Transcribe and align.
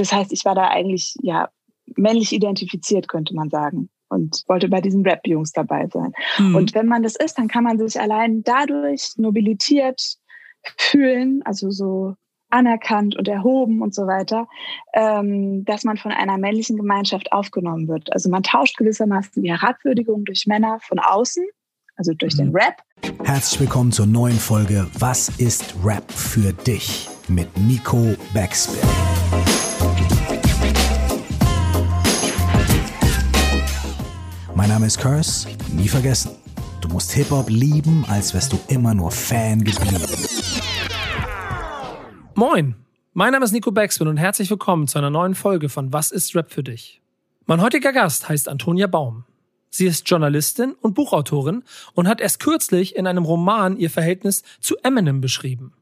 das 0.00 0.12
heißt, 0.12 0.32
ich 0.32 0.44
war 0.44 0.54
da 0.54 0.68
eigentlich 0.68 1.14
ja 1.22 1.48
männlich 1.96 2.32
identifiziert, 2.32 3.08
könnte 3.08 3.34
man 3.34 3.50
sagen. 3.50 3.90
Und 4.08 4.42
wollte 4.48 4.68
bei 4.68 4.80
diesen 4.80 5.02
Rap-Jungs 5.02 5.52
dabei 5.52 5.86
sein. 5.86 6.12
Mhm. 6.38 6.56
Und 6.56 6.74
wenn 6.74 6.86
man 6.86 7.04
das 7.04 7.14
ist, 7.14 7.38
dann 7.38 7.46
kann 7.46 7.62
man 7.62 7.78
sich 7.78 8.00
allein 8.00 8.42
dadurch 8.42 9.12
nobilitiert 9.18 10.16
fühlen, 10.76 11.42
also 11.44 11.70
so 11.70 12.14
anerkannt 12.50 13.14
und 13.14 13.28
erhoben 13.28 13.80
und 13.82 13.94
so 13.94 14.08
weiter, 14.08 14.48
ähm, 14.94 15.64
dass 15.64 15.84
man 15.84 15.96
von 15.96 16.10
einer 16.10 16.38
männlichen 16.38 16.76
Gemeinschaft 16.76 17.32
aufgenommen 17.32 17.86
wird. 17.86 18.12
Also 18.12 18.28
man 18.28 18.42
tauscht 18.42 18.76
gewissermaßen 18.76 19.42
die 19.42 19.50
Herabwürdigung 19.50 20.24
durch 20.24 20.46
Männer 20.48 20.80
von 20.80 20.98
außen, 20.98 21.46
also 21.96 22.12
durch 22.12 22.34
mhm. 22.34 22.38
den 22.38 22.56
Rap. 22.56 22.82
Herzlich 23.22 23.60
willkommen 23.60 23.92
zur 23.92 24.06
neuen 24.06 24.38
Folge 24.38 24.88
Was 24.98 25.28
ist 25.38 25.76
Rap 25.84 26.10
für 26.10 26.52
dich 26.52 27.08
mit 27.28 27.56
Nico 27.58 28.16
Backspin. 28.34 29.59
Mein 34.60 34.68
Name 34.68 34.88
ist 34.88 34.98
Curse, 34.98 35.48
nie 35.72 35.88
vergessen. 35.88 36.32
Du 36.82 36.88
musst 36.88 37.12
Hip-Hop 37.12 37.48
lieben, 37.48 38.04
als 38.08 38.34
wärst 38.34 38.52
du 38.52 38.60
immer 38.68 38.92
nur 38.92 39.10
Fan 39.10 39.64
geblieben. 39.64 40.04
Moin, 42.34 42.74
mein 43.14 43.32
Name 43.32 43.46
ist 43.46 43.52
Nico 43.52 43.72
Backspin 43.72 44.06
und 44.06 44.18
herzlich 44.18 44.50
willkommen 44.50 44.86
zu 44.86 44.98
einer 44.98 45.08
neuen 45.08 45.34
Folge 45.34 45.70
von 45.70 45.94
Was 45.94 46.10
ist 46.10 46.36
Rap 46.36 46.52
für 46.52 46.62
dich? 46.62 47.00
Mein 47.46 47.62
heutiger 47.62 47.90
Gast 47.94 48.28
heißt 48.28 48.50
Antonia 48.50 48.86
Baum. 48.86 49.24
Sie 49.70 49.86
ist 49.86 50.06
Journalistin 50.06 50.74
und 50.82 50.92
Buchautorin 50.92 51.64
und 51.94 52.06
hat 52.06 52.20
erst 52.20 52.38
kürzlich 52.38 52.96
in 52.96 53.06
einem 53.06 53.24
Roman 53.24 53.78
ihr 53.78 53.88
Verhältnis 53.88 54.42
zu 54.60 54.76
Eminem 54.82 55.22
beschrieben. 55.22 55.72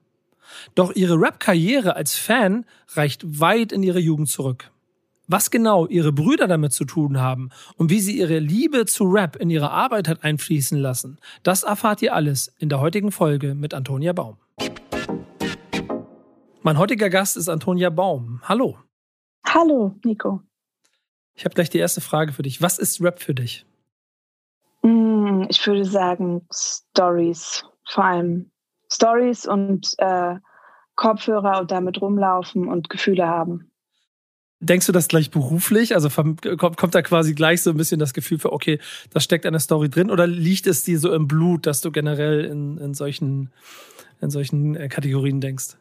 Doch 0.77 0.95
ihre 0.95 1.21
Rap-Karriere 1.21 1.97
als 1.97 2.15
Fan 2.15 2.65
reicht 2.91 3.41
weit 3.41 3.73
in 3.73 3.83
ihre 3.83 3.99
Jugend 3.99 4.29
zurück. 4.29 4.71
Was 5.31 5.51
genau 5.51 5.87
ihre 5.87 6.11
Brüder 6.11 6.47
damit 6.47 6.73
zu 6.73 6.87
tun 6.87 7.21
haben 7.21 7.51
und 7.77 7.91
wie 7.91 8.01
sie 8.01 8.17
ihre 8.17 8.39
Liebe 8.39 8.87
zu 8.87 9.05
Rap 9.05 9.37
in 9.37 9.51
ihre 9.51 9.71
Arbeit 9.71 10.09
hat 10.09 10.25
einfließen 10.25 10.79
lassen, 10.79 11.19
das 11.43 11.65
erfahrt 11.65 12.01
ihr 12.01 12.15
alles 12.15 12.51
in 12.59 12.71
der 12.71 12.81
heutigen 12.81 13.13
Folge 13.13 13.55
mit 13.55 13.75
Antonia 13.75 14.15
Baum. 14.15 14.39
Mein 16.63 16.79
heutiger 16.79 17.11
Gast 17.11 17.37
ist 17.37 17.51
Antonia 17.51 17.91
Baum. 17.91 18.41
Hallo. 18.45 18.79
Hallo, 19.47 19.95
Nico. 20.03 20.41
Ich 21.35 21.45
habe 21.45 21.55
gleich 21.55 21.69
die 21.69 21.79
erste 21.79 22.01
Frage 22.01 22.33
für 22.33 22.43
dich. 22.43 22.63
Was 22.63 22.79
ist 22.79 23.03
Rap 23.03 23.21
für 23.21 23.35
dich? 23.35 23.67
Mm, 24.81 25.43
ich 25.51 25.67
würde 25.67 25.85
sagen 25.85 26.49
Stories, 26.51 27.67
vor 27.85 28.05
allem 28.05 28.51
Stories 28.91 29.47
und 29.47 29.93
äh, 29.99 30.37
Kopfhörer 30.97 31.61
und 31.61 31.71
damit 31.71 32.01
rumlaufen 32.01 32.67
und 32.67 32.89
Gefühle 32.89 33.29
haben. 33.29 33.71
Denkst 34.61 34.87
du 34.87 34.93
das 34.93 35.07
gleich 35.07 35.31
beruflich? 35.31 35.95
Also 35.95 36.09
kommt, 36.11 36.95
da 36.95 37.03
quasi 37.03 37.35
gleich 37.35 37.63
so 37.63 37.71
ein 37.71 37.77
bisschen 37.77 38.01
das 38.01 38.13
Gefühl 38.13 38.39
für, 38.39 38.53
okay, 38.53 38.81
das 39.13 39.23
steckt 39.23 39.47
eine 39.47 39.61
Story 39.61 39.89
drin 39.89 40.11
oder 40.11 40.27
liegt 40.27 40.67
es 40.67 40.83
dir 40.83 40.99
so 40.99 41.13
im 41.13 41.29
Blut, 41.29 41.67
dass 41.67 41.81
du 41.81 41.93
generell 41.93 42.45
in, 42.45 42.77
in 42.79 42.95
solchen, 42.95 43.51
in 44.21 44.31
solchen 44.31 44.75
äh, 44.75 44.89
Kategorien 44.89 45.41
denkst? 45.41 45.77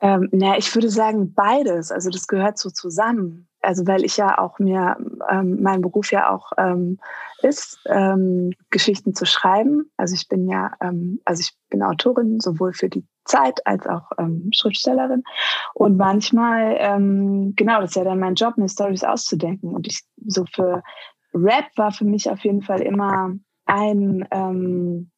Ähm, 0.00 0.28
na, 0.32 0.56
ich 0.56 0.74
würde 0.74 0.88
sagen 0.88 1.34
beides. 1.34 1.90
Also 1.90 2.08
das 2.08 2.28
gehört 2.28 2.58
so 2.58 2.70
zusammen. 2.70 3.48
Also 3.60 3.86
weil 3.86 4.04
ich 4.04 4.16
ja 4.16 4.38
auch 4.38 4.58
mir, 4.58 4.96
ähm, 5.30 5.58
mein 5.62 5.80
Beruf 5.80 6.12
ja 6.12 6.30
auch 6.30 6.52
ähm, 6.56 6.98
ist, 7.42 7.78
ähm, 7.86 8.52
Geschichten 8.70 9.14
zu 9.14 9.26
schreiben. 9.26 9.90
Also 9.96 10.14
ich 10.14 10.28
bin 10.28 10.48
ja, 10.48 10.72
ähm, 10.80 11.20
also 11.24 11.40
ich 11.40 11.56
bin 11.70 11.82
Autorin 11.82 12.40
sowohl 12.40 12.72
für 12.72 12.88
die 12.88 13.04
Zeit 13.24 13.66
als 13.66 13.86
auch 13.86 14.10
ähm, 14.18 14.50
Schriftstellerin. 14.52 15.22
Und 15.74 15.96
manchmal, 15.96 16.76
ähm, 16.78 17.54
genau, 17.56 17.80
das 17.80 17.90
ist 17.90 17.96
ja 17.96 18.04
dann 18.04 18.20
mein 18.20 18.34
Job, 18.34 18.56
mir 18.56 18.68
Stories 18.68 19.04
auszudenken. 19.04 19.74
Und 19.74 19.86
ich 19.86 20.02
so 20.26 20.44
für 20.52 20.82
Rap 21.34 21.66
war 21.76 21.92
für 21.92 22.04
mich 22.04 22.30
auf 22.30 22.40
jeden 22.40 22.62
Fall 22.62 22.80
immer 22.80 23.34
ein 23.66 24.26
ähm, 24.30 25.10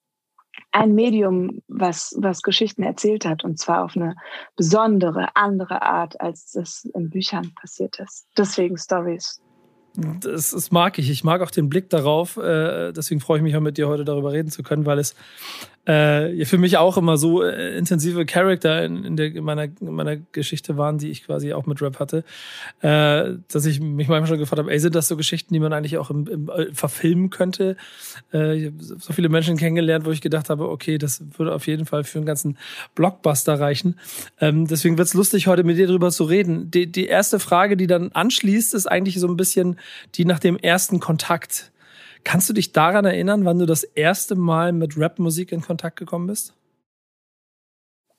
ein 0.73 0.95
Medium, 0.95 1.63
was, 1.69 2.15
was 2.19 2.43
Geschichten 2.43 2.83
erzählt 2.83 3.25
hat, 3.25 3.45
und 3.45 3.59
zwar 3.59 3.85
auf 3.85 3.97
eine 3.97 4.15
besondere, 4.57 5.29
andere 5.35 5.83
Art, 5.83 6.21
als 6.21 6.53
das 6.53 6.85
in 6.95 7.11
Büchern 7.11 7.53
passiert 7.55 7.99
ist. 7.99 8.27
Deswegen 8.37 8.77
Stories. 8.77 9.41
Das, 9.95 10.53
das 10.53 10.71
mag 10.71 10.99
ich. 10.99 11.11
Ich 11.11 11.25
mag 11.25 11.41
auch 11.43 11.51
den 11.51 11.69
Blick 11.69 11.91
darauf. 11.91 12.37
Äh, 12.37 12.93
deswegen 12.93 13.21
freue 13.21 13.39
ich 13.39 13.43
mich 13.43 13.57
auch 13.57 13.61
mit 13.61 13.77
dir 13.77 13.89
heute 13.89 14.05
darüber 14.05 14.33
reden 14.33 14.51
zu 14.51 14.63
können, 14.63 14.87
weil 14.87 14.99
es 14.99 15.17
äh, 15.91 16.45
für 16.45 16.59
mich 16.59 16.77
auch 16.77 16.97
immer 16.97 17.17
so 17.17 17.43
äh, 17.43 17.77
intensive 17.77 18.25
Charakter 18.25 18.85
in, 18.85 19.05
in, 19.05 19.17
der, 19.17 19.35
in, 19.35 19.43
meiner, 19.43 19.65
in 19.65 19.93
meiner 19.93 20.17
Geschichte 20.17 20.77
waren, 20.77 20.99
die 20.99 21.11
ich 21.11 21.25
quasi 21.25 21.53
auch 21.53 21.67
mit 21.67 21.83
Rap 21.83 21.99
hatte, 21.99 22.19
äh, 22.81 23.35
dass 23.51 23.67
ich 23.67 23.81
mich 23.81 24.07
manchmal 24.07 24.27
schon 24.29 24.39
gefragt 24.39 24.61
habe, 24.61 24.71
ey, 24.71 24.79
sind 24.79 24.95
das 24.95 25.09
so 25.09 25.17
Geschichten, 25.17 25.53
die 25.53 25.59
man 25.59 25.73
eigentlich 25.73 25.99
auch 25.99 26.11
im, 26.11 26.29
im 26.29 26.49
äh, 26.49 26.73
verfilmen 26.73 27.31
könnte? 27.31 27.77
Äh, 28.33 28.57
ich 28.57 28.67
habe 28.67 28.77
so 28.79 29.13
viele 29.13 29.29
Menschen 29.29 29.57
kennengelernt, 29.57 30.05
wo 30.05 30.13
ich 30.13 30.21
gedacht 30.21 30.49
habe, 30.49 30.69
okay, 30.69 30.97
das 30.97 31.25
würde 31.37 31.53
auf 31.53 31.67
jeden 31.67 31.87
Fall 31.87 32.05
für 32.05 32.19
einen 32.19 32.27
ganzen 32.27 32.57
Blockbuster 32.95 33.59
reichen. 33.59 33.99
Ähm, 34.41 34.69
deswegen 34.69 34.97
wird 34.97 35.09
es 35.09 35.15
lustig, 35.15 35.49
heute 35.49 35.65
mit 35.65 35.77
dir 35.77 35.89
drüber 35.89 36.13
zu 36.13 36.23
reden. 36.23 36.71
Die, 36.71 36.87
die 36.87 37.07
erste 37.07 37.41
Frage, 37.41 37.77
die 37.77 37.89
dann 37.89 38.13
anschließt, 38.13 38.75
ist 38.75 38.87
eigentlich 38.87 39.19
so 39.19 39.27
ein 39.27 39.37
bisschen 39.37 39.77
die 40.15 40.25
nach 40.25 40.39
dem 40.39 40.57
ersten 40.57 41.01
Kontakt. 41.01 41.70
Kannst 42.25 42.49
du 42.49 42.53
dich 42.53 42.73
daran 42.73 43.05
erinnern, 43.05 43.45
wann 43.45 43.59
du 43.59 43.67
das 43.67 43.85
erste 43.85 44.35
Mal 44.35 44.73
mit 44.73 44.99
Rapmusik 44.99 45.53
in 45.53 45.63
Kontakt 45.63 45.99
gekommen 45.99 46.27
bist? 46.27 46.55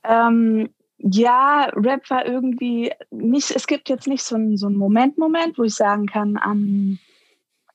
Ähm, 0.04 0.70
ja, 0.98 1.70
Rap 1.74 2.10
war 2.10 2.26
irgendwie 2.26 2.92
nicht, 3.10 3.52
es 3.52 3.68
gibt 3.68 3.90
jetzt 3.90 4.08
nicht 4.08 4.24
so 4.24 4.36
einen, 4.36 4.58
so 4.58 4.68
einen 4.68 4.78
Moment-Moment, 4.78 5.58
wo 5.58 5.64
ich 5.64 5.76
sagen 5.76 6.08
kann, 6.08 6.38
am 6.38 7.00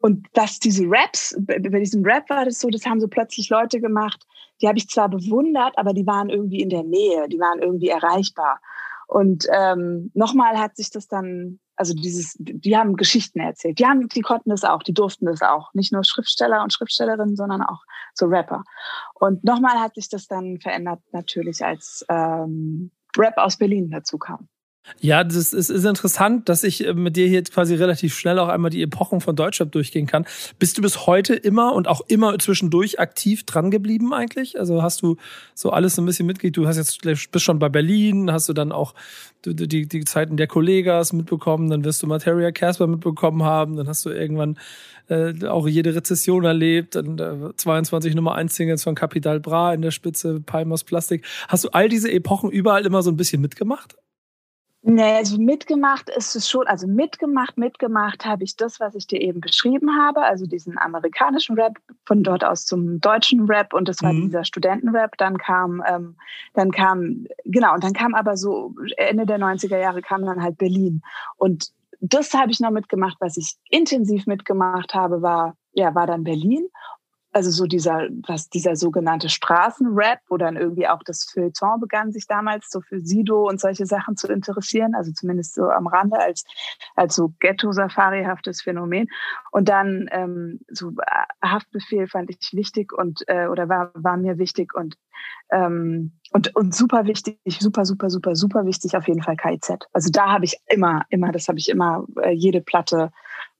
und 0.00 0.26
dass 0.32 0.58
diese 0.58 0.84
Raps, 0.86 1.36
bei 1.40 1.58
diesem 1.58 2.04
Rap 2.04 2.28
war 2.30 2.44
das 2.44 2.58
so, 2.58 2.68
das 2.68 2.86
haben 2.86 3.00
so 3.00 3.08
plötzlich 3.08 3.50
Leute 3.50 3.80
gemacht, 3.80 4.26
die 4.60 4.68
habe 4.68 4.78
ich 4.78 4.88
zwar 4.88 5.08
bewundert, 5.08 5.76
aber 5.76 5.92
die 5.92 6.06
waren 6.06 6.28
irgendwie 6.28 6.60
in 6.60 6.70
der 6.70 6.84
Nähe, 6.84 7.28
die 7.28 7.38
waren 7.38 7.60
irgendwie 7.60 7.88
erreichbar. 7.88 8.60
Und 9.06 9.46
ähm, 9.52 10.10
nochmal 10.14 10.58
hat 10.58 10.76
sich 10.76 10.90
das 10.90 11.08
dann 11.08 11.58
Also 11.76 11.94
dieses, 11.94 12.36
die 12.38 12.76
haben 12.76 12.96
Geschichten 12.96 13.40
erzählt. 13.40 13.78
Die 13.78 13.86
haben, 13.86 14.06
die 14.08 14.20
konnten 14.20 14.50
das 14.50 14.64
auch, 14.64 14.82
die 14.82 14.92
durften 14.92 15.26
das 15.26 15.40
auch. 15.40 15.72
Nicht 15.74 15.92
nur 15.92 16.04
Schriftsteller 16.04 16.62
und 16.62 16.72
Schriftstellerinnen, 16.72 17.36
sondern 17.36 17.62
auch 17.62 17.82
so 18.14 18.26
Rapper. 18.26 18.62
Und 19.14 19.42
nochmal 19.44 19.80
hat 19.80 19.94
sich 19.94 20.10
das 20.10 20.26
dann 20.26 20.60
verändert 20.60 21.00
natürlich, 21.12 21.64
als 21.64 22.04
ähm, 22.08 22.90
Rap 23.16 23.36
aus 23.38 23.56
Berlin 23.56 23.90
dazu 23.90 24.18
kam. 24.18 24.48
Ja, 24.98 25.24
das 25.24 25.52
ist, 25.52 25.70
ist 25.70 25.84
interessant, 25.84 26.48
dass 26.48 26.64
ich 26.64 26.86
äh, 26.86 26.94
mit 26.94 27.16
dir 27.16 27.26
hier 27.26 27.42
quasi 27.44 27.74
relativ 27.74 28.14
schnell 28.14 28.38
auch 28.38 28.48
einmal 28.48 28.70
die 28.70 28.82
Epochen 28.82 29.20
von 29.20 29.36
Deutschrap 29.36 29.70
durchgehen 29.72 30.06
kann. 30.06 30.26
Bist 30.58 30.78
du 30.78 30.82
bis 30.82 31.06
heute 31.06 31.34
immer 31.34 31.74
und 31.74 31.88
auch 31.88 32.02
immer 32.08 32.38
zwischendurch 32.38 32.98
aktiv 32.98 33.44
dran 33.44 33.70
geblieben 33.70 34.12
eigentlich? 34.12 34.58
Also 34.58 34.82
hast 34.82 35.02
du 35.02 35.16
so 35.54 35.70
alles 35.70 35.94
so 35.94 36.02
ein 36.02 36.06
bisschen 36.06 36.26
mitgekriegt? 36.26 36.56
Du 36.56 36.66
hast 36.66 36.76
jetzt 36.76 37.02
bist 37.02 37.44
schon 37.44 37.58
bei 37.58 37.68
Berlin, 37.68 38.32
hast 38.32 38.48
du 38.48 38.52
dann 38.52 38.72
auch 38.72 38.94
die, 39.44 39.54
die, 39.54 39.86
die 39.86 40.04
Zeiten 40.04 40.36
der 40.36 40.46
Kollegas 40.46 41.12
mitbekommen, 41.12 41.70
dann 41.70 41.84
wirst 41.84 42.02
du 42.02 42.06
Materia 42.06 42.50
Casper 42.50 42.86
mitbekommen 42.86 43.42
haben, 43.42 43.76
dann 43.76 43.88
hast 43.88 44.04
du 44.04 44.10
irgendwann 44.10 44.58
äh, 45.08 45.46
auch 45.46 45.66
jede 45.66 45.94
Rezession 45.94 46.44
erlebt, 46.44 46.94
dann 46.94 47.18
äh, 47.18 47.56
22 47.56 48.14
Nummer 48.14 48.34
1 48.34 48.54
Singles 48.54 48.84
von 48.84 48.94
Capital 48.94 49.40
Bra 49.40 49.72
in 49.72 49.82
der 49.82 49.92
Spitze, 49.92 50.40
Palm 50.40 50.72
aus 50.72 50.84
Plastik. 50.84 51.24
Hast 51.48 51.64
du 51.64 51.70
all 51.70 51.88
diese 51.88 52.10
Epochen 52.12 52.50
überall 52.50 52.84
immer 52.84 53.02
so 53.02 53.10
ein 53.10 53.16
bisschen 53.16 53.40
mitgemacht? 53.40 53.96
Nee, 54.82 55.16
also 55.16 55.36
mitgemacht 55.36 56.08
ist 56.08 56.34
es 56.34 56.48
schon, 56.48 56.66
also 56.66 56.86
mitgemacht, 56.86 57.58
mitgemacht 57.58 58.24
habe 58.24 58.44
ich 58.44 58.56
das, 58.56 58.80
was 58.80 58.94
ich 58.94 59.06
dir 59.06 59.20
eben 59.20 59.40
beschrieben 59.40 59.90
habe, 60.00 60.22
also 60.22 60.46
diesen 60.46 60.78
amerikanischen 60.78 61.54
Rap, 61.60 61.76
von 62.06 62.22
dort 62.22 62.44
aus 62.44 62.64
zum 62.64 62.98
deutschen 62.98 63.44
Rap 63.44 63.74
und 63.74 63.88
das 63.88 64.02
war 64.02 64.14
mhm. 64.14 64.22
dieser 64.22 64.44
Studentenrap. 64.44 65.18
Dann 65.18 65.36
kam, 65.36 65.82
ähm, 65.86 66.16
dann 66.54 66.70
kam, 66.70 67.26
genau, 67.44 67.74
und 67.74 67.84
dann 67.84 67.92
kam 67.92 68.14
aber 68.14 68.38
so 68.38 68.74
Ende 68.96 69.26
der 69.26 69.38
90er 69.38 69.78
Jahre 69.78 70.00
kam 70.00 70.24
dann 70.24 70.42
halt 70.42 70.56
Berlin. 70.56 71.02
Und 71.36 71.72
das 72.00 72.32
habe 72.32 72.50
ich 72.50 72.60
noch 72.60 72.70
mitgemacht, 72.70 73.18
was 73.20 73.36
ich 73.36 73.56
intensiv 73.68 74.26
mitgemacht 74.26 74.94
habe, 74.94 75.20
war, 75.20 75.56
ja, 75.72 75.94
war 75.94 76.06
dann 76.06 76.24
Berlin 76.24 76.66
also 77.32 77.50
so 77.50 77.66
dieser, 77.66 78.08
was 78.26 78.48
dieser 78.48 78.76
sogenannte 78.76 79.28
Straßenrap, 79.28 80.20
wo 80.28 80.36
dann 80.36 80.56
irgendwie 80.56 80.88
auch 80.88 81.02
das 81.04 81.24
Feuilleton 81.24 81.80
begann, 81.80 82.12
sich 82.12 82.26
damals 82.26 82.68
so 82.70 82.80
für 82.80 83.00
Sido 83.00 83.48
und 83.48 83.60
solche 83.60 83.86
Sachen 83.86 84.16
zu 84.16 84.28
interessieren, 84.28 84.94
also 84.94 85.12
zumindest 85.12 85.54
so 85.54 85.64
am 85.64 85.86
Rande 85.86 86.18
als, 86.18 86.44
als 86.96 87.14
so 87.14 87.32
Ghetto-Safari-haftes 87.40 88.62
Phänomen. 88.62 89.08
Und 89.52 89.68
dann 89.68 90.08
ähm, 90.10 90.60
so 90.68 90.90
äh, 90.90 91.46
Haftbefehl 91.46 92.08
fand 92.08 92.30
ich 92.30 92.50
wichtig 92.52 92.92
und 92.92 93.22
äh, 93.28 93.46
oder 93.46 93.68
war, 93.68 93.92
war 93.94 94.16
mir 94.16 94.38
wichtig 94.38 94.74
und 94.74 94.96
ähm, 95.52 96.12
und, 96.32 96.54
und 96.54 96.74
super 96.74 97.06
wichtig, 97.06 97.38
super, 97.58 97.84
super, 97.84 98.08
super, 98.08 98.36
super 98.36 98.64
wichtig 98.64 98.96
auf 98.96 99.08
jeden 99.08 99.22
Fall 99.22 99.36
KIZ. 99.36 99.88
Also 99.92 100.10
da 100.12 100.30
habe 100.30 100.44
ich 100.44 100.56
immer, 100.66 101.04
immer, 101.10 101.32
das 101.32 101.48
habe 101.48 101.58
ich 101.58 101.68
immer, 101.68 102.06
äh, 102.22 102.30
jede 102.30 102.60
Platte 102.60 103.10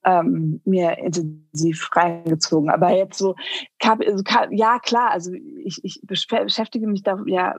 ähm, 0.04 0.60
mir 0.64 0.98
intensiv 0.98 1.88
reingezogen. 1.94 2.70
Aber 2.70 2.90
jetzt 2.90 3.18
so, 3.18 3.34
also, 3.82 4.22
ja 4.50 4.78
klar, 4.78 5.10
also 5.10 5.32
ich, 5.32 5.80
ich 5.82 6.00
beschäftige 6.02 6.86
mich 6.86 7.02
da 7.02 7.18
ja 7.26 7.56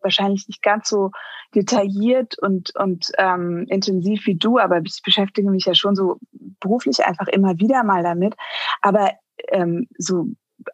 wahrscheinlich 0.00 0.48
nicht 0.48 0.62
ganz 0.62 0.88
so 0.88 1.10
detailliert 1.54 2.38
und, 2.40 2.74
und 2.76 3.10
ähm, 3.18 3.66
intensiv 3.68 4.26
wie 4.26 4.36
du, 4.36 4.58
aber 4.58 4.80
ich 4.84 5.02
beschäftige 5.04 5.50
mich 5.50 5.66
ja 5.66 5.74
schon 5.74 5.94
so 5.94 6.18
beruflich 6.60 7.04
einfach 7.04 7.28
immer 7.28 7.58
wieder 7.58 7.84
mal 7.84 8.02
damit. 8.02 8.34
Aber 8.82 9.12
ähm, 9.48 9.86
so 9.98 10.26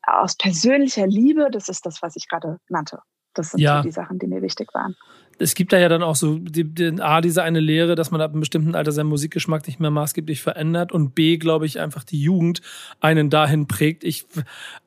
aus 0.07 0.37
persönlicher 0.37 1.07
Liebe, 1.07 1.51
das 1.51 1.69
ist 1.69 1.85
das, 1.87 2.03
was 2.03 2.17
ich 2.17 2.29
gerade 2.29 2.59
nannte. 2.69 3.01
Das 3.35 3.51
sind 3.51 3.61
ja. 3.61 3.79
so 3.79 3.83
die 3.83 3.93
Sachen, 3.93 4.19
die 4.19 4.27
mir 4.27 4.43
wichtig 4.43 4.75
waren 4.75 4.97
es 5.41 5.55
gibt 5.55 5.73
da 5.73 5.79
ja 5.79 5.89
dann 5.89 6.03
auch 6.03 6.17
so 6.17 6.39
die, 6.39 6.65
die, 6.65 7.01
A, 7.01 7.23
diese 7.23 7.43
eine 7.43 7.61
Lehre, 7.61 7.95
dass 7.95 8.11
man 8.11 8.21
ab 8.21 8.33
einem 8.33 8.41
bestimmten 8.41 8.75
Alter 8.75 8.93
seinen 8.93 9.09
Musikgeschmack 9.09 9.67
nicht 9.67 9.81
mehr 9.81 9.91
maßgeblich 9.91 10.43
verändert 10.43 10.93
und 10.93 11.15
B, 11.15 11.39
glaube 11.39 11.65
ich, 11.65 11.81
einfach 11.81 12.05
die 12.05 12.21
Jugend 12.21 12.61
einen 13.01 13.31
dahin 13.31 13.67
prägt. 13.67 14.05
Ich, 14.05 14.27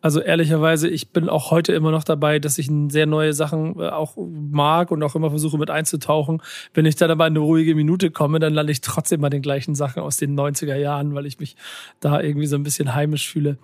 also 0.02 0.22
ehrlicherweise, 0.22 0.88
ich 0.90 1.10
bin 1.10 1.28
auch 1.28 1.50
heute 1.50 1.74
immer 1.74 1.90
noch 1.90 2.04
dabei, 2.04 2.38
dass 2.38 2.60
ich 2.60 2.70
sehr 2.90 3.08
neue 3.08 3.34
Sachen 3.34 3.80
äh, 3.80 3.90
auch 3.90 4.16
mag 4.16 4.92
und 4.92 5.02
auch 5.02 5.16
immer 5.16 5.32
versuche 5.32 5.58
mit 5.58 5.72
einzutauchen. 5.72 6.40
Wenn 6.76 6.86
ich 6.86 6.96
dann 6.96 7.10
aber 7.10 7.26
in 7.26 7.34
eine 7.34 7.40
ruhige 7.40 7.74
Minute 7.74 8.12
komme, 8.12 8.38
dann 8.38 8.54
lande 8.54 8.72
ich 8.72 8.82
trotzdem 8.82 9.22
bei 9.22 9.30
den 9.30 9.42
gleichen 9.42 9.74
Sachen 9.74 10.04
aus 10.04 10.18
den 10.18 10.40
90er 10.40 10.76
Jahren, 10.76 11.16
weil 11.16 11.26
ich 11.26 11.40
mich 11.40 11.56
da 12.00 12.22
irgendwie 12.22 12.46
so 12.46 12.58
ein 12.58 12.64
bisschen 12.64 12.94
heimisch 12.94 13.28
fühle. 13.28 13.58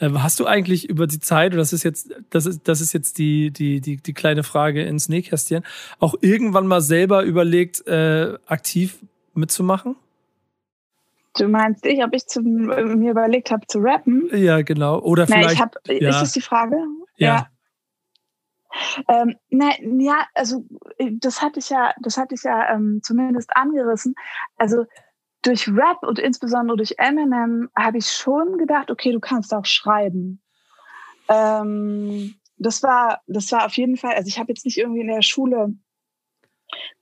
Ähm, 0.00 0.22
hast 0.22 0.38
du 0.38 0.46
eigentlich 0.46 0.88
über 0.88 1.08
die 1.08 1.18
Zeit, 1.18 1.54
und 1.54 1.58
das 1.58 1.72
ist 1.72 1.82
jetzt, 1.82 2.14
das 2.30 2.46
ist, 2.46 2.68
das 2.68 2.80
ist 2.80 2.92
jetzt 2.92 3.18
die, 3.18 3.50
die, 3.50 3.80
die, 3.80 3.96
die 3.96 4.12
kleine 4.12 4.44
Frage 4.44 4.84
ins 4.84 5.08
Nähkästchen, 5.08 5.64
auch 5.98 6.14
irgendwann 6.36 6.66
mal 6.66 6.82
selber 6.82 7.22
überlegt, 7.22 7.86
äh, 7.86 8.34
aktiv 8.46 8.98
mitzumachen? 9.32 9.96
Du 11.38 11.48
meinst 11.48 11.84
ich, 11.86 12.04
ob 12.04 12.14
ich 12.14 12.26
zu, 12.26 12.42
mir 12.42 13.10
überlegt 13.10 13.50
habe 13.50 13.66
zu 13.66 13.78
rappen? 13.78 14.28
Ja, 14.32 14.60
genau. 14.62 15.00
Oder 15.00 15.26
vielleicht. 15.26 15.46
Na, 15.46 15.52
ich 15.52 15.60
hab, 15.60 15.76
ja. 15.86 16.08
Ist 16.10 16.20
das 16.20 16.32
die 16.32 16.40
Frage? 16.40 16.76
Ja. 17.16 17.34
ja. 17.36 17.46
Ähm, 19.08 19.36
na, 19.48 19.70
ja, 19.80 20.26
also 20.34 20.64
das 20.98 21.40
hatte 21.40 21.60
ich 21.60 21.70
ja, 21.70 21.94
das 22.02 22.18
hatte 22.18 22.34
ich 22.34 22.42
ja 22.42 22.74
ähm, 22.74 23.00
zumindest 23.02 23.56
angerissen. 23.56 24.14
Also 24.58 24.84
durch 25.42 25.68
Rap 25.68 26.02
und 26.02 26.18
insbesondere 26.18 26.76
durch 26.76 26.94
Eminem 26.98 27.70
habe 27.74 27.98
ich 27.98 28.06
schon 28.06 28.58
gedacht, 28.58 28.90
okay, 28.90 29.12
du 29.12 29.20
kannst 29.20 29.54
auch 29.54 29.64
schreiben. 29.64 30.42
Ähm, 31.28 32.34
das 32.58 32.82
war, 32.82 33.22
das 33.26 33.50
war 33.52 33.66
auf 33.66 33.76
jeden 33.76 33.96
Fall. 33.96 34.14
Also 34.14 34.28
ich 34.28 34.38
habe 34.38 34.52
jetzt 34.52 34.64
nicht 34.64 34.78
irgendwie 34.78 35.00
in 35.00 35.08
der 35.08 35.22
Schule 35.22 35.74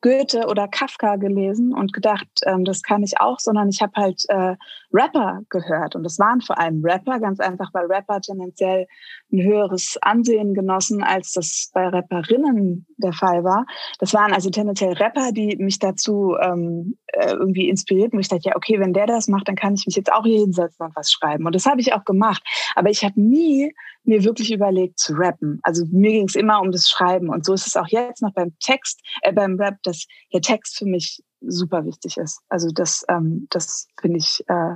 Goethe 0.00 0.46
oder 0.46 0.68
Kafka 0.68 1.16
gelesen 1.16 1.72
und 1.72 1.92
gedacht, 1.92 2.28
ähm, 2.44 2.64
das 2.64 2.82
kann 2.82 3.02
ich 3.02 3.20
auch, 3.20 3.38
sondern 3.38 3.68
ich 3.68 3.80
habe 3.80 3.92
halt 3.96 4.24
äh, 4.28 4.56
Rapper 4.94 5.40
gehört. 5.50 5.96
Und 5.96 6.04
das 6.04 6.18
waren 6.18 6.40
vor 6.40 6.58
allem 6.58 6.82
Rapper, 6.84 7.18
ganz 7.18 7.40
einfach, 7.40 7.70
weil 7.74 7.86
Rapper 7.86 8.20
tendenziell 8.20 8.86
ein 9.32 9.42
höheres 9.42 9.98
Ansehen 10.00 10.54
genossen, 10.54 11.02
als 11.02 11.32
das 11.32 11.70
bei 11.74 11.88
Rapperinnen 11.88 12.86
der 12.96 13.12
Fall 13.12 13.42
war. 13.42 13.66
Das 13.98 14.14
waren 14.14 14.32
also 14.32 14.50
tendenziell 14.50 14.92
Rapper, 14.92 15.32
die 15.32 15.56
mich 15.56 15.78
dazu 15.78 16.36
ähm, 16.40 16.96
äh, 17.08 17.32
irgendwie 17.32 17.68
inspirierten, 17.68 18.16
wo 18.16 18.20
ich 18.20 18.28
dachte, 18.28 18.48
ja, 18.48 18.56
okay, 18.56 18.78
wenn 18.78 18.92
der 18.92 19.06
das 19.06 19.28
macht, 19.28 19.48
dann 19.48 19.56
kann 19.56 19.74
ich 19.74 19.84
mich 19.86 19.96
jetzt 19.96 20.12
auch 20.12 20.24
hier 20.24 20.38
hinsetzen 20.38 20.86
und 20.86 20.96
was 20.96 21.10
schreiben. 21.10 21.46
Und 21.46 21.54
das 21.54 21.66
habe 21.66 21.80
ich 21.80 21.92
auch 21.92 22.04
gemacht. 22.04 22.42
Aber 22.76 22.90
ich 22.90 23.04
habe 23.04 23.20
nie 23.20 23.74
mir 24.04 24.22
wirklich 24.22 24.52
überlegt 24.52 24.98
zu 24.98 25.14
rappen. 25.14 25.60
Also 25.62 25.84
mir 25.90 26.12
ging 26.12 26.28
es 26.28 26.34
immer 26.34 26.60
um 26.60 26.70
das 26.70 26.88
Schreiben. 26.88 27.30
Und 27.30 27.44
so 27.44 27.54
ist 27.54 27.66
es 27.66 27.76
auch 27.76 27.88
jetzt 27.88 28.22
noch 28.22 28.34
beim 28.34 28.54
Text, 28.60 29.00
äh, 29.22 29.32
beim 29.32 29.58
Rap, 29.58 29.76
dass 29.82 30.06
der 30.32 30.42
Text 30.42 30.76
für 30.78 30.84
mich 30.84 31.22
super 31.46 31.84
wichtig 31.84 32.16
ist. 32.16 32.40
Also 32.48 32.70
das, 32.72 33.04
ähm, 33.08 33.46
das 33.50 33.88
finde 34.00 34.18
ich, 34.18 34.44
äh, 34.48 34.74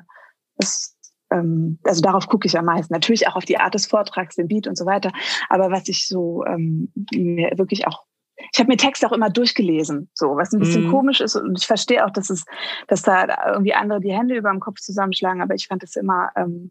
das, 0.57 0.97
ähm, 1.31 1.79
also 1.85 2.01
darauf 2.01 2.27
gucke 2.27 2.47
ich 2.47 2.59
am 2.59 2.67
meisten. 2.67 2.93
Natürlich 2.93 3.29
auch 3.29 3.37
auf 3.37 3.45
die 3.45 3.59
Art 3.59 3.75
des 3.75 3.87
Vortrags, 3.87 4.37
den 4.37 4.49
Beat 4.49 4.67
und 4.67 4.77
so 4.77 4.87
weiter. 4.87 5.13
Aber 5.49 5.71
was 5.71 5.89
ich 5.89 6.07
so 6.07 6.45
ähm, 6.45 6.93
mir 7.13 7.53
wirklich 7.57 7.87
auch 7.87 8.05
ich 8.53 8.61
habe 8.61 8.69
mir 8.69 8.77
Text 8.77 9.05
auch 9.05 9.13
immer 9.13 9.31
durchgelesen, 9.31 10.11
so 10.15 10.37
was 10.37 10.53
ein 10.53 10.61
bisschen 10.61 10.87
mhm. 10.87 10.91
komisch 10.93 11.21
ist 11.21 11.35
und 11.35 11.59
ich 11.59 11.67
verstehe 11.67 12.07
auch, 12.07 12.11
dass 12.11 12.31
es, 12.31 12.45
dass 12.87 13.03
da 13.03 13.27
irgendwie 13.53 13.75
andere 13.75 14.01
die 14.01 14.13
Hände 14.13 14.37
über 14.37 14.51
dem 14.51 14.61
Kopf 14.61 14.79
zusammenschlagen, 14.81 15.43
aber 15.43 15.55
ich 15.55 15.67
fand 15.67 15.83
es 15.83 15.97
immer, 15.97 16.31
ähm, 16.37 16.71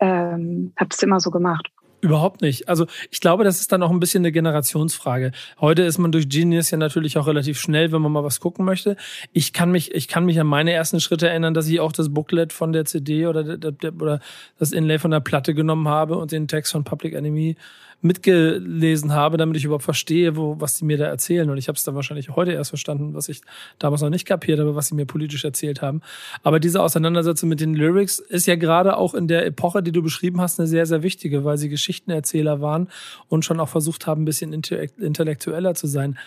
ähm, 0.00 0.72
habe 0.76 0.90
es 0.90 1.02
immer 1.02 1.20
so 1.20 1.30
gemacht. 1.30 1.70
Überhaupt 2.04 2.42
nicht. 2.42 2.68
Also 2.68 2.86
ich 3.10 3.22
glaube, 3.22 3.44
das 3.44 3.60
ist 3.60 3.72
dann 3.72 3.82
auch 3.82 3.90
ein 3.90 3.98
bisschen 3.98 4.20
eine 4.20 4.30
Generationsfrage. 4.30 5.32
Heute 5.58 5.84
ist 5.84 5.96
man 5.96 6.12
durch 6.12 6.28
Genius 6.28 6.70
ja 6.70 6.76
natürlich 6.76 7.16
auch 7.16 7.26
relativ 7.26 7.58
schnell, 7.58 7.92
wenn 7.92 8.02
man 8.02 8.12
mal 8.12 8.22
was 8.22 8.40
gucken 8.40 8.66
möchte. 8.66 8.98
Ich 9.32 9.54
kann 9.54 9.70
mich, 9.70 9.94
ich 9.94 10.06
kann 10.06 10.26
mich 10.26 10.38
an 10.38 10.46
meine 10.46 10.70
ersten 10.70 11.00
Schritte 11.00 11.30
erinnern, 11.30 11.54
dass 11.54 11.66
ich 11.66 11.80
auch 11.80 11.92
das 11.92 12.12
Booklet 12.12 12.52
von 12.52 12.74
der 12.74 12.84
CD 12.84 13.26
oder, 13.26 13.56
der, 13.56 13.72
der, 13.72 13.94
oder 13.94 14.20
das 14.58 14.72
Inlay 14.72 14.98
von 14.98 15.12
der 15.12 15.20
Platte 15.20 15.54
genommen 15.54 15.88
habe 15.88 16.18
und 16.18 16.30
den 16.30 16.46
Text 16.46 16.72
von 16.72 16.84
Public 16.84 17.14
Enemy 17.14 17.56
mitgelesen 18.04 19.14
habe, 19.14 19.38
damit 19.38 19.56
ich 19.56 19.64
überhaupt 19.64 19.84
verstehe, 19.84 20.36
wo, 20.36 20.60
was 20.60 20.74
die 20.74 20.84
mir 20.84 20.98
da 20.98 21.06
erzählen. 21.06 21.48
Und 21.48 21.56
ich 21.56 21.68
habe 21.68 21.76
es 21.76 21.84
dann 21.84 21.94
wahrscheinlich 21.94 22.28
heute 22.36 22.52
erst 22.52 22.70
verstanden, 22.70 23.14
was 23.14 23.30
ich 23.30 23.40
damals 23.78 24.02
noch 24.02 24.10
nicht 24.10 24.26
kapiert 24.26 24.60
habe, 24.60 24.76
was 24.76 24.88
sie 24.88 24.94
mir 24.94 25.06
politisch 25.06 25.44
erzählt 25.44 25.80
haben. 25.80 26.02
Aber 26.42 26.60
diese 26.60 26.82
Auseinandersetzung 26.82 27.48
mit 27.48 27.60
den 27.60 27.74
Lyrics 27.74 28.18
ist 28.18 28.46
ja 28.46 28.56
gerade 28.56 28.98
auch 28.98 29.14
in 29.14 29.26
der 29.26 29.46
Epoche, 29.46 29.82
die 29.82 29.90
du 29.90 30.02
beschrieben 30.02 30.40
hast, 30.40 30.60
eine 30.60 30.66
sehr, 30.66 30.84
sehr 30.84 31.02
wichtige, 31.02 31.44
weil 31.44 31.56
sie 31.56 31.70
Geschichtenerzähler 31.70 32.60
waren 32.60 32.88
und 33.28 33.44
schon 33.44 33.58
auch 33.58 33.70
versucht 33.70 34.06
haben, 34.06 34.22
ein 34.22 34.26
bisschen 34.26 34.52
intellektueller 34.52 35.74
zu 35.74 35.86
sein. 35.86 36.18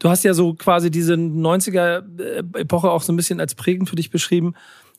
Du 0.00 0.08
hast 0.08 0.24
ja 0.24 0.34
so 0.34 0.54
quasi 0.54 0.90
diese 0.90 1.14
90er-Epoche 1.14 2.90
auch 2.90 3.02
so 3.02 3.12
ein 3.12 3.16
bisschen 3.16 3.38
als 3.38 3.54
prägend 3.54 3.88
für 3.88 3.96
dich 3.96 4.10
beschrieben. 4.10 4.54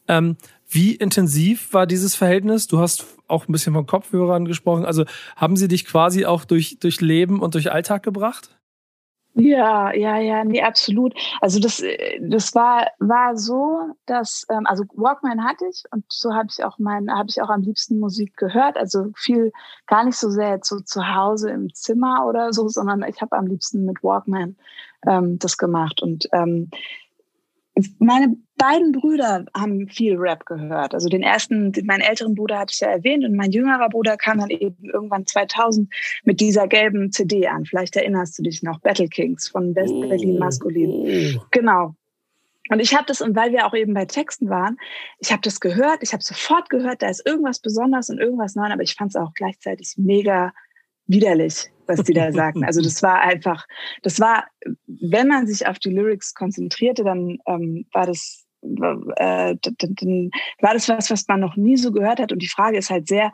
Ähm, 0.08 0.38
wie 0.70 0.96
intensiv 0.96 1.74
war 1.74 1.86
dieses 1.86 2.16
Verhältnis? 2.16 2.68
Du 2.68 2.80
hast 2.80 3.06
auch 3.32 3.48
ein 3.48 3.52
bisschen 3.52 3.74
von 3.74 3.86
Kopfhörern 3.86 4.46
gesprochen. 4.46 4.86
Also 4.86 5.06
haben 5.36 5.56
sie 5.56 5.68
dich 5.68 5.86
quasi 5.86 6.26
auch 6.26 6.46
durch, 6.46 6.78
durch 6.80 7.02
Leben 7.02 7.42
und 7.42 7.56
durch 7.56 7.72
Alltag 7.72 8.04
gebracht? 8.04 8.58
Ja, 9.34 9.94
ja, 9.94 10.18
ja, 10.18 10.44
nee, 10.44 10.62
absolut. 10.62 11.14
Also 11.40 11.62
das, 11.62 11.82
das 12.20 12.54
war, 12.54 12.88
war 13.00 13.38
so, 13.38 13.94
dass, 14.06 14.46
ähm, 14.50 14.66
also 14.66 14.84
Walkman 14.94 15.46
hatte 15.46 15.66
ich 15.72 15.84
und 15.92 16.04
so 16.10 16.34
habe 16.34 16.50
ich 16.52 16.66
auch 16.66 16.78
mein, 16.80 17.10
habe 17.10 17.30
ich 17.30 17.42
auch 17.42 17.50
am 17.50 17.62
liebsten 17.62 17.98
Musik 18.00 18.36
gehört. 18.36 18.76
Also 18.76 19.12
viel, 19.16 19.54
gar 19.88 20.04
nicht 20.04 20.18
so 20.18 20.30
sehr 20.30 20.60
so 20.64 20.82
zu 20.82 21.16
Hause 21.16 21.50
im 21.50 21.74
Zimmer 21.74 22.26
oder 22.28 22.52
so, 22.52 22.68
sondern 22.68 23.04
ich 23.04 23.22
habe 23.22 23.38
am 23.38 23.48
liebsten 23.48 23.86
mit 23.86 24.04
Walkman 24.04 24.58
ähm, 25.08 25.40
das 25.40 25.58
gemacht. 25.58 26.02
Und 26.02 26.28
ähm, 26.34 26.70
meine 28.00 28.36
beiden 28.58 28.92
Brüder 28.92 29.46
haben 29.56 29.88
viel 29.88 30.18
Rap 30.18 30.46
gehört. 30.46 30.94
Also 30.94 31.10
den 31.10 31.24
ersten, 31.24 31.72
meinen 31.86 32.02
älteren 32.02 32.36
Bruder 32.36 32.60
hatte 32.60 32.74
ich 32.74 32.80
ja 32.80 32.90
erwähnt 32.90 33.26
und 33.26 33.36
mein 33.36 33.52
jüngerer 33.52 33.90
Bruder 33.90 34.18
kam 34.18 34.40
dann 34.40 34.50
eben 34.50 34.90
irgendwann 34.92 35.26
2000 35.26 35.92
mit 36.24 36.40
dieser 36.40 36.68
gelben 36.68 37.12
CD 37.12 37.48
an. 37.48 37.66
Vielleicht 37.66 37.96
erinnerst 37.96 38.38
du 38.38 38.44
dich 38.44 38.62
noch, 38.62 38.80
Battle 38.80 39.08
Kings 39.08 39.48
von 39.48 39.76
West 39.76 39.94
Berlin 40.00 40.38
Maskulin. 40.38 41.38
Oh. 41.38 41.42
Genau. 41.52 41.96
Und 42.70 42.80
ich 42.80 42.96
habe 42.96 43.06
das, 43.08 43.22
und 43.22 43.36
weil 43.36 43.52
wir 43.52 43.66
auch 43.66 43.74
eben 43.74 43.94
bei 43.94 44.06
Texten 44.06 44.50
waren, 44.50 44.78
ich 45.20 45.32
habe 45.32 45.42
das 45.42 45.60
gehört, 45.60 46.00
ich 46.02 46.14
habe 46.14 46.24
sofort 46.24 46.70
gehört, 46.70 47.02
da 47.02 47.10
ist 47.10 47.26
irgendwas 47.26 47.60
Besonderes 47.60 48.10
und 48.10 48.20
irgendwas 48.20 48.56
Neues, 48.56 48.72
aber 48.72 48.84
ich 48.84 48.94
fand 48.96 49.10
es 49.10 49.16
auch 49.16 49.34
gleichzeitig 49.34 49.96
mega 49.98 50.54
widerlich, 51.08 51.72
was 51.92 52.04
die 52.04 52.14
da 52.14 52.32
sagten. 52.34 52.64
Also 52.64 52.82
das 52.82 53.04
war 53.04 53.22
einfach, 53.22 53.68
das 54.04 54.20
war, 54.20 54.46
wenn 54.88 55.28
man 55.28 55.48
sich 55.48 55.68
auf 55.68 55.80
die 55.80 55.90
Lyrics 55.90 56.34
konzentrierte, 56.34 57.04
dann 57.04 57.38
ähm, 57.48 57.86
war 57.94 58.06
das 58.06 58.46
äh, 58.62 59.56
dann 59.62 60.32
war 60.60 60.74
das 60.74 60.88
was, 60.88 61.10
was 61.10 61.28
man 61.28 61.40
noch 61.40 61.56
nie 61.56 61.78
so 61.78 61.92
gehört 61.92 62.20
hat. 62.20 62.32
Und 62.32 62.42
die 62.42 62.48
Frage 62.48 62.78
ist 62.78 62.90
halt 62.90 63.08
sehr, 63.08 63.32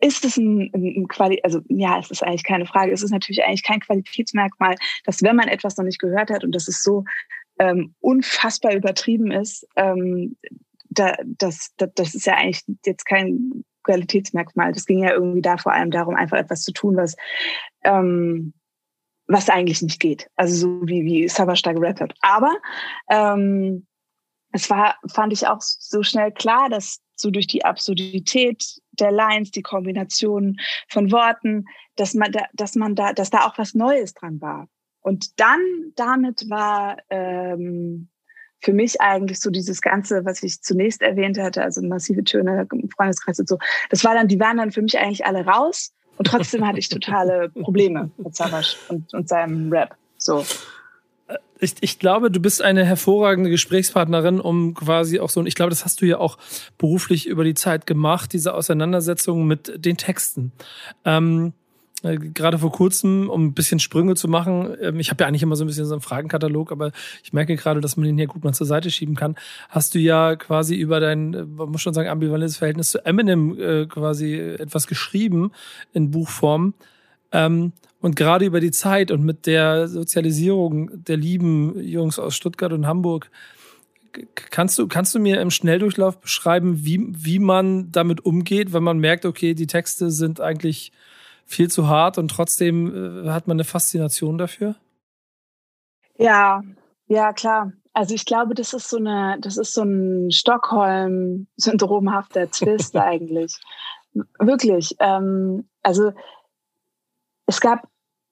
ist 0.00 0.24
es 0.24 0.36
ein, 0.36 0.70
ein 0.74 1.08
Quali 1.08 1.40
also 1.42 1.60
ja, 1.68 1.98
es 1.98 2.10
ist 2.10 2.22
eigentlich 2.22 2.44
keine 2.44 2.66
Frage, 2.66 2.92
es 2.92 3.02
ist 3.02 3.10
natürlich 3.10 3.44
eigentlich 3.44 3.64
kein 3.64 3.80
Qualitätsmerkmal, 3.80 4.76
dass 5.04 5.22
wenn 5.22 5.36
man 5.36 5.48
etwas 5.48 5.76
noch 5.76 5.84
nicht 5.84 6.00
gehört 6.00 6.30
hat 6.30 6.44
und 6.44 6.54
das 6.54 6.68
ist 6.68 6.82
so 6.82 7.04
ähm, 7.58 7.94
unfassbar 8.00 8.74
übertrieben 8.74 9.32
ist, 9.32 9.66
ähm, 9.76 10.36
da, 10.90 11.16
das, 11.24 11.72
das, 11.76 11.90
das 11.94 12.14
ist 12.14 12.26
ja 12.26 12.34
eigentlich 12.34 12.62
jetzt 12.86 13.04
kein 13.04 13.64
Qualitätsmerkmal. 13.88 14.72
Das 14.72 14.84
ging 14.84 15.02
ja 15.02 15.12
irgendwie 15.12 15.40
da 15.40 15.56
vor 15.56 15.72
allem 15.72 15.90
darum, 15.90 16.14
einfach 16.14 16.36
etwas 16.36 16.62
zu 16.62 16.72
tun, 16.72 16.96
was, 16.96 17.16
ähm, 17.84 18.52
was 19.26 19.48
eigentlich 19.48 19.80
nicht 19.80 19.98
geht. 19.98 20.28
Also 20.36 20.54
so 20.54 20.86
wie, 20.86 21.04
wie 21.04 21.28
Savage 21.28 21.62
gerappt 21.62 22.02
hat. 22.02 22.14
Aber 22.20 22.54
ähm, 23.08 23.86
es 24.52 24.68
war, 24.68 24.96
fand 25.10 25.32
ich 25.32 25.46
auch 25.46 25.60
so 25.60 26.02
schnell 26.02 26.32
klar, 26.32 26.68
dass 26.68 27.00
so 27.14 27.30
durch 27.30 27.46
die 27.46 27.64
Absurdität 27.64 28.64
der 28.92 29.10
Lines, 29.10 29.50
die 29.50 29.62
Kombination 29.62 30.58
von 30.88 31.10
Worten, 31.10 31.64
dass 31.96 32.14
man 32.14 32.30
da, 32.30 32.44
dass 32.52 32.74
man 32.74 32.94
da, 32.94 33.12
dass 33.12 33.30
da 33.30 33.46
auch 33.46 33.56
was 33.56 33.74
Neues 33.74 34.12
dran 34.14 34.40
war. 34.40 34.68
Und 35.00 35.40
dann 35.40 35.60
damit 35.96 36.48
war 36.50 36.98
ähm, 37.08 38.08
für 38.60 38.72
mich 38.72 39.00
eigentlich 39.00 39.40
so 39.40 39.50
dieses 39.50 39.80
Ganze, 39.80 40.24
was 40.24 40.42
ich 40.42 40.62
zunächst 40.62 41.02
erwähnt 41.02 41.38
hatte, 41.38 41.62
also 41.62 41.80
massive 41.82 42.24
Töne 42.24 42.66
im 42.72 42.90
Freundeskreis 42.90 43.38
und 43.38 43.48
so, 43.48 43.58
das 43.90 44.04
war 44.04 44.14
dann, 44.14 44.28
die 44.28 44.40
waren 44.40 44.56
dann 44.56 44.72
für 44.72 44.82
mich 44.82 44.98
eigentlich 44.98 45.24
alle 45.24 45.44
raus. 45.44 45.92
Und 46.16 46.26
trotzdem 46.26 46.66
hatte 46.66 46.80
ich 46.80 46.88
totale 46.88 47.48
Probleme 47.48 48.10
mit 48.16 48.34
Savage 48.34 48.76
und, 48.88 49.14
und 49.14 49.28
seinem 49.28 49.72
Rap. 49.72 49.94
So. 50.16 50.44
Ich, 51.60 51.74
ich 51.80 51.98
glaube, 52.00 52.30
du 52.30 52.40
bist 52.40 52.60
eine 52.60 52.84
hervorragende 52.84 53.50
Gesprächspartnerin, 53.50 54.40
um 54.40 54.74
quasi 54.74 55.20
auch 55.20 55.30
so, 55.30 55.38
und 55.40 55.46
ich 55.46 55.54
glaube, 55.54 55.70
das 55.70 55.84
hast 55.84 56.00
du 56.00 56.06
ja 56.06 56.18
auch 56.18 56.38
beruflich 56.76 57.26
über 57.26 57.44
die 57.44 57.54
Zeit 57.54 57.86
gemacht, 57.86 58.32
diese 58.32 58.54
Auseinandersetzung 58.54 59.46
mit 59.46 59.72
den 59.84 59.96
Texten. 59.96 60.52
Ähm, 61.04 61.52
äh, 62.02 62.16
gerade 62.16 62.58
vor 62.58 62.70
kurzem, 62.70 63.28
um 63.28 63.46
ein 63.46 63.54
bisschen 63.54 63.80
Sprünge 63.80 64.14
zu 64.14 64.28
machen, 64.28 64.76
ähm, 64.80 65.00
ich 65.00 65.10
habe 65.10 65.22
ja 65.22 65.28
eigentlich 65.28 65.42
immer 65.42 65.56
so 65.56 65.64
ein 65.64 65.66
bisschen 65.66 65.86
so 65.86 65.94
einen 65.94 66.00
Fragenkatalog, 66.00 66.70
aber 66.70 66.92
ich 67.24 67.32
merke 67.32 67.56
gerade, 67.56 67.80
dass 67.80 67.96
man 67.96 68.06
den 68.06 68.16
hier 68.16 68.28
gut 68.28 68.44
mal 68.44 68.54
zur 68.54 68.66
Seite 68.66 68.90
schieben 68.90 69.16
kann. 69.16 69.34
Hast 69.68 69.94
du 69.94 69.98
ja 69.98 70.36
quasi 70.36 70.76
über 70.76 71.00
dein, 71.00 71.34
äh, 71.34 71.44
man 71.44 71.70
muss 71.70 71.82
schon 71.82 71.94
sagen, 71.94 72.08
ambivalentes 72.08 72.56
Verhältnis 72.56 72.90
zu 72.90 73.04
Eminem 73.04 73.58
äh, 73.58 73.86
quasi 73.86 74.34
etwas 74.36 74.86
geschrieben 74.86 75.50
in 75.92 76.10
Buchform. 76.10 76.74
Ähm, 77.32 77.72
und 78.00 78.14
gerade 78.14 78.44
über 78.44 78.60
die 78.60 78.70
Zeit 78.70 79.10
und 79.10 79.24
mit 79.24 79.46
der 79.46 79.88
Sozialisierung 79.88 81.04
der 81.04 81.16
lieben 81.16 81.80
Jungs 81.80 82.20
aus 82.20 82.36
Stuttgart 82.36 82.72
und 82.72 82.86
Hamburg, 82.86 83.28
kannst 84.34 84.78
du, 84.78 84.86
kannst 84.86 85.16
du 85.16 85.18
mir 85.18 85.40
im 85.40 85.50
Schnelldurchlauf 85.50 86.20
beschreiben, 86.20 86.84
wie, 86.84 87.08
wie 87.08 87.40
man 87.40 87.90
damit 87.90 88.24
umgeht, 88.24 88.72
wenn 88.72 88.84
man 88.84 88.98
merkt, 88.98 89.26
okay, 89.26 89.54
die 89.54 89.66
Texte 89.66 90.12
sind 90.12 90.40
eigentlich 90.40 90.92
viel 91.48 91.68
zu 91.70 91.88
hart 91.88 92.18
und 92.18 92.30
trotzdem 92.30 93.24
äh, 93.24 93.30
hat 93.30 93.48
man 93.48 93.56
eine 93.56 93.64
Faszination 93.64 94.36
dafür? 94.36 94.74
Ja, 96.18 96.62
ja, 97.06 97.32
klar. 97.32 97.72
Also 97.94 98.14
ich 98.14 98.26
glaube, 98.26 98.54
das 98.54 98.74
ist 98.74 98.90
so 98.90 98.98
eine, 98.98 99.38
das 99.40 99.56
ist 99.56 99.72
so 99.72 99.80
ein 99.82 100.30
Stockholm-syndromhafter 100.30 102.50
Twist 102.50 102.94
eigentlich. 102.96 103.56
Wirklich. 104.38 104.94
Ähm, 105.00 105.66
also 105.82 106.12
es 107.46 107.60
gab 107.60 107.88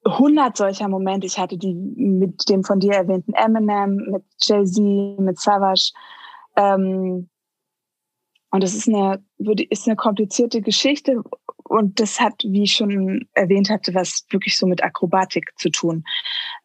hundert 0.06 0.58
solcher 0.58 0.88
Momente. 0.88 1.26
Ich 1.26 1.38
hatte 1.38 1.56
die 1.56 1.72
mit 1.74 2.46
dem 2.50 2.64
von 2.64 2.80
dir 2.80 2.92
erwähnten 2.92 3.32
Eminem, 3.32 3.96
mit 4.10 4.24
Jay-Z, 4.42 5.20
mit 5.20 5.40
Savage. 5.40 5.92
Ähm, 6.56 7.30
und 8.50 8.62
das 8.62 8.74
ist 8.74 8.88
eine, 8.88 9.24
ist 9.70 9.86
eine 9.86 9.96
komplizierte 9.96 10.60
Geschichte 10.60 11.22
und 11.68 12.00
das 12.00 12.20
hat, 12.20 12.42
wie 12.44 12.64
ich 12.64 12.72
schon 12.74 13.28
erwähnt 13.34 13.70
hatte, 13.70 13.94
was 13.94 14.26
wirklich 14.30 14.56
so 14.56 14.66
mit 14.66 14.82
Akrobatik 14.82 15.52
zu 15.56 15.70
tun. 15.70 16.04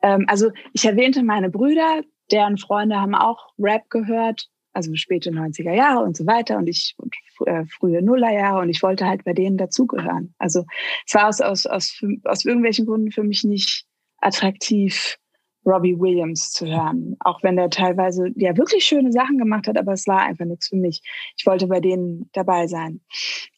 Ähm, 0.01 0.25
also 0.27 0.51
ich 0.74 0.86
erwähnte 0.86 1.24
meine 1.24 1.50
Brüder, 1.50 2.01
deren 2.31 2.58
Freunde 2.58 3.00
haben 3.00 3.15
auch 3.15 3.53
Rap 3.60 3.89
gehört, 3.89 4.48
also 4.74 4.93
späte 4.96 5.31
90er 5.31 5.74
Jahre 5.74 6.03
und 6.03 6.15
so 6.15 6.25
weiter 6.25 6.58
und 6.58 6.67
ich 6.67 6.96
und, 6.98 7.13
äh, 7.46 7.65
frühe 7.65 8.01
Nullerjahre 8.01 8.62
und 8.62 8.70
ich 8.70 8.81
wollte 8.81 9.05
halt 9.05 9.24
bei 9.24 9.34
denen 9.34 9.58
dazugehören. 9.58 10.34
Also 10.38 10.65
es 11.05 11.13
war 11.13 11.27
aus, 11.27 11.41
aus, 11.41 11.65
aus, 11.65 12.01
aus 12.24 12.46
irgendwelchen 12.46 12.86
Gründen 12.86 13.12
für 13.12 13.24
mich 13.24 13.43
nicht 13.43 13.86
attraktiv, 14.22 15.17
Robbie 15.65 16.00
Williams 16.00 16.51
zu 16.51 16.65
hören. 16.65 17.15
Auch 17.20 17.44
wenn 17.44 17.56
der 17.56 17.70
teilweise 17.70 18.30
ja 18.36 18.58
wirklich 18.58 18.84
schöne 18.86 19.12
Sachen 19.12 19.38
gemacht 19.38 19.68
hat, 19.68 19.77
aber 19.77 19.94
es 19.94 20.08
war 20.08 20.22
einfach 20.22 20.46
nichts 20.46 20.68
für 20.68 20.75
mich. 20.75 21.01
Ich 21.38 21.46
wollte 21.46 21.68
bei 21.68 21.80
denen 21.80 22.30
dabei 22.34 22.68
sein. 22.68 23.01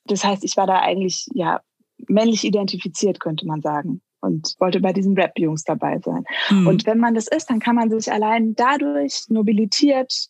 Das 0.05 0.24
heißt, 0.24 0.43
ich 0.43 0.57
war 0.57 0.67
da 0.67 0.81
eigentlich 0.81 1.27
ja 1.33 1.62
männlich 2.07 2.43
identifiziert, 2.43 3.19
könnte 3.19 3.45
man 3.45 3.62
sagen. 3.62 4.01
Und 4.19 4.55
wollte 4.60 4.79
bei 4.79 4.93
diesen 4.93 5.15
Rap-Jungs 5.17 5.65
dabei 5.65 6.00
sein. 6.00 6.24
Mhm. 6.50 6.67
Und 6.67 6.86
wenn 6.86 6.98
man 6.98 7.13
das 7.13 7.27
ist, 7.27 7.50
dann 7.50 7.60
kann 7.60 7.75
man 7.75 7.89
sich 7.89 8.10
allein 8.12 8.55
dadurch 8.55 9.25
nobilitiert 9.27 10.29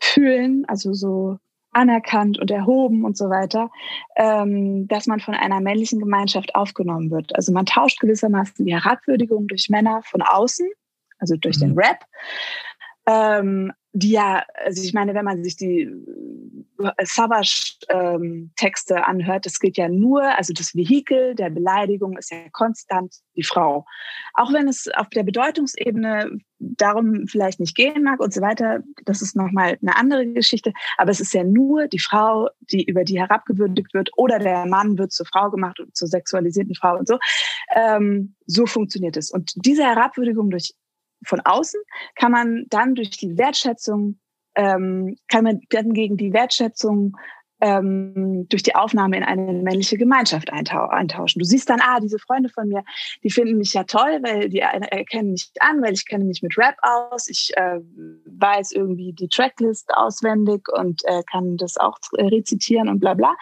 fühlen, 0.00 0.64
also 0.68 0.92
so 0.92 1.38
anerkannt 1.72 2.38
und 2.38 2.50
erhoben 2.52 3.04
und 3.04 3.16
so 3.16 3.28
weiter, 3.30 3.70
ähm, 4.16 4.86
dass 4.86 5.08
man 5.08 5.18
von 5.18 5.34
einer 5.34 5.60
männlichen 5.60 5.98
Gemeinschaft 5.98 6.54
aufgenommen 6.54 7.10
wird. 7.10 7.34
Also 7.34 7.52
man 7.52 7.66
tauscht 7.66 7.98
gewissermaßen 7.98 8.64
die 8.64 8.72
Herabwürdigung 8.72 9.48
durch 9.48 9.68
Männer 9.68 10.02
von 10.04 10.22
außen 10.22 10.68
also 11.18 11.36
durch 11.36 11.56
mhm. 11.58 11.60
den 11.60 11.78
Rap. 11.78 12.04
Ähm, 13.06 13.72
die 13.96 14.10
ja, 14.10 14.44
also 14.64 14.82
ich 14.82 14.92
meine, 14.92 15.14
wenn 15.14 15.24
man 15.24 15.44
sich 15.44 15.56
die 15.56 15.82
äh, 15.82 17.04
Savage-Texte 17.04 18.94
ähm, 18.94 19.02
anhört, 19.04 19.46
das 19.46 19.60
gilt 19.60 19.76
ja 19.76 19.88
nur, 19.88 20.24
also 20.36 20.52
das 20.52 20.74
Vehikel 20.74 21.36
der 21.36 21.50
Beleidigung 21.50 22.16
ist 22.16 22.32
ja 22.32 22.38
konstant 22.50 23.14
die 23.36 23.44
Frau. 23.44 23.86
Auch 24.32 24.52
wenn 24.52 24.66
es 24.66 24.88
auf 24.88 25.08
der 25.10 25.22
Bedeutungsebene 25.22 26.38
darum 26.58 27.28
vielleicht 27.28 27.60
nicht 27.60 27.76
gehen 27.76 28.02
mag 28.02 28.18
und 28.18 28.34
so 28.34 28.40
weiter, 28.40 28.82
das 29.04 29.22
ist 29.22 29.36
nochmal 29.36 29.78
eine 29.80 29.96
andere 29.96 30.26
Geschichte, 30.26 30.72
aber 30.96 31.12
es 31.12 31.20
ist 31.20 31.32
ja 31.32 31.44
nur 31.44 31.86
die 31.86 32.00
Frau, 32.00 32.48
die 32.72 32.82
über 32.84 33.04
die 33.04 33.20
herabgewürdigt 33.20 33.94
wird 33.94 34.10
oder 34.16 34.40
der 34.40 34.66
Mann 34.66 34.98
wird 34.98 35.12
zur 35.12 35.26
Frau 35.26 35.50
gemacht 35.50 35.78
und 35.78 35.94
zur 35.94 36.08
sexualisierten 36.08 36.74
Frau 36.74 36.98
und 36.98 37.06
so. 37.06 37.18
Ähm, 37.76 38.34
so 38.46 38.66
funktioniert 38.66 39.16
es. 39.16 39.30
Und 39.30 39.52
diese 39.56 39.84
Herabwürdigung 39.84 40.50
durch 40.50 40.74
von 41.26 41.40
außen 41.40 41.80
kann 42.14 42.32
man 42.32 42.66
dann 42.68 42.94
durch 42.94 43.10
die 43.10 43.36
Wertschätzung, 43.38 44.18
ähm, 44.54 45.16
kann 45.28 45.44
man 45.44 45.60
dann 45.70 45.92
gegen 45.92 46.16
die 46.16 46.32
Wertschätzung 46.32 47.16
ähm, 47.60 48.46
durch 48.48 48.62
die 48.62 48.74
Aufnahme 48.74 49.16
in 49.16 49.22
eine 49.22 49.52
männliche 49.52 49.96
Gemeinschaft 49.96 50.52
eintauschen. 50.52 51.38
Du 51.38 51.44
siehst 51.44 51.70
dann, 51.70 51.80
ah, 51.80 51.98
diese 52.00 52.18
Freunde 52.18 52.50
von 52.50 52.68
mir, 52.68 52.84
die 53.22 53.30
finden 53.30 53.56
mich 53.56 53.72
ja 53.72 53.84
toll, 53.84 54.20
weil 54.22 54.48
die 54.50 54.58
erkennen 54.58 55.30
mich 55.30 55.50
an, 55.60 55.80
weil 55.80 55.94
ich 55.94 56.06
kenne 56.06 56.24
mich 56.24 56.42
mit 56.42 56.58
Rap 56.58 56.76
aus. 56.82 57.28
Ich 57.28 57.52
äh, 57.56 57.80
weiß 58.26 58.72
irgendwie 58.72 59.12
die 59.12 59.28
Tracklist 59.28 59.88
auswendig 59.94 60.68
und 60.68 61.02
äh, 61.04 61.22
kann 61.30 61.56
das 61.56 61.76
auch 61.76 61.98
rezitieren 62.12 62.88
und 62.88 63.00
bla 63.00 63.14
bla. 63.14 63.34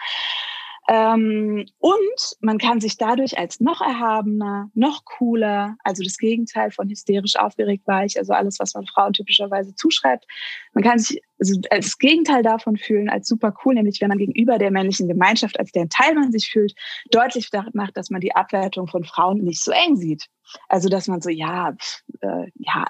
Ähm, 0.89 1.65
und 1.79 2.35
man 2.41 2.57
kann 2.57 2.81
sich 2.81 2.97
dadurch 2.97 3.37
als 3.37 3.61
noch 3.61 3.79
erhabener, 3.79 4.69
noch 4.73 5.05
cooler, 5.05 5.77
also 5.83 6.03
das 6.03 6.17
Gegenteil 6.17 6.71
von 6.71 6.89
hysterisch 6.89 7.37
aufgeregt 7.37 7.87
war 7.87 8.03
ich, 8.03 8.17
also 8.17 8.33
alles, 8.33 8.59
was 8.59 8.73
man 8.73 8.85
Frauen 8.85 9.13
typischerweise 9.13 9.73
zuschreibt, 9.75 10.25
man 10.73 10.83
kann 10.83 10.99
sich 10.99 11.21
also 11.39 11.59
als 11.69 11.97
Gegenteil 11.97 12.43
davon 12.43 12.75
fühlen, 12.75 13.09
als 13.09 13.27
super 13.27 13.53
cool, 13.63 13.75
nämlich 13.75 14.01
wenn 14.01 14.09
man 14.09 14.17
gegenüber 14.17 14.57
der 14.57 14.71
männlichen 14.71 15.07
Gemeinschaft, 15.07 15.57
als 15.57 15.71
deren 15.71 15.89
Teil 15.89 16.15
man 16.15 16.31
sich 16.31 16.49
fühlt, 16.49 16.73
deutlich 17.11 17.49
macht, 17.73 17.95
dass 17.95 18.09
man 18.09 18.21
die 18.21 18.35
Abwertung 18.35 18.87
von 18.87 19.05
Frauen 19.05 19.41
nicht 19.43 19.63
so 19.63 19.71
eng 19.71 19.95
sieht. 19.95 20.27
Also 20.67 20.89
dass 20.89 21.07
man 21.07 21.21
so, 21.21 21.29
ja, 21.29 21.75
äh, 22.21 22.51
ja, 22.55 22.85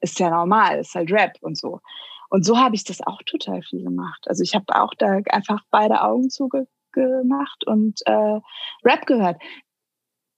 ist 0.00 0.18
ja 0.18 0.30
normal, 0.30 0.80
ist 0.80 0.94
halt 0.94 1.12
Rap 1.12 1.36
und 1.40 1.58
so. 1.58 1.80
Und 2.28 2.44
so 2.44 2.58
habe 2.58 2.74
ich 2.74 2.84
das 2.84 3.00
auch 3.00 3.22
total 3.24 3.62
viel 3.62 3.82
gemacht. 3.82 4.24
Also 4.26 4.42
ich 4.42 4.54
habe 4.54 4.64
auch 4.74 4.92
da 4.98 5.20
einfach 5.30 5.60
beide 5.70 6.02
Augen 6.02 6.28
zuge 6.28 6.66
gemacht 6.96 7.66
und 7.66 8.00
äh, 8.06 8.40
Rap 8.84 9.06
gehört. 9.06 9.40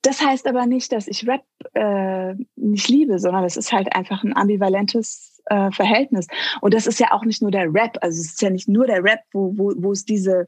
das 0.02 0.20
heißt 0.24 0.46
aber 0.46 0.66
nicht, 0.66 0.92
dass 0.92 1.08
ich 1.08 1.26
Rap 1.26 1.44
äh, 1.74 2.34
nicht 2.56 2.88
liebe, 2.88 3.18
sondern 3.18 3.44
es 3.44 3.56
ist 3.56 3.72
halt 3.72 3.94
einfach 3.94 4.22
ein 4.24 4.36
ambivalentes 4.36 5.40
äh, 5.46 5.70
Verhältnis. 5.70 6.26
Und 6.60 6.74
das 6.74 6.86
ist 6.86 7.00
ja 7.00 7.12
auch 7.12 7.24
nicht 7.24 7.42
nur 7.42 7.50
der 7.50 7.72
Rap, 7.72 7.98
also 8.00 8.20
es 8.20 8.32
ist 8.32 8.42
ja 8.42 8.50
nicht 8.50 8.68
nur 8.68 8.86
der 8.86 9.02
Rap, 9.02 9.20
wo, 9.32 9.52
wo, 9.56 9.72
wo 9.76 9.92
es 9.92 10.04
diese 10.04 10.46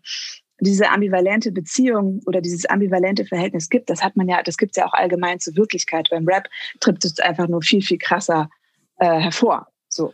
diese 0.63 0.91
ambivalente 0.91 1.53
Beziehung 1.53 2.21
oder 2.27 2.43
dieses 2.43 2.67
ambivalente 2.67 3.25
Verhältnis 3.25 3.71
gibt, 3.71 3.89
das 3.89 4.05
hat 4.05 4.17
man 4.17 4.29
ja, 4.29 4.43
das 4.43 4.59
gibt 4.59 4.73
es 4.73 4.77
ja 4.77 4.87
auch 4.87 4.93
allgemein 4.93 5.41
zur 5.41 5.57
Wirklichkeit. 5.57 6.09
Beim 6.11 6.29
Rap 6.29 6.49
tritt 6.81 7.03
es 7.03 7.19
einfach 7.19 7.49
nur 7.49 7.63
viel, 7.63 7.81
viel 7.81 7.97
krasser 7.97 8.51
äh, 8.99 9.07
hervor. 9.07 9.69
So. 9.89 10.13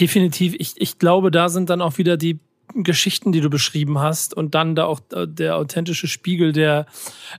Definitiv. 0.00 0.54
Ich, 0.58 0.74
ich 0.76 0.98
glaube, 0.98 1.30
da 1.30 1.48
sind 1.48 1.70
dann 1.70 1.82
auch 1.82 1.98
wieder 1.98 2.16
die 2.16 2.40
Geschichten, 2.74 3.30
die 3.30 3.40
du 3.40 3.50
beschrieben 3.50 3.98
hast 3.98 4.34
und 4.34 4.54
dann 4.54 4.74
da 4.74 4.86
auch 4.86 5.00
äh, 5.12 5.26
der 5.28 5.56
authentische 5.56 6.08
Spiegel 6.08 6.52
der 6.52 6.86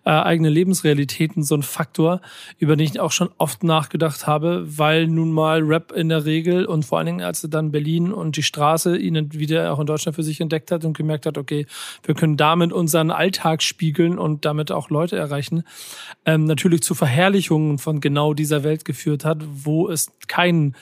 äh, 0.05 0.09
eigenen 0.09 0.53
Lebensrealitäten 0.53 1.43
so 1.43 1.55
ein 1.55 1.63
Faktor, 1.63 2.21
über 2.57 2.75
den 2.75 2.85
ich 2.85 2.99
auch 2.99 3.11
schon 3.11 3.29
oft 3.37 3.63
nachgedacht 3.63 4.27
habe, 4.27 4.63
weil 4.65 5.07
nun 5.07 5.31
mal 5.31 5.61
Rap 5.61 5.91
in 5.91 6.09
der 6.09 6.25
Regel 6.25 6.65
und 6.65 6.85
vor 6.85 6.99
allen 6.99 7.07
Dingen 7.07 7.21
als 7.21 7.43
er 7.43 7.49
dann 7.49 7.71
Berlin 7.71 8.13
und 8.13 8.37
die 8.37 8.43
Straße 8.43 8.97
ihn 8.97 9.33
wieder 9.33 9.73
auch 9.73 9.79
in 9.79 9.87
Deutschland 9.87 10.15
für 10.15 10.23
sich 10.23 10.39
entdeckt 10.39 10.71
hat 10.71 10.85
und 10.85 10.95
gemerkt 10.95 11.25
hat, 11.25 11.37
okay, 11.37 11.65
wir 12.03 12.15
können 12.15 12.37
damit 12.37 12.71
unseren 12.71 13.11
Alltag 13.11 13.61
spiegeln 13.61 14.17
und 14.17 14.45
damit 14.45 14.71
auch 14.71 14.89
Leute 14.89 15.17
erreichen, 15.17 15.63
ähm, 16.25 16.45
natürlich 16.45 16.81
zu 16.81 16.95
Verherrlichungen 16.95 17.77
von 17.77 17.99
genau 17.99 18.33
dieser 18.33 18.63
Welt 18.63 18.85
geführt 18.85 19.25
hat, 19.25 19.43
wo 19.45 19.89
es 19.89 20.11
keinen 20.27 20.75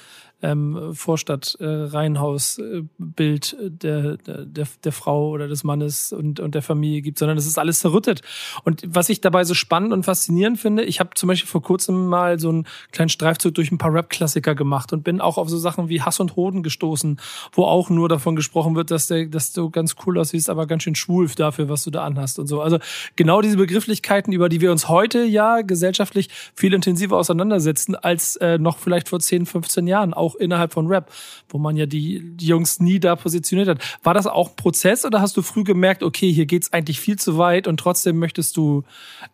ähm, 0.44 0.94
Vorstadt-Reihenhaus-Bild 0.94 3.58
äh, 3.60 3.72
der, 3.72 4.18
der, 4.18 4.68
der 4.84 4.92
Frau 4.92 5.30
oder 5.30 5.48
des 5.48 5.64
Mannes 5.64 6.14
und, 6.14 6.40
und 6.40 6.54
der 6.54 6.62
Familie 6.62 7.02
gibt, 7.02 7.18
sondern 7.18 7.38
es 7.38 7.48
ist 7.48 7.58
alles 7.58 7.80
zerrüttet. 7.80 8.22
Und 8.64 8.84
was 8.86 9.10
ich 9.10 9.22
dabei 9.22 9.44
so 9.46 9.56
spannend 9.56 9.94
und 9.94 10.04
faszinierend 10.04 10.60
finde, 10.60 10.84
ich 10.84 11.00
habe 11.00 11.12
zum 11.16 11.28
Beispiel 11.28 11.50
vor 11.50 11.64
kurzem 11.64 12.08
mal 12.08 12.40
so 12.40 12.50
einen 12.50 12.68
kleinen 12.92 13.10
Streifzug 13.10 13.56
durch 13.56 13.72
ein 13.72 13.78
paar 13.78 13.94
Rap-Klassiker 13.94 14.54
gemacht 14.54 14.92
und 14.94 15.04
bin 15.04 15.22
auch 15.22 15.38
auf 15.38 15.50
so 15.50 15.58
Sachen 15.58 15.90
wie 15.90 16.02
Hass 16.02 16.20
und 16.20 16.36
Hoden 16.36 16.62
gestoßen, 16.62 17.20
wo 17.54 17.64
auch 17.64 17.90
nur 17.90 18.10
davon 18.10 18.36
gesprochen 18.36 18.76
wird, 18.76 18.92
dass, 18.92 19.08
der, 19.08 19.28
dass 19.28 19.54
du 19.54 19.70
ganz 19.70 19.96
cool 20.06 20.20
aussiehst, 20.20 20.50
aber 20.50 20.68
ganz 20.68 20.84
schön 20.84 20.96
schwul 20.96 21.24
dafür, 21.36 21.70
was 21.70 21.84
du 21.84 21.90
da 21.90 22.04
anhast 22.04 22.38
und 22.38 22.48
so. 22.48 22.62
Also 22.62 22.80
genau 23.16 23.42
diese 23.42 23.56
Begrifflichkeiten, 23.56 24.34
über 24.34 24.50
die 24.50 24.60
wir 24.60 24.72
uns 24.72 24.90
heute 24.90 25.24
ja 25.24 25.62
gesellschaftlich 25.62 26.28
viel 26.54 26.74
intensiver 26.74 27.18
auseinandersetzen, 27.18 27.96
als 27.96 28.36
äh, 28.36 28.58
noch 28.58 28.78
vielleicht 28.78 29.08
vor 29.08 29.22
10, 29.22 29.46
15 29.46 29.88
Jahren, 29.88 30.14
auch 30.14 30.33
auch 30.34 30.40
innerhalb 30.40 30.74
von 30.74 30.88
Rap, 30.88 31.12
wo 31.50 31.58
man 31.58 31.76
ja 31.76 31.86
die, 31.86 32.36
die 32.36 32.48
Jungs 32.48 32.80
nie 32.80 33.00
da 33.00 33.16
positioniert 33.16 33.68
hat. 33.68 34.00
War 34.04 34.14
das 34.14 34.28
auch 34.28 34.50
ein 34.50 34.56
Prozess 34.56 35.06
oder 35.06 35.22
hast 35.22 35.38
du 35.38 35.42
früh 35.42 35.64
gemerkt, 35.64 36.04
okay, 36.04 36.32
hier 36.32 36.46
geht's 36.46 36.74
eigentlich 36.74 37.00
viel 37.00 37.18
zu 37.18 37.38
weit 37.38 37.68
und 37.68 37.80
trotzdem 37.80 38.18
möchtest 38.18 38.58
du 38.58 38.84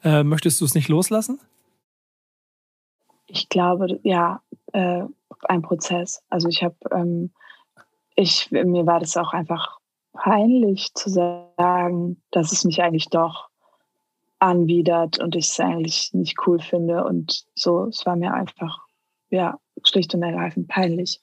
äh, 0.03 0.23
möchtest 0.23 0.61
du 0.61 0.65
es 0.65 0.75
nicht 0.75 0.89
loslassen? 0.89 1.39
Ich 3.27 3.49
glaube, 3.49 3.99
ja, 4.03 4.41
äh, 4.73 5.03
ein 5.43 5.61
Prozess. 5.61 6.21
Also 6.29 6.47
ich 6.47 6.63
habe, 6.63 6.75
ähm, 6.91 7.31
ich 8.15 8.49
mir 8.51 8.85
war 8.85 8.99
das 8.99 9.15
auch 9.17 9.33
einfach 9.33 9.77
peinlich 10.13 10.93
zu 10.95 11.09
sagen, 11.09 12.21
dass 12.31 12.51
es 12.51 12.65
mich 12.65 12.81
eigentlich 12.81 13.09
doch 13.09 13.49
anwidert 14.39 15.19
und 15.19 15.35
ich 15.35 15.49
es 15.49 15.59
eigentlich 15.59 16.13
nicht 16.13 16.37
cool 16.47 16.59
finde 16.59 17.03
und 17.03 17.45
so. 17.55 17.85
Es 17.85 18.05
war 18.05 18.15
mir 18.15 18.33
einfach 18.33 18.79
ja 19.29 19.59
schlicht 19.83 20.13
und 20.13 20.23
ergreifend 20.23 20.67
peinlich. 20.67 21.19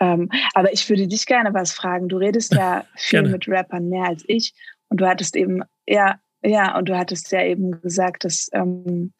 Ähm, 0.00 0.30
aber 0.54 0.72
ich 0.72 0.88
würde 0.88 1.08
dich 1.08 1.26
gerne 1.26 1.54
was 1.54 1.72
fragen. 1.72 2.08
Du 2.08 2.18
redest 2.18 2.54
ja 2.54 2.84
viel 2.96 3.20
gerne. 3.20 3.30
mit 3.30 3.48
Rappern 3.48 3.88
mehr 3.88 4.04
als 4.04 4.24
ich 4.26 4.52
und 4.88 5.00
du 5.00 5.06
hattest 5.06 5.36
eben, 5.36 5.62
ja, 5.86 6.20
ja, 6.42 6.76
und 6.78 6.88
du 6.88 6.96
hattest 6.96 7.32
ja 7.32 7.42
eben 7.42 7.80
gesagt, 7.80 8.24
dass 8.24 8.48
ähm, 8.52 9.12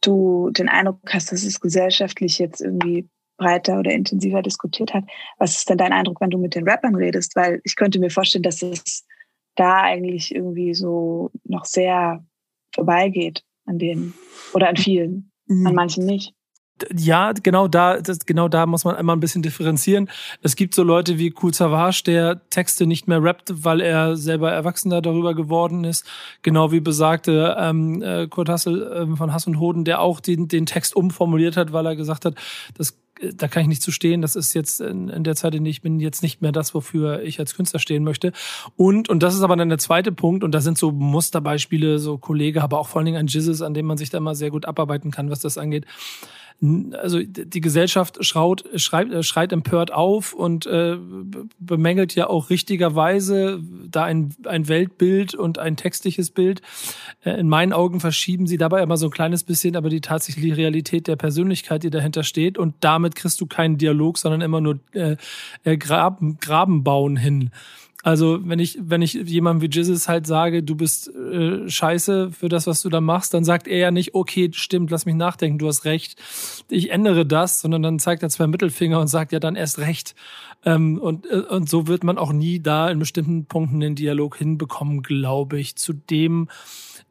du 0.00 0.50
den 0.50 0.68
Eindruck 0.68 1.00
hast, 1.12 1.32
dass 1.32 1.42
es 1.42 1.60
gesellschaftlich 1.60 2.38
jetzt 2.38 2.60
irgendwie 2.60 3.08
breiter 3.36 3.80
oder 3.80 3.90
intensiver 3.90 4.42
diskutiert 4.42 4.94
hat. 4.94 5.04
Was 5.38 5.56
ist 5.56 5.68
denn 5.68 5.78
dein 5.78 5.92
Eindruck, 5.92 6.20
wenn 6.20 6.30
du 6.30 6.38
mit 6.38 6.54
den 6.54 6.68
Rappern 6.68 6.94
redest? 6.94 7.34
Weil 7.34 7.60
ich 7.64 7.74
könnte 7.74 7.98
mir 7.98 8.10
vorstellen, 8.10 8.44
dass 8.44 8.62
es 8.62 9.04
da 9.56 9.82
eigentlich 9.82 10.34
irgendwie 10.34 10.74
so 10.74 11.30
noch 11.44 11.64
sehr 11.64 12.24
vorbeigeht 12.72 13.42
an 13.66 13.78
denen 13.78 14.14
oder 14.52 14.68
an 14.68 14.76
vielen, 14.76 15.32
mhm. 15.46 15.66
an 15.66 15.74
manchen 15.74 16.06
nicht 16.06 16.34
ja, 16.96 17.32
genau 17.32 17.68
da, 17.68 18.00
das, 18.00 18.26
genau 18.26 18.48
da 18.48 18.66
muss 18.66 18.84
man 18.84 18.96
einmal 18.96 19.16
ein 19.16 19.20
bisschen 19.20 19.42
differenzieren. 19.42 20.10
Es 20.42 20.56
gibt 20.56 20.74
so 20.74 20.82
Leute 20.82 21.18
wie 21.18 21.34
Cool 21.40 21.54
Savage, 21.54 22.02
der 22.04 22.48
Texte 22.50 22.86
nicht 22.86 23.06
mehr 23.06 23.22
rappt, 23.22 23.64
weil 23.64 23.80
er 23.80 24.16
selber 24.16 24.50
Erwachsener 24.50 25.00
darüber 25.00 25.34
geworden 25.34 25.84
ist. 25.84 26.04
Genau 26.42 26.72
wie 26.72 26.80
besagte 26.80 27.56
ähm, 27.58 28.02
äh, 28.02 28.26
Kurt 28.26 28.48
Hassel 28.48 28.90
ähm, 28.94 29.16
von 29.16 29.32
Hass 29.32 29.46
und 29.46 29.60
Hoden, 29.60 29.84
der 29.84 30.00
auch 30.00 30.20
den, 30.20 30.48
den 30.48 30.66
Text 30.66 30.96
umformuliert 30.96 31.56
hat, 31.56 31.72
weil 31.72 31.86
er 31.86 31.96
gesagt 31.96 32.24
hat, 32.24 32.34
das 32.76 32.98
da 33.32 33.46
kann 33.46 33.62
ich 33.62 33.68
nicht 33.68 33.82
zu 33.82 33.92
stehen. 33.92 34.22
Das 34.22 34.34
ist 34.34 34.54
jetzt 34.54 34.80
in, 34.80 35.22
der 35.22 35.36
Zeit, 35.36 35.54
in 35.54 35.62
der 35.62 35.70
ich 35.70 35.82
bin, 35.82 36.00
jetzt 36.00 36.22
nicht 36.22 36.42
mehr 36.42 36.50
das, 36.50 36.74
wofür 36.74 37.22
ich 37.22 37.38
als 37.38 37.54
Künstler 37.54 37.78
stehen 37.78 38.02
möchte. 38.02 38.32
Und, 38.76 39.08
und 39.08 39.22
das 39.22 39.36
ist 39.36 39.42
aber 39.42 39.54
dann 39.54 39.68
der 39.68 39.78
zweite 39.78 40.10
Punkt, 40.10 40.42
und 40.42 40.52
da 40.52 40.60
sind 40.60 40.76
so 40.76 40.90
Musterbeispiele, 40.90 42.00
so 42.00 42.18
Kollege, 42.18 42.62
aber 42.62 42.80
auch 42.80 42.88
vor 42.88 42.98
allen 42.98 43.06
Dingen 43.06 43.18
ein 43.18 43.28
Jizzes, 43.28 43.62
an 43.62 43.72
dem 43.72 43.86
man 43.86 43.98
sich 43.98 44.10
da 44.10 44.18
mal 44.18 44.34
sehr 44.34 44.50
gut 44.50 44.66
abarbeiten 44.66 45.12
kann, 45.12 45.30
was 45.30 45.38
das 45.38 45.58
angeht 45.58 45.86
also 46.60 47.20
die 47.20 47.60
Gesellschaft 47.60 48.24
schraut, 48.24 48.64
schreit, 48.76 49.12
äh, 49.12 49.22
schreit 49.22 49.52
empört 49.52 49.92
auf 49.92 50.32
und 50.32 50.66
äh, 50.66 50.96
bemängelt 51.58 52.14
ja 52.14 52.28
auch 52.28 52.48
richtigerweise 52.48 53.60
da 53.90 54.04
ein, 54.04 54.34
ein 54.44 54.68
Weltbild 54.68 55.34
und 55.34 55.58
ein 55.58 55.76
textliches 55.76 56.30
Bild. 56.30 56.62
Äh, 57.22 57.32
in 57.32 57.48
meinen 57.48 57.72
Augen 57.72 58.00
verschieben 58.00 58.46
sie 58.46 58.56
dabei 58.56 58.82
immer 58.82 58.96
so 58.96 59.08
ein 59.08 59.12
kleines 59.12 59.44
bisschen, 59.44 59.76
aber 59.76 59.90
die 59.90 60.00
tatsächliche 60.00 60.56
Realität 60.56 61.06
der 61.06 61.16
Persönlichkeit, 61.16 61.82
die 61.82 61.90
dahinter 61.90 62.22
steht. 62.22 62.56
Und 62.56 62.76
damit 62.80 63.14
kriegst 63.14 63.40
du 63.40 63.46
keinen 63.46 63.76
Dialog, 63.76 64.16
sondern 64.16 64.40
immer 64.40 64.60
nur 64.60 64.78
äh, 64.92 65.16
äh 65.64 65.76
Graben, 65.76 66.38
Graben 66.38 66.82
bauen 66.82 67.16
hin. 67.16 67.50
Also 68.04 68.38
wenn 68.46 68.58
ich, 68.58 68.78
wenn 68.82 69.00
ich 69.00 69.14
jemandem 69.14 69.62
wie 69.62 69.74
Jizzes 69.74 70.08
halt 70.08 70.26
sage, 70.26 70.62
du 70.62 70.74
bist 70.76 71.08
äh, 71.08 71.66
scheiße 71.66 72.32
für 72.32 72.50
das, 72.50 72.66
was 72.66 72.82
du 72.82 72.90
da 72.90 73.00
machst, 73.00 73.32
dann 73.32 73.44
sagt 73.44 73.66
er 73.66 73.78
ja 73.78 73.90
nicht, 73.90 74.14
okay, 74.14 74.50
stimmt, 74.52 74.90
lass 74.90 75.06
mich 75.06 75.14
nachdenken, 75.14 75.58
du 75.58 75.66
hast 75.66 75.86
recht, 75.86 76.20
ich 76.68 76.90
ändere 76.90 77.24
das, 77.24 77.60
sondern 77.60 77.82
dann 77.82 77.98
zeigt 77.98 78.22
er 78.22 78.28
zwei 78.28 78.46
Mittelfinger 78.46 79.00
und 79.00 79.08
sagt 79.08 79.32
ja 79.32 79.40
dann 79.40 79.56
erst 79.56 79.78
recht. 79.78 80.14
Ähm, 80.66 80.98
und, 80.98 81.24
äh, 81.30 81.36
und 81.48 81.70
so 81.70 81.86
wird 81.86 82.04
man 82.04 82.18
auch 82.18 82.34
nie 82.34 82.60
da 82.60 82.90
in 82.90 82.98
bestimmten 82.98 83.46
Punkten 83.46 83.80
den 83.80 83.94
Dialog 83.94 84.36
hinbekommen, 84.36 85.02
glaube 85.02 85.58
ich. 85.58 85.76
Zudem 85.76 86.48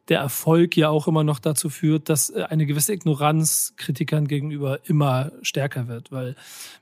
der 0.08 0.20
Erfolg 0.20 0.76
ja 0.76 0.90
auch 0.90 1.08
immer 1.08 1.24
noch 1.24 1.40
dazu 1.40 1.70
führt, 1.70 2.08
dass 2.08 2.30
äh, 2.30 2.44
eine 2.48 2.66
gewisse 2.66 2.92
Ignoranz 2.92 3.74
Kritikern 3.76 4.28
gegenüber 4.28 4.78
immer 4.84 5.32
stärker 5.42 5.88
wird, 5.88 6.12
weil 6.12 6.36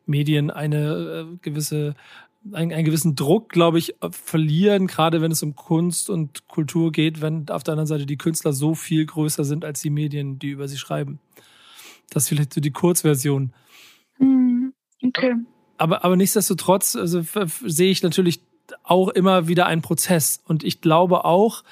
Medien 0.05 0.51
eine 0.51 1.27
äh, 1.33 1.37
gewisse 1.40 1.94
einen, 2.52 2.72
einen 2.72 2.85
gewissen 2.85 3.14
Druck, 3.14 3.48
glaube 3.48 3.78
ich, 3.78 3.94
verlieren, 4.11 4.87
gerade 4.87 5.20
wenn 5.20 5.33
es 5.33 5.42
um 5.42 5.55
Kunst 5.55 6.11
und 6.11 6.48
Kultur 6.48 6.92
geht, 6.92 7.20
wenn 7.20 7.48
auf 7.48 7.62
der 7.62 7.72
anderen 7.72 7.87
Seite 7.87 8.07
die 8.07 8.16
Künstler 8.16 8.52
so 8.52 8.74
viel 8.74 9.07
größer 9.07 9.44
sind 9.44 9.64
als 9.64 9.81
die 9.81 9.90
Medien, 9.90 10.38
die 10.38 10.50
über 10.50 10.68
sie 10.68 10.78
schreiben. 10.78 11.20
Das 12.11 12.24
ist 12.24 12.28
vielleicht 12.28 12.52
so 12.52 12.61
die 12.61 12.72
Kurzversion. 12.72 13.52
Mhm. 14.18 14.72
Okay. 15.05 15.35
Aber, 15.78 16.05
aber 16.05 16.16
nichtsdestotrotz 16.16 16.96
also, 16.96 17.22
sehe 17.64 17.90
ich 17.90 18.02
natürlich 18.02 18.40
auch 18.83 19.09
immer 19.09 19.48
wieder 19.48 19.66
einen 19.66 19.83
Prozess. 19.83 20.40
Und 20.46 20.64
ich 20.64 20.81
glaube 20.81 21.24
auch, 21.24 21.64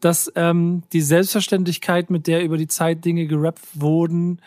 dass 0.00 0.30
ähm, 0.36 0.82
die 0.92 1.00
Selbstverständlichkeit, 1.00 2.10
mit 2.10 2.26
der 2.26 2.44
über 2.44 2.58
die 2.58 2.68
Zeit 2.68 3.04
Dinge 3.04 3.26
gerappt 3.26 3.64
wurden, 3.74 4.40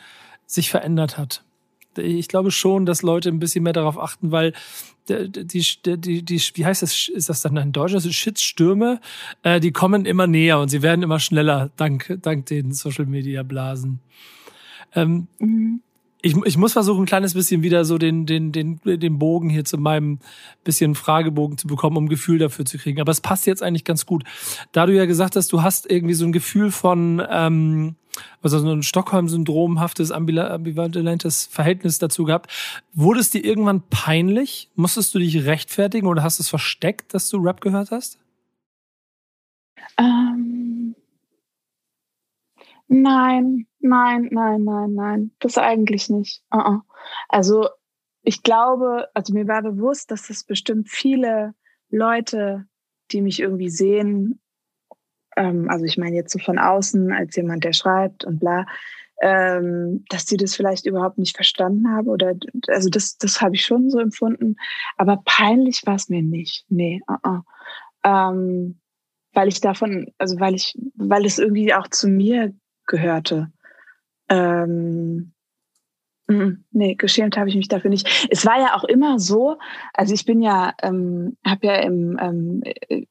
sich 0.46 0.70
verändert 0.70 1.18
hat. 1.18 1.44
Ich 2.02 2.28
glaube 2.28 2.52
schon, 2.52 2.86
dass 2.86 3.02
Leute 3.02 3.30
ein 3.30 3.40
bisschen 3.40 3.64
mehr 3.64 3.74
darauf 3.74 3.98
achten, 4.00 4.32
weil 4.32 4.54
die, 5.10 5.30
die, 5.32 5.98
die, 5.98 6.24
die, 6.24 6.42
wie 6.54 6.66
heißt 6.66 6.82
das, 6.82 7.10
ist 7.10 7.30
das 7.30 7.42
dann 7.42 7.58
in 7.58 7.72
Deutsch? 7.72 7.94
Also 7.94 8.12
Shitstürme, 8.12 9.00
äh, 9.44 9.60
die 9.60 9.72
kommen 9.72 10.06
immer 10.06 10.28
näher 10.28 10.60
und 10.60 10.70
sie 10.70 10.82
werden 10.82 11.04
immer 11.04 11.20
schneller 11.20 11.72
dank, 11.78 12.18
dank 12.22 12.46
den 12.48 12.74
Social 12.74 13.06
Media 13.06 13.44
Blasen. 13.44 14.00
Ähm, 14.96 15.28
mhm. 15.40 15.82
ich, 16.22 16.36
ich 16.46 16.58
muss 16.58 16.74
versuchen, 16.74 17.04
ein 17.04 17.08
kleines 17.08 17.34
bisschen 17.34 17.64
wieder 17.64 17.86
so 17.86 17.98
den, 17.98 18.26
den, 18.26 18.52
den, 18.52 18.80
den 18.84 19.20
Bogen 19.20 19.50
hier 19.50 19.66
zu 19.66 19.78
meinem 19.78 20.20
bisschen 20.64 20.96
Fragebogen 20.96 21.58
zu 21.58 21.68
bekommen, 21.68 21.98
um 21.98 22.06
ein 22.06 22.10
Gefühl 22.10 22.40
dafür 22.40 22.66
zu 22.66 22.78
kriegen. 22.78 23.02
Aber 23.02 23.12
es 23.12 23.22
passt 23.22 23.46
jetzt 23.46 23.64
eigentlich 23.64 23.86
ganz 23.86 24.06
gut. 24.06 24.24
Da 24.72 24.86
du 24.86 24.96
ja 24.96 25.06
gesagt 25.06 25.36
hast, 25.36 25.52
du 25.54 25.62
hast 25.62 25.90
irgendwie 25.90 26.16
so 26.16 26.26
ein 26.26 26.32
Gefühl 26.32 26.72
von, 26.72 27.22
ähm, 27.30 27.96
also 28.42 28.60
so 28.60 28.72
ein 28.72 28.84
Stockholm-Syndromhaftes, 28.84 30.12
ambivalentes 30.12 31.46
Verhältnis 31.46 32.00
dazu 32.00 32.24
gehabt. 32.24 32.52
Wurde 32.94 33.20
es 33.20 33.32
dir 33.32 33.44
irgendwann 33.44 33.84
peinlich? 33.90 34.70
Musstest 34.76 35.14
du 35.14 35.20
dich 35.20 35.46
rechtfertigen 35.46 36.08
oder 36.08 36.24
hast 36.24 36.40
du 36.40 36.44
es 36.44 36.50
versteckt, 36.50 37.14
dass 37.14 37.30
du 37.30 37.38
Rap 37.38 37.62
gehört 37.62 37.92
hast? 37.92 38.20
Ähm, 39.98 40.96
nein, 42.88 43.68
nein, 43.80 44.30
nein, 44.32 44.64
nein, 44.64 44.94
nein. 44.94 45.32
Das 45.40 45.58
eigentlich 45.58 46.10
nicht. 46.10 46.42
Uh 46.54 46.58
-uh. 46.58 46.82
Also 47.28 47.68
ich 48.22 48.44
glaube, 48.44 49.08
also 49.14 49.34
mir 49.34 49.48
war 49.48 49.62
bewusst, 49.62 50.12
dass 50.12 50.30
es 50.30 50.44
bestimmt 50.44 50.90
viele 50.90 51.54
Leute, 51.90 52.68
die 53.12 53.22
mich 53.22 53.40
irgendwie 53.40 53.70
sehen, 53.70 54.40
ähm, 55.40 55.70
also 55.70 55.86
ich 55.86 55.98
meine 55.98 56.16
jetzt 56.16 56.34
so 56.34 56.40
von 56.40 56.60
außen 56.60 57.12
als 57.12 57.36
jemand, 57.36 57.64
der 57.64 57.74
schreibt 57.74 58.26
und 58.26 58.40
bla, 58.40 58.68
ähm, 59.22 60.06
dass 60.10 60.26
die 60.26 60.38
das 60.38 60.56
vielleicht 60.56 60.86
überhaupt 60.86 61.18
nicht 61.18 61.36
verstanden 61.36 61.90
haben 61.90 62.08
oder 62.08 62.36
also 62.68 62.90
das, 62.90 63.18
das 63.18 63.42
habe 63.42 63.56
ich 63.56 63.66
schon 63.66 63.90
so 63.90 64.00
empfunden. 64.00 64.56
Aber 64.98 65.22
peinlich 65.26 65.82
war 65.86 65.96
es 65.96 66.10
mir 66.10 66.22
nicht. 66.22 66.66
Nee, 66.70 67.02
uh 67.10 67.16
-uh. 67.24 67.42
Ähm, 68.04 68.80
weil 69.34 69.48
ich 69.48 69.62
davon, 69.62 70.12
also 70.18 70.40
weil 70.40 70.56
ich, 70.56 70.78
weil 70.96 71.26
es 71.26 71.40
irgendwie 71.40 71.74
auch 71.74 71.88
zu 71.88 72.08
mir 72.08 72.54
gehörte. 72.86 73.52
Ähm, 74.30 75.34
Nee, 76.72 76.94
geschämt 76.94 77.38
habe 77.38 77.50
ich 77.50 77.56
mich 77.56 77.68
dafür 77.68 77.90
nicht. 77.90 78.28
Es 78.30 78.46
war 78.46 78.60
ja 78.60 78.76
auch 78.76 78.84
immer 78.84 79.18
so, 79.18 79.58
also 79.96 80.14
ich 80.14 80.26
bin 80.26 80.42
ja, 80.42 80.74
ähm, 80.84 81.38
habe 81.44 81.66
ja 81.66 81.76
im, 81.78 82.20
ähm, 82.22 82.64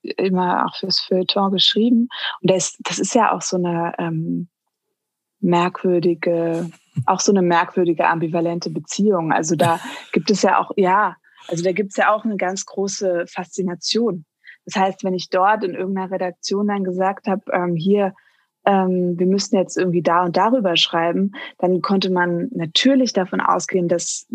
immer 0.02 0.66
auch 0.66 0.76
fürs 0.76 1.00
Feuilleton 1.00 1.50
geschrieben 1.50 2.08
und 2.40 2.50
das, 2.50 2.76
das 2.78 3.00
ist 3.00 3.14
ja 3.14 3.32
auch 3.32 3.42
so 3.42 3.56
eine 3.56 3.92
ähm, 3.98 4.48
merkwürdige, 5.40 6.70
auch 7.06 7.18
so 7.18 7.32
eine 7.32 7.42
merkwürdige 7.42 8.06
ambivalente 8.06 8.70
Beziehung. 8.70 9.32
Also 9.32 9.56
da 9.56 9.80
gibt 10.12 10.30
es 10.30 10.42
ja 10.42 10.60
auch, 10.60 10.70
ja, 10.76 11.16
also 11.48 11.64
da 11.64 11.72
gibt 11.72 11.90
es 11.90 11.96
ja 11.96 12.12
auch 12.12 12.24
eine 12.24 12.36
ganz 12.36 12.66
große 12.66 13.24
Faszination. 13.26 14.24
Das 14.64 14.76
heißt, 14.76 15.02
wenn 15.02 15.14
ich 15.14 15.28
dort 15.30 15.64
in 15.64 15.74
irgendeiner 15.74 16.10
Redaktion 16.10 16.68
dann 16.68 16.84
gesagt 16.84 17.26
habe, 17.26 17.42
ähm, 17.52 17.74
hier, 17.74 18.14
ähm, 18.68 19.18
wir 19.18 19.26
müssten 19.26 19.56
jetzt 19.56 19.78
irgendwie 19.78 20.02
da 20.02 20.24
und 20.24 20.36
darüber 20.36 20.76
schreiben, 20.76 21.32
dann 21.56 21.80
konnte 21.80 22.10
man 22.10 22.48
natürlich 22.52 23.14
davon 23.14 23.40
ausgehen, 23.40 23.88
dass 23.88 24.28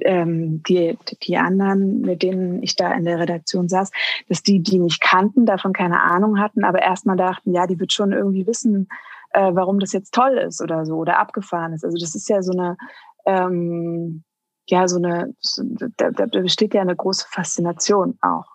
ähm, 0.00 0.60
die, 0.64 0.98
die 1.22 1.36
anderen, 1.36 2.00
mit 2.00 2.22
denen 2.22 2.62
ich 2.64 2.74
da 2.74 2.92
in 2.92 3.04
der 3.04 3.20
Redaktion 3.20 3.68
saß, 3.68 3.92
dass 4.28 4.42
die, 4.42 4.60
die 4.60 4.80
nicht 4.80 5.00
kannten, 5.00 5.46
davon 5.46 5.72
keine 5.72 6.00
Ahnung 6.00 6.40
hatten, 6.40 6.64
aber 6.64 6.82
erstmal 6.82 7.16
dachten, 7.16 7.54
ja, 7.54 7.68
die 7.68 7.78
wird 7.78 7.92
schon 7.92 8.12
irgendwie 8.12 8.46
wissen, 8.46 8.88
äh, 9.30 9.52
warum 9.52 9.78
das 9.78 9.92
jetzt 9.92 10.12
toll 10.12 10.36
ist 10.36 10.60
oder 10.60 10.84
so 10.84 10.96
oder 10.96 11.20
abgefahren 11.20 11.72
ist. 11.72 11.84
Also 11.84 11.96
das 11.96 12.16
ist 12.16 12.28
ja 12.28 12.42
so 12.42 12.52
eine, 12.52 12.76
ähm, 13.24 14.24
ja, 14.68 14.88
so 14.88 14.96
eine, 14.96 15.32
so, 15.38 15.62
da, 15.96 16.10
da 16.10 16.26
besteht 16.26 16.74
ja 16.74 16.80
eine 16.80 16.96
große 16.96 17.26
Faszination 17.28 18.18
auch. 18.20 18.46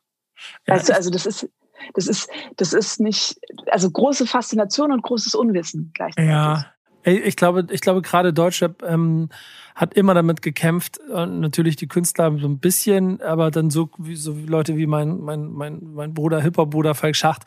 Ja, 0.67 0.75
weißt 0.75 0.89
du, 0.89 0.93
also 0.93 1.09
das 1.09 1.25
ist, 1.25 1.49
das 1.93 2.07
ist, 2.07 2.29
das 2.57 2.73
ist 2.73 2.99
nicht, 2.99 3.39
also 3.71 3.89
große 3.89 4.25
Faszination 4.25 4.91
und 4.91 5.03
großes 5.03 5.35
Unwissen 5.35 5.91
gleichzeitig. 5.93 6.29
Ja, 6.29 6.65
ich 7.05 7.35
glaube, 7.35 7.67
ich 7.69 7.81
glaube, 7.81 8.01
gerade 8.01 8.33
Deutschrap 8.33 8.81
ähm, 8.81 9.29
hat 9.75 9.93
immer 9.93 10.15
damit 10.15 10.41
gekämpft, 10.41 10.97
und 10.97 11.39
natürlich 11.39 11.75
die 11.75 11.87
Künstler 11.87 12.35
so 12.39 12.47
ein 12.47 12.57
bisschen, 12.57 13.21
aber 13.21 13.51
dann 13.51 13.69
so 13.69 13.91
wie 13.99 14.15
so 14.15 14.35
Leute 14.47 14.75
wie 14.75 14.87
mein 14.87 15.19
mein 15.19 15.51
mein 15.51 15.81
mein 15.93 16.13
Bruder 16.15 16.41
Hip-Hop 16.41 16.71
Bruder 16.71 16.95
Falk 16.95 17.15
Schacht, 17.15 17.43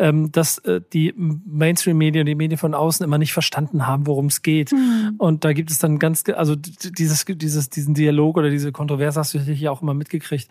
ähm, 0.00 0.32
dass 0.32 0.58
äh, 0.58 0.80
die 0.92 1.14
Mainstream-Medien, 1.16 2.26
die 2.26 2.34
Medien 2.34 2.58
von 2.58 2.74
außen 2.74 3.04
immer 3.04 3.18
nicht 3.18 3.32
verstanden 3.32 3.86
haben, 3.86 4.08
worum 4.08 4.26
es 4.26 4.42
geht. 4.42 4.72
Mhm. 4.72 5.14
Und 5.18 5.44
da 5.44 5.52
gibt 5.52 5.70
es 5.70 5.78
dann 5.78 6.00
ganz, 6.00 6.24
also 6.34 6.56
dieses 6.56 7.24
dieses 7.26 7.70
diesen 7.70 7.94
Dialog 7.94 8.36
oder 8.38 8.50
diese 8.50 8.72
Kontroverse 8.72 9.20
hast 9.20 9.34
du 9.34 9.38
sicher 9.38 9.70
auch 9.70 9.82
immer 9.82 9.94
mitgekriegt. 9.94 10.48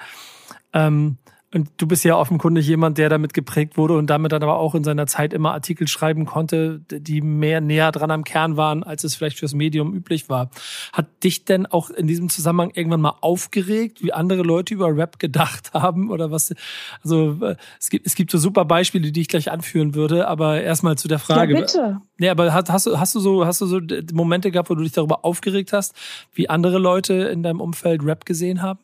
Ähm, 0.72 1.18
und 1.56 1.70
du 1.78 1.88
bist 1.88 2.04
ja 2.04 2.18
offenkundig 2.18 2.68
jemand, 2.68 2.98
der 2.98 3.08
damit 3.08 3.34
geprägt 3.34 3.78
wurde 3.78 3.98
und 3.98 4.10
damit 4.10 4.34
dann 4.34 4.44
aber 4.44 4.58
auch 4.58 4.76
in 4.76 4.84
seiner 4.84 5.08
Zeit 5.08 5.32
immer 5.32 5.54
Artikel 5.54 5.88
schreiben 5.88 6.26
konnte, 6.26 6.82
die 6.92 7.22
mehr 7.22 7.62
näher 7.62 7.94
dran 7.94 8.12
am 8.12 8.26
Kern 8.26 8.58
waren, 8.58 8.84
als 8.84 9.06
es 9.06 9.16
vielleicht 9.16 9.40
fürs 9.40 9.54
Medium 9.54 9.94
üblich 9.94 10.28
war. 10.28 10.50
Hat 10.92 11.24
dich 11.24 11.46
denn 11.46 11.66
auch 11.66 11.90
in 11.90 12.08
diesem 12.08 12.28
Zusammenhang 12.28 12.72
irgendwann 12.74 13.00
mal 13.00 13.16
aufgeregt, 13.22 14.04
wie 14.04 14.12
andere 14.12 14.44
Leute 14.44 14.74
über 14.74 14.94
Rap 14.94 15.18
gedacht 15.18 15.74
haben 15.74 16.12
oder 16.12 16.30
was? 16.30 16.54
Also 17.02 17.38
äh, 17.42 17.56
es 17.80 17.90
gibt 17.90 18.06
es 18.06 18.16
gibt 18.16 18.32
so 18.32 18.38
super 18.38 18.66
Beispiele, 18.66 19.14
die 19.14 19.22
ich 19.22 19.30
gleich 19.30 19.50
anführen 19.50 19.96
würde, 19.96 20.28
aber 20.28 20.62
erstmal 20.62 20.98
zu 20.98 21.08
der 21.08 21.20
Frage. 21.20 21.54
Ja, 21.54 21.62
bitte. 21.62 22.02
Nee, 22.18 22.28
aber 22.28 22.54
hast, 22.54 22.70
hast 22.70 22.86
du 22.86 23.00
hast 23.00 23.16
du 23.16 23.22
so 23.22 23.46
hast 23.46 23.62
du 23.62 23.66
so 23.66 23.80
Momente 24.12 24.52
gehabt, 24.52 24.70
wo 24.70 24.76
du 24.76 24.84
dich 24.84 24.92
darüber 24.92 25.24
aufgeregt 25.24 25.72
hast, 25.72 25.96
wie 26.34 26.50
andere 26.50 26.80
Leute 26.80 27.14
in 27.14 27.44
deinem 27.44 27.62
Umfeld 27.62 28.04
Rap 28.04 28.26
gesehen 28.26 28.62
haben? 28.62 28.80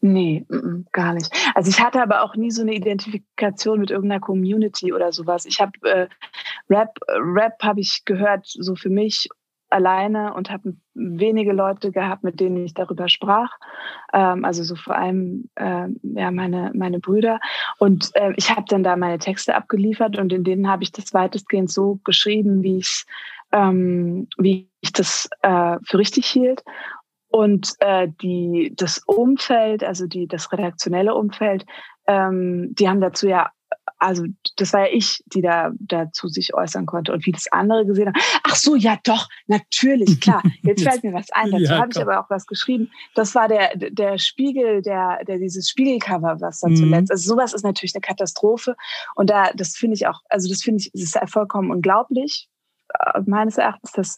Nee, 0.00 0.46
gar 0.92 1.12
nicht. 1.14 1.30
Also 1.54 1.70
ich 1.70 1.80
hatte 1.80 2.00
aber 2.00 2.22
auch 2.22 2.36
nie 2.36 2.52
so 2.52 2.62
eine 2.62 2.74
Identifikation 2.74 3.80
mit 3.80 3.90
irgendeiner 3.90 4.20
Community 4.20 4.92
oder 4.92 5.10
sowas. 5.12 5.44
Ich 5.44 5.60
habe 5.60 5.72
äh, 5.82 6.08
Rap, 6.70 6.98
Rap 7.08 7.60
habe 7.62 7.80
ich 7.80 8.04
gehört 8.04 8.46
so 8.46 8.76
für 8.76 8.90
mich 8.90 9.28
alleine 9.70 10.34
und 10.34 10.50
habe 10.50 10.74
wenige 10.94 11.52
Leute 11.52 11.90
gehabt, 11.90 12.22
mit 12.22 12.40
denen 12.40 12.64
ich 12.64 12.74
darüber 12.74 13.08
sprach. 13.08 13.50
Ähm, 14.12 14.44
also 14.44 14.62
so 14.62 14.76
vor 14.76 14.96
allem 14.96 15.50
äh, 15.56 15.88
ja 16.02 16.30
meine 16.30 16.70
meine 16.74 17.00
Brüder. 17.00 17.40
Und 17.78 18.10
äh, 18.14 18.32
ich 18.36 18.50
habe 18.50 18.64
dann 18.68 18.84
da 18.84 18.96
meine 18.96 19.18
Texte 19.18 19.56
abgeliefert 19.56 20.16
und 20.16 20.32
in 20.32 20.44
denen 20.44 20.68
habe 20.68 20.84
ich 20.84 20.92
das 20.92 21.12
weitestgehend 21.12 21.70
so 21.70 21.98
geschrieben, 22.04 22.62
wie 22.62 22.78
ich 22.78 23.04
ähm, 23.52 24.28
wie 24.38 24.68
ich 24.80 24.92
das 24.92 25.28
äh, 25.42 25.76
für 25.82 25.98
richtig 25.98 26.26
hielt 26.26 26.62
und 27.28 27.74
äh, 27.80 28.08
die, 28.22 28.72
das 28.76 28.98
Umfeld, 29.06 29.84
also 29.84 30.06
die, 30.06 30.26
das 30.26 30.50
redaktionelle 30.52 31.14
Umfeld, 31.14 31.66
ähm, 32.06 32.74
die 32.74 32.88
haben 32.88 33.00
dazu 33.00 33.28
ja, 33.28 33.50
also 33.98 34.24
das 34.56 34.72
war 34.72 34.86
ja 34.86 34.94
ich, 34.94 35.22
die 35.26 35.42
da 35.42 35.72
dazu 35.78 36.28
sich 36.28 36.54
äußern 36.54 36.86
konnte 36.86 37.12
und 37.12 37.26
wie 37.26 37.32
das 37.32 37.50
andere 37.50 37.84
gesehen 37.84 38.08
haben. 38.08 38.20
Ach 38.44 38.54
so, 38.54 38.76
ja 38.76 38.96
doch, 39.04 39.28
natürlich, 39.46 40.20
klar. 40.20 40.42
Jetzt 40.62 40.84
fällt 40.84 41.02
mir 41.02 41.12
was 41.12 41.30
ein. 41.32 41.50
Dazu 41.50 41.64
ja, 41.64 41.78
habe 41.78 41.90
ich 41.90 42.00
aber 42.00 42.20
auch 42.20 42.30
was 42.30 42.46
geschrieben. 42.46 42.90
Das 43.14 43.34
war 43.34 43.48
der, 43.48 43.76
der 43.76 44.18
Spiegel, 44.18 44.82
der, 44.82 45.24
der 45.26 45.38
dieses 45.38 45.68
Spiegelcover, 45.68 46.40
was 46.40 46.60
da 46.60 46.68
mhm. 46.68 46.76
zuletzt. 46.76 47.10
Also 47.10 47.34
sowas 47.34 47.52
ist 47.52 47.64
natürlich 47.64 47.94
eine 47.94 48.02
Katastrophe. 48.02 48.76
Und 49.14 49.30
da, 49.30 49.52
das 49.54 49.76
finde 49.76 49.94
ich 49.94 50.06
auch, 50.06 50.20
also 50.28 50.48
das 50.48 50.62
finde 50.62 50.80
ich, 50.80 50.90
das 50.92 51.02
ist 51.02 51.18
vollkommen 51.30 51.70
unglaublich 51.70 52.48
äh, 53.00 53.20
meines 53.26 53.58
Erachtens, 53.58 53.92
dass 53.92 54.16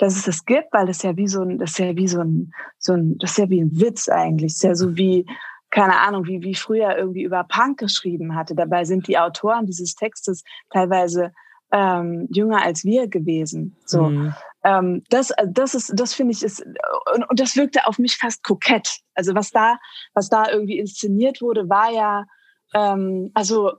dass 0.00 0.16
es 0.16 0.24
das 0.24 0.46
gibt, 0.46 0.72
weil 0.72 0.86
das 0.86 1.02
ja 1.02 1.14
wie 1.16 1.28
so 1.28 1.42
ein, 1.42 1.58
das 1.58 1.72
ist 1.72 1.78
ja 1.78 1.94
wie 1.94 2.08
so 2.08 2.20
ein, 2.20 2.52
so 2.78 2.94
ein, 2.94 3.18
das 3.18 3.32
ist 3.32 3.38
ja 3.38 3.50
wie 3.50 3.60
ein 3.60 3.78
Witz 3.78 4.08
eigentlich. 4.08 4.52
Das 4.52 4.56
ist 4.56 4.62
ja 4.62 4.74
so 4.74 4.96
wie, 4.96 5.26
keine 5.68 6.00
Ahnung, 6.00 6.26
wie, 6.26 6.40
wie 6.40 6.54
früher 6.54 6.96
irgendwie 6.96 7.22
über 7.22 7.44
Punk 7.44 7.78
geschrieben 7.78 8.34
hatte. 8.34 8.54
Dabei 8.54 8.84
sind 8.84 9.08
die 9.08 9.18
Autoren 9.18 9.66
dieses 9.66 9.94
Textes 9.94 10.42
teilweise 10.70 11.32
ähm, 11.70 12.26
jünger 12.30 12.62
als 12.62 12.82
wir 12.82 13.08
gewesen. 13.08 13.76
So, 13.84 14.04
mhm. 14.04 14.34
ähm, 14.64 15.04
das, 15.10 15.34
das 15.46 15.74
ist, 15.74 15.92
das 15.94 16.14
finde 16.14 16.32
ich 16.32 16.42
ist 16.42 16.64
und, 17.14 17.28
und 17.28 17.38
das 17.38 17.56
wirkte 17.56 17.86
auf 17.86 17.98
mich 17.98 18.16
fast 18.16 18.42
kokett. 18.42 19.00
Also 19.14 19.34
was 19.34 19.50
da, 19.50 19.76
was 20.14 20.30
da 20.30 20.50
irgendwie 20.50 20.78
inszeniert 20.78 21.42
wurde, 21.42 21.68
war 21.68 21.92
ja, 21.92 22.24
ähm, 22.72 23.30
also 23.34 23.72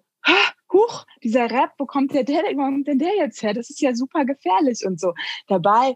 huch, 0.72 1.04
dieser 1.24 1.50
Rap, 1.50 1.72
wo 1.80 1.88
kommt 1.88 2.14
der, 2.14 2.24
der, 2.24 2.44
wo 2.54 2.64
kommt 2.64 2.88
denn 2.88 3.00
der 3.00 3.16
jetzt 3.18 3.42
her? 3.42 3.56
Das 3.56 3.72
ist 3.72 3.82
ja 3.82 3.96
super 3.96 4.24
gefährlich 4.24 4.86
und 4.86 5.00
so. 5.00 5.16
Dabei 5.48 5.96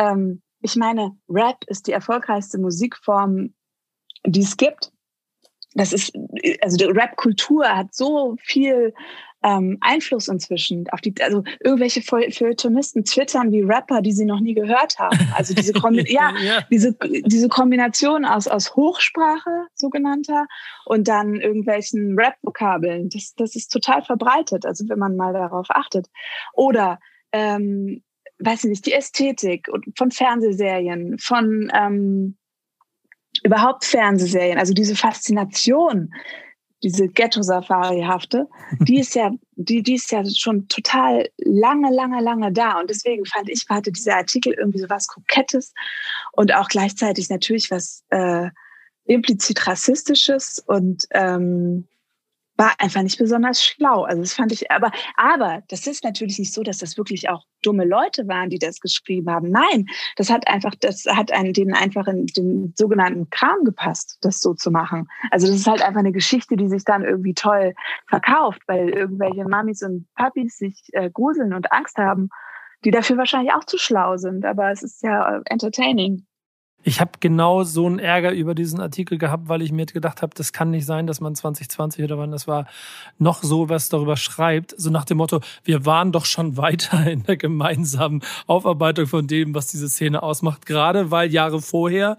ähm, 0.00 0.42
ich 0.62 0.76
meine, 0.76 1.16
Rap 1.28 1.64
ist 1.66 1.86
die 1.86 1.92
erfolgreichste 1.92 2.58
Musikform, 2.58 3.54
die 4.26 4.42
es 4.42 4.56
gibt. 4.56 4.92
Das 5.74 5.92
ist, 5.92 6.12
also 6.62 6.76
die 6.76 6.84
Rap-Kultur 6.84 7.64
hat 7.68 7.94
so 7.94 8.36
viel 8.42 8.92
ähm, 9.42 9.78
Einfluss 9.80 10.28
inzwischen 10.28 10.86
auf 10.90 11.00
die, 11.00 11.14
also 11.20 11.44
irgendwelche 11.60 12.02
Feuilletonisten 12.02 13.04
twittern 13.04 13.52
wie 13.52 13.62
Rapper, 13.62 14.02
die 14.02 14.12
sie 14.12 14.26
noch 14.26 14.40
nie 14.40 14.54
gehört 14.54 14.98
haben. 14.98 15.18
Also 15.34 15.54
diese, 15.54 15.72
Kombi 15.72 16.04
ja, 16.12 16.34
ja, 16.42 16.60
diese, 16.70 16.96
diese 17.24 17.48
Kombination 17.48 18.24
aus, 18.24 18.48
aus 18.48 18.74
Hochsprache, 18.74 19.66
sogenannter, 19.74 20.46
und 20.84 21.08
dann 21.08 21.36
irgendwelchen 21.36 22.18
Rap-Vokabeln, 22.18 23.08
das, 23.08 23.34
das 23.36 23.54
ist 23.54 23.68
total 23.68 24.02
verbreitet, 24.02 24.66
also 24.66 24.88
wenn 24.88 24.98
man 24.98 25.16
mal 25.16 25.32
darauf 25.32 25.66
achtet. 25.70 26.08
Oder 26.52 26.98
ähm, 27.32 28.02
weiß 28.40 28.64
ich 28.64 28.70
nicht, 28.70 28.86
die 28.86 28.92
Ästhetik 28.92 29.68
von 29.96 30.10
Fernsehserien, 30.10 31.18
von 31.18 31.70
ähm, 31.74 32.36
überhaupt 33.42 33.84
Fernsehserien, 33.84 34.58
also 34.58 34.74
diese 34.74 34.96
Faszination, 34.96 36.12
diese 36.82 37.08
Ghetto-Safari-hafte, 37.08 38.48
die 38.80 39.00
ist 39.00 39.14
ja, 39.14 39.30
die, 39.56 39.82
die 39.82 39.94
ist 39.94 40.10
ja 40.10 40.24
schon 40.24 40.68
total 40.68 41.28
lange, 41.38 41.92
lange, 41.92 42.22
lange 42.22 42.52
da. 42.52 42.80
Und 42.80 42.90
deswegen 42.90 43.26
fand 43.26 43.50
ich, 43.50 43.64
hatte 43.68 43.92
dieser 43.92 44.16
Artikel 44.16 44.54
irgendwie 44.54 44.78
so 44.78 44.88
was 44.88 45.06
Kokettes 45.06 45.72
und 46.32 46.54
auch 46.54 46.68
gleichzeitig 46.68 47.28
natürlich 47.28 47.70
was 47.70 48.04
äh, 48.10 48.48
implizit 49.04 49.66
Rassistisches 49.66 50.62
und 50.66 51.06
ähm, 51.12 51.86
war 52.60 52.74
einfach 52.78 53.00
nicht 53.02 53.18
besonders 53.18 53.64
schlau. 53.64 54.02
Also 54.02 54.20
das 54.20 54.34
fand 54.34 54.52
ich, 54.52 54.70
aber, 54.70 54.92
aber 55.16 55.62
das 55.68 55.86
ist 55.86 56.04
natürlich 56.04 56.38
nicht 56.38 56.52
so, 56.52 56.62
dass 56.62 56.76
das 56.76 56.98
wirklich 56.98 57.30
auch 57.30 57.46
dumme 57.62 57.86
Leute 57.86 58.28
waren, 58.28 58.50
die 58.50 58.58
das 58.58 58.80
geschrieben 58.80 59.30
haben. 59.30 59.50
Nein, 59.50 59.86
das 60.16 60.28
hat 60.28 60.46
einfach, 60.46 60.74
das 60.78 61.06
hat 61.06 61.32
einen, 61.32 61.54
denen 61.54 61.72
einfach 61.72 62.06
in 62.06 62.26
den 62.26 62.74
sogenannten 62.76 63.30
Kram 63.30 63.64
gepasst, 63.64 64.18
das 64.20 64.40
so 64.40 64.52
zu 64.52 64.70
machen. 64.70 65.08
Also 65.30 65.46
das 65.46 65.56
ist 65.56 65.66
halt 65.66 65.80
einfach 65.80 66.00
eine 66.00 66.12
Geschichte, 66.12 66.56
die 66.56 66.68
sich 66.68 66.84
dann 66.84 67.02
irgendwie 67.02 67.32
toll 67.32 67.72
verkauft, 68.06 68.60
weil 68.66 68.90
irgendwelche 68.90 69.44
Mamis 69.44 69.82
und 69.82 70.06
Papis 70.14 70.58
sich 70.58 70.82
äh, 70.92 71.08
gruseln 71.10 71.54
und 71.54 71.72
Angst 71.72 71.96
haben, 71.96 72.28
die 72.84 72.90
dafür 72.90 73.16
wahrscheinlich 73.16 73.54
auch 73.54 73.64
zu 73.64 73.78
schlau 73.78 74.18
sind. 74.18 74.44
Aber 74.44 74.70
es 74.70 74.82
ist 74.82 75.02
ja 75.02 75.38
äh, 75.38 75.40
entertaining. 75.46 76.26
Ich 76.82 77.00
habe 77.00 77.12
genau 77.20 77.62
so 77.62 77.86
einen 77.86 77.98
Ärger 77.98 78.32
über 78.32 78.54
diesen 78.54 78.80
Artikel 78.80 79.18
gehabt, 79.18 79.48
weil 79.48 79.60
ich 79.60 79.70
mir 79.70 79.84
gedacht 79.84 80.22
habe, 80.22 80.32
das 80.34 80.52
kann 80.52 80.70
nicht 80.70 80.86
sein, 80.86 81.06
dass 81.06 81.20
man 81.20 81.34
2020 81.34 82.04
oder 82.04 82.16
wann 82.16 82.30
das 82.30 82.48
war, 82.48 82.66
noch 83.18 83.42
so 83.42 83.68
was 83.68 83.90
darüber 83.90 84.16
schreibt. 84.16 84.74
So 84.78 84.88
nach 84.88 85.04
dem 85.04 85.18
Motto, 85.18 85.40
wir 85.62 85.84
waren 85.84 86.10
doch 86.10 86.24
schon 86.24 86.56
weiter 86.56 87.06
in 87.06 87.24
der 87.24 87.36
gemeinsamen 87.36 88.22
Aufarbeitung 88.46 89.06
von 89.06 89.26
dem, 89.26 89.54
was 89.54 89.66
diese 89.66 89.90
Szene 89.90 90.22
ausmacht. 90.22 90.64
Gerade 90.64 91.10
weil 91.10 91.30
Jahre 91.30 91.60
vorher 91.60 92.16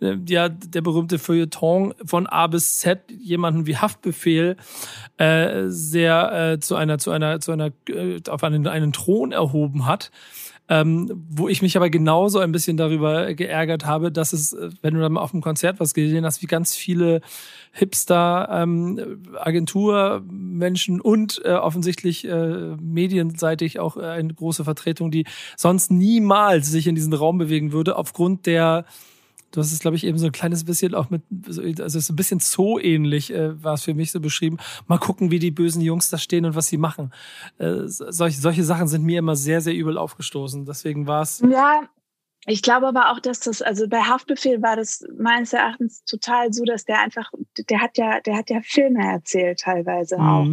äh, 0.00 0.16
ja 0.28 0.48
der 0.48 0.80
berühmte 0.80 1.18
Feuilleton 1.18 1.94
von 2.04 2.26
A 2.28 2.46
bis 2.46 2.78
Z 2.78 3.10
jemanden 3.10 3.66
wie 3.66 3.76
Haftbefehl 3.76 4.56
äh, 5.16 5.64
sehr 5.66 6.52
äh, 6.52 6.60
zu 6.60 6.76
einer 6.76 6.98
zu 6.98 7.10
einer 7.10 7.40
zu 7.40 7.50
einer 7.50 7.72
äh, 7.88 8.20
auf 8.28 8.44
einen 8.44 8.66
einen 8.68 8.92
Thron 8.92 9.32
erhoben 9.32 9.86
hat 9.86 10.10
ähm, 10.68 11.26
wo 11.28 11.48
ich 11.48 11.60
mich 11.60 11.76
aber 11.76 11.90
genauso 11.90 12.38
ein 12.38 12.52
bisschen 12.52 12.76
darüber 12.76 13.34
geärgert 13.34 13.84
habe, 13.84 14.10
dass 14.10 14.32
es, 14.32 14.54
äh, 14.54 14.70
wenn 14.80 14.94
du 14.94 15.00
dann 15.00 15.12
mal 15.12 15.20
auf 15.20 15.32
dem 15.32 15.42
Konzert 15.42 15.78
was 15.78 15.92
gesehen 15.92 16.24
hast, 16.24 16.40
wie 16.42 16.46
ganz 16.46 16.74
viele 16.74 17.20
Hipster, 17.72 18.48
ähm, 18.50 19.22
Agenturmenschen 19.38 21.00
und 21.00 21.42
äh, 21.44 21.52
offensichtlich 21.52 22.24
äh, 22.26 22.76
medienseitig 22.80 23.78
auch 23.78 23.96
äh, 23.98 24.04
eine 24.04 24.32
große 24.32 24.64
Vertretung, 24.64 25.10
die 25.10 25.26
sonst 25.56 25.90
niemals 25.90 26.70
sich 26.70 26.86
in 26.86 26.94
diesen 26.94 27.12
Raum 27.12 27.36
bewegen 27.36 27.72
würde, 27.72 27.96
aufgrund 27.96 28.46
der 28.46 28.86
Du 29.54 29.60
hast 29.60 29.72
es, 29.72 29.78
glaube 29.78 29.96
ich, 29.96 30.02
eben 30.02 30.18
so 30.18 30.26
ein 30.26 30.32
kleines 30.32 30.64
bisschen 30.64 30.96
auch 30.96 31.10
mit, 31.10 31.22
also 31.46 31.62
es 31.62 31.94
ist 31.94 32.10
ein 32.10 32.16
bisschen 32.16 32.40
Zoo-ähnlich, 32.40 33.32
äh, 33.32 33.62
war 33.62 33.74
es 33.74 33.84
für 33.84 33.94
mich 33.94 34.10
so 34.10 34.18
beschrieben. 34.18 34.56
Mal 34.88 34.98
gucken, 34.98 35.30
wie 35.30 35.38
die 35.38 35.52
bösen 35.52 35.80
Jungs 35.80 36.10
da 36.10 36.18
stehen 36.18 36.44
und 36.44 36.56
was 36.56 36.66
sie 36.66 36.76
machen. 36.76 37.12
Äh, 37.58 37.82
solche, 37.86 38.40
solche 38.40 38.64
Sachen 38.64 38.88
sind 38.88 39.04
mir 39.04 39.20
immer 39.20 39.36
sehr, 39.36 39.60
sehr 39.60 39.74
übel 39.74 39.96
aufgestoßen. 39.96 40.64
Deswegen 40.64 41.06
war 41.06 41.22
es. 41.22 41.40
Ja, 41.48 41.88
ich 42.46 42.62
glaube 42.62 42.88
aber 42.88 43.12
auch, 43.12 43.20
dass 43.20 43.38
das, 43.38 43.62
also 43.62 43.86
bei 43.86 44.00
Haftbefehl 44.00 44.60
war 44.60 44.74
das 44.74 45.06
meines 45.16 45.52
Erachtens 45.52 46.04
total 46.04 46.52
so, 46.52 46.64
dass 46.64 46.84
der 46.84 47.00
einfach, 47.00 47.30
der 47.70 47.80
hat 47.80 47.96
ja, 47.96 48.20
der 48.22 48.36
hat 48.36 48.50
ja 48.50 48.60
Filme 48.60 49.06
erzählt 49.06 49.60
teilweise 49.60 50.18
mhm. 50.18 50.22
auch. 50.22 50.46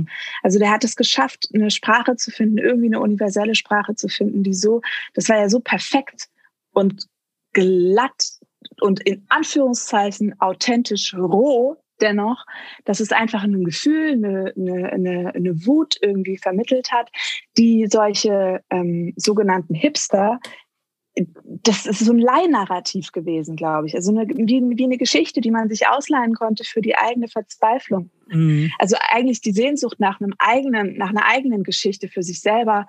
Also 0.43 0.59
der 0.59 0.69
hat 0.69 0.83
es 0.83 0.95
geschafft, 0.95 1.49
eine 1.55 1.71
Sprache 1.71 2.17
zu 2.17 2.29
finden, 2.29 2.59
irgendwie 2.59 2.85
eine 2.85 2.99
universelle 2.99 3.55
Sprache 3.55 3.95
zu 3.95 4.09
finden, 4.09 4.43
die 4.43 4.53
so, 4.53 4.81
das 5.15 5.27
war 5.27 5.39
ja 5.39 5.49
so 5.49 5.59
perfekt 5.59 6.29
und 6.71 7.07
glatt 7.53 8.40
und 8.81 8.99
in 9.01 9.25
Anführungszeichen 9.29 10.39
authentisch 10.39 11.13
roh 11.15 11.77
dennoch, 12.01 12.45
dass 12.85 12.99
es 12.99 13.11
einfach 13.11 13.43
ein 13.43 13.63
Gefühl, 13.63 14.13
eine, 14.13 14.53
eine, 14.57 14.91
eine, 14.91 15.35
eine 15.35 15.65
Wut 15.65 15.97
irgendwie 16.01 16.37
vermittelt 16.37 16.91
hat, 16.91 17.11
die 17.57 17.87
solche 17.87 18.63
ähm, 18.69 19.13
sogenannten 19.15 19.75
Hipster 19.75 20.39
das 21.45 21.85
ist 21.85 21.99
so 21.99 22.13
ein 22.13 22.19
Leihnarrativ 22.19 23.11
gewesen, 23.11 23.55
glaube 23.57 23.87
ich. 23.87 23.95
Also 23.95 24.11
eine, 24.11 24.27
wie, 24.29 24.61
wie, 24.77 24.83
eine 24.83 24.97
Geschichte, 24.97 25.41
die 25.41 25.51
man 25.51 25.67
sich 25.69 25.87
ausleihen 25.87 26.33
konnte 26.33 26.63
für 26.63 26.81
die 26.81 26.95
eigene 26.95 27.27
Verzweiflung. 27.27 28.09
Mhm. 28.29 28.71
Also 28.79 28.95
eigentlich 29.09 29.41
die 29.41 29.51
Sehnsucht 29.51 29.99
nach 29.99 30.21
einem 30.21 30.33
eigenen, 30.39 30.97
nach 30.97 31.09
einer 31.09 31.25
eigenen 31.25 31.63
Geschichte 31.63 32.07
für 32.07 32.23
sich 32.23 32.39
selber 32.39 32.87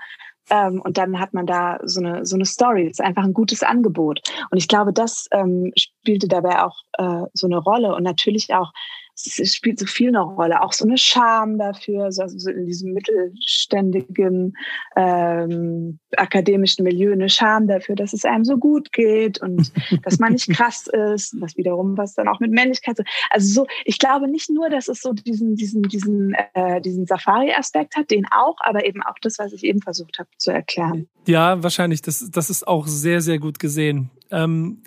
ähm, 0.51 0.81
und 0.81 0.99
dann 0.99 1.19
hat 1.19 1.35
man 1.35 1.47
da 1.47 1.79
so 1.85 2.01
eine, 2.01 2.27
so 2.27 2.37
eine 2.37 2.45
Story. 2.45 2.85
Das 2.85 2.99
ist 2.99 3.05
einfach 3.05 3.25
ein 3.25 3.35
gutes 3.35 3.63
Angebot. 3.63 4.21
Und 4.51 4.59
ich 4.59 4.69
glaube, 4.69 4.93
das 4.93 5.27
ähm, 5.33 5.73
spielte 5.77 6.29
dabei 6.29 6.63
auch 6.63 6.77
äh, 6.99 7.27
so 7.33 7.47
eine 7.47 7.59
Rolle. 7.59 7.95
Und 7.95 8.03
natürlich 8.03 8.53
auch 8.55 8.73
es 9.15 9.55
spielt 9.55 9.79
so 9.79 9.87
viel 9.87 10.09
eine 10.09 10.21
Rolle, 10.21 10.63
auch 10.63 10.73
so 10.73 10.85
eine 10.85 10.99
Scham 10.99 11.59
dafür, 11.59 12.11
so, 12.13 12.27
so 12.27 12.51
in 12.51 12.67
diesem 12.67 12.93
mittelständigen 12.93 14.55
ähm, 14.97 15.99
akademischen 16.17 16.85
Milieu 16.85 17.13
eine 17.13 17.29
Scham 17.29 17.69
dafür, 17.69 17.95
dass 17.95 18.13
es 18.13 18.25
einem 18.25 18.45
so 18.45 18.57
gut 18.57 18.93
geht 18.93 19.41
und 19.41 19.73
dass 20.05 20.19
man 20.19 20.33
nicht 20.33 20.49
krass 20.51 20.87
ist, 20.87 21.37
was 21.41 21.57
wiederum 21.57 21.97
was 21.97 22.15
dann 22.15 22.29
auch 22.29 22.41
mit 22.41 22.51
Männlichkeit 22.51 22.97
so. 22.97 23.05
Also 23.31 23.53
so, 23.53 23.67
ich 23.85 23.99
glaube 23.99 24.29
nicht 24.29 24.51
nur, 24.51 24.71
dass 24.71 24.89
es 24.89 25.01
so 25.01 25.13
diesen 25.13 25.57
diesen 25.57 25.83
diesen 25.83 26.35
äh, 26.55 26.81
diesen 26.81 27.07
Safari-Aspekt 27.07 27.97
hat, 27.97 28.11
den 28.11 28.27
auch, 28.31 28.57
aber 28.61 28.85
eben 28.85 29.03
auch 29.03 29.17
das, 29.21 29.39
was 29.39 29.53
ich 29.53 29.65
eben 29.65 29.81
versucht 29.81 30.19
habe 30.19 30.29
zu 30.39 30.51
erklären. 30.51 31.09
Ja, 31.27 31.63
wahrscheinlich. 31.63 32.03
Das, 32.03 32.29
das 32.31 32.51
ist 32.51 32.67
auch 32.67 32.87
sehr, 32.87 33.21
sehr 33.21 33.39
gut 33.39 33.59
gesehen. 33.59 34.11
Ähm, 34.33 34.83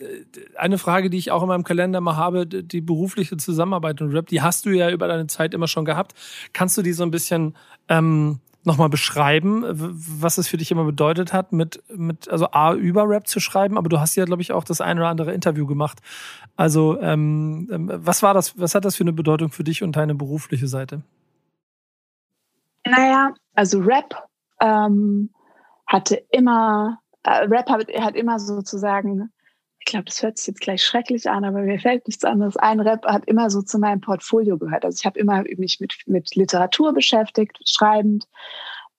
eine 0.57 0.77
Frage, 0.77 1.09
die 1.09 1.17
ich 1.17 1.31
auch 1.31 1.41
in 1.41 1.47
meinem 1.47 1.63
Kalender 1.63 2.01
mal 2.01 2.17
habe, 2.17 2.45
die 2.45 2.81
berufliche 2.81 3.37
Zusammenarbeit 3.37 4.01
und 4.01 4.11
Rap, 4.13 4.27
die 4.27 4.41
hast 4.41 4.65
du 4.65 4.71
ja 4.71 4.89
über 4.89 5.07
deine 5.07 5.27
Zeit 5.27 5.53
immer 5.53 5.67
schon 5.67 5.85
gehabt. 5.85 6.13
Kannst 6.51 6.77
du 6.77 6.81
die 6.81 6.93
so 6.93 7.03
ein 7.03 7.11
bisschen 7.11 7.55
ähm, 7.87 8.39
nochmal 8.65 8.89
beschreiben, 8.89 9.63
was 9.67 10.37
es 10.37 10.47
für 10.47 10.57
dich 10.57 10.71
immer 10.71 10.83
bedeutet 10.83 11.33
hat, 11.33 11.51
mit, 11.51 11.83
mit 11.95 12.27
also 12.29 12.47
A, 12.51 12.73
über 12.73 13.07
Rap 13.07 13.27
zu 13.27 13.39
schreiben, 13.39 13.77
aber 13.77 13.89
du 13.89 13.99
hast 13.99 14.15
ja, 14.15 14.25
glaube 14.25 14.41
ich, 14.41 14.51
auch 14.51 14.63
das 14.63 14.81
ein 14.81 14.97
oder 14.97 15.07
andere 15.07 15.33
Interview 15.33 15.67
gemacht. 15.67 15.99
Also, 16.55 16.99
ähm, 16.99 17.69
ähm, 17.71 17.91
was 17.93 18.23
war 18.23 18.33
das, 18.33 18.59
was 18.59 18.73
hat 18.73 18.83
das 18.83 18.95
für 18.95 19.03
eine 19.03 19.13
Bedeutung 19.13 19.51
für 19.51 19.63
dich 19.63 19.83
und 19.83 19.95
deine 19.95 20.15
berufliche 20.15 20.67
Seite? 20.67 21.03
Naja, 22.87 23.33
also 23.53 23.79
Rap 23.79 24.15
ähm, 24.59 25.29
hatte 25.87 26.23
immer, 26.31 26.99
äh, 27.23 27.45
Rap 27.45 27.69
hat, 27.69 27.87
hat 27.99 28.15
immer 28.15 28.39
sozusagen, 28.39 29.29
ich 29.85 29.91
glaube, 29.91 30.05
das 30.05 30.23
hört 30.23 30.39
sich 30.39 30.47
jetzt 30.47 30.61
gleich 30.61 30.83
schrecklich 30.83 31.29
an, 31.29 31.45
aber 31.45 31.61
mir 31.61 31.79
fällt 31.79 32.07
nichts 32.07 32.23
anderes 32.23 32.57
ein. 32.57 32.79
Rap 32.79 33.05
hat 33.05 33.25
immer 33.27 33.51
so 33.51 33.61
zu 33.61 33.77
meinem 33.77 34.01
Portfolio 34.01 34.57
gehört. 34.57 34.83
Also 34.83 34.97
ich 34.99 35.05
habe 35.05 35.19
immer 35.19 35.43
mich 35.57 35.79
mit, 35.79 35.95
mit 36.07 36.33
Literatur 36.33 36.91
beschäftigt, 36.91 37.59
schreibend. 37.65 38.27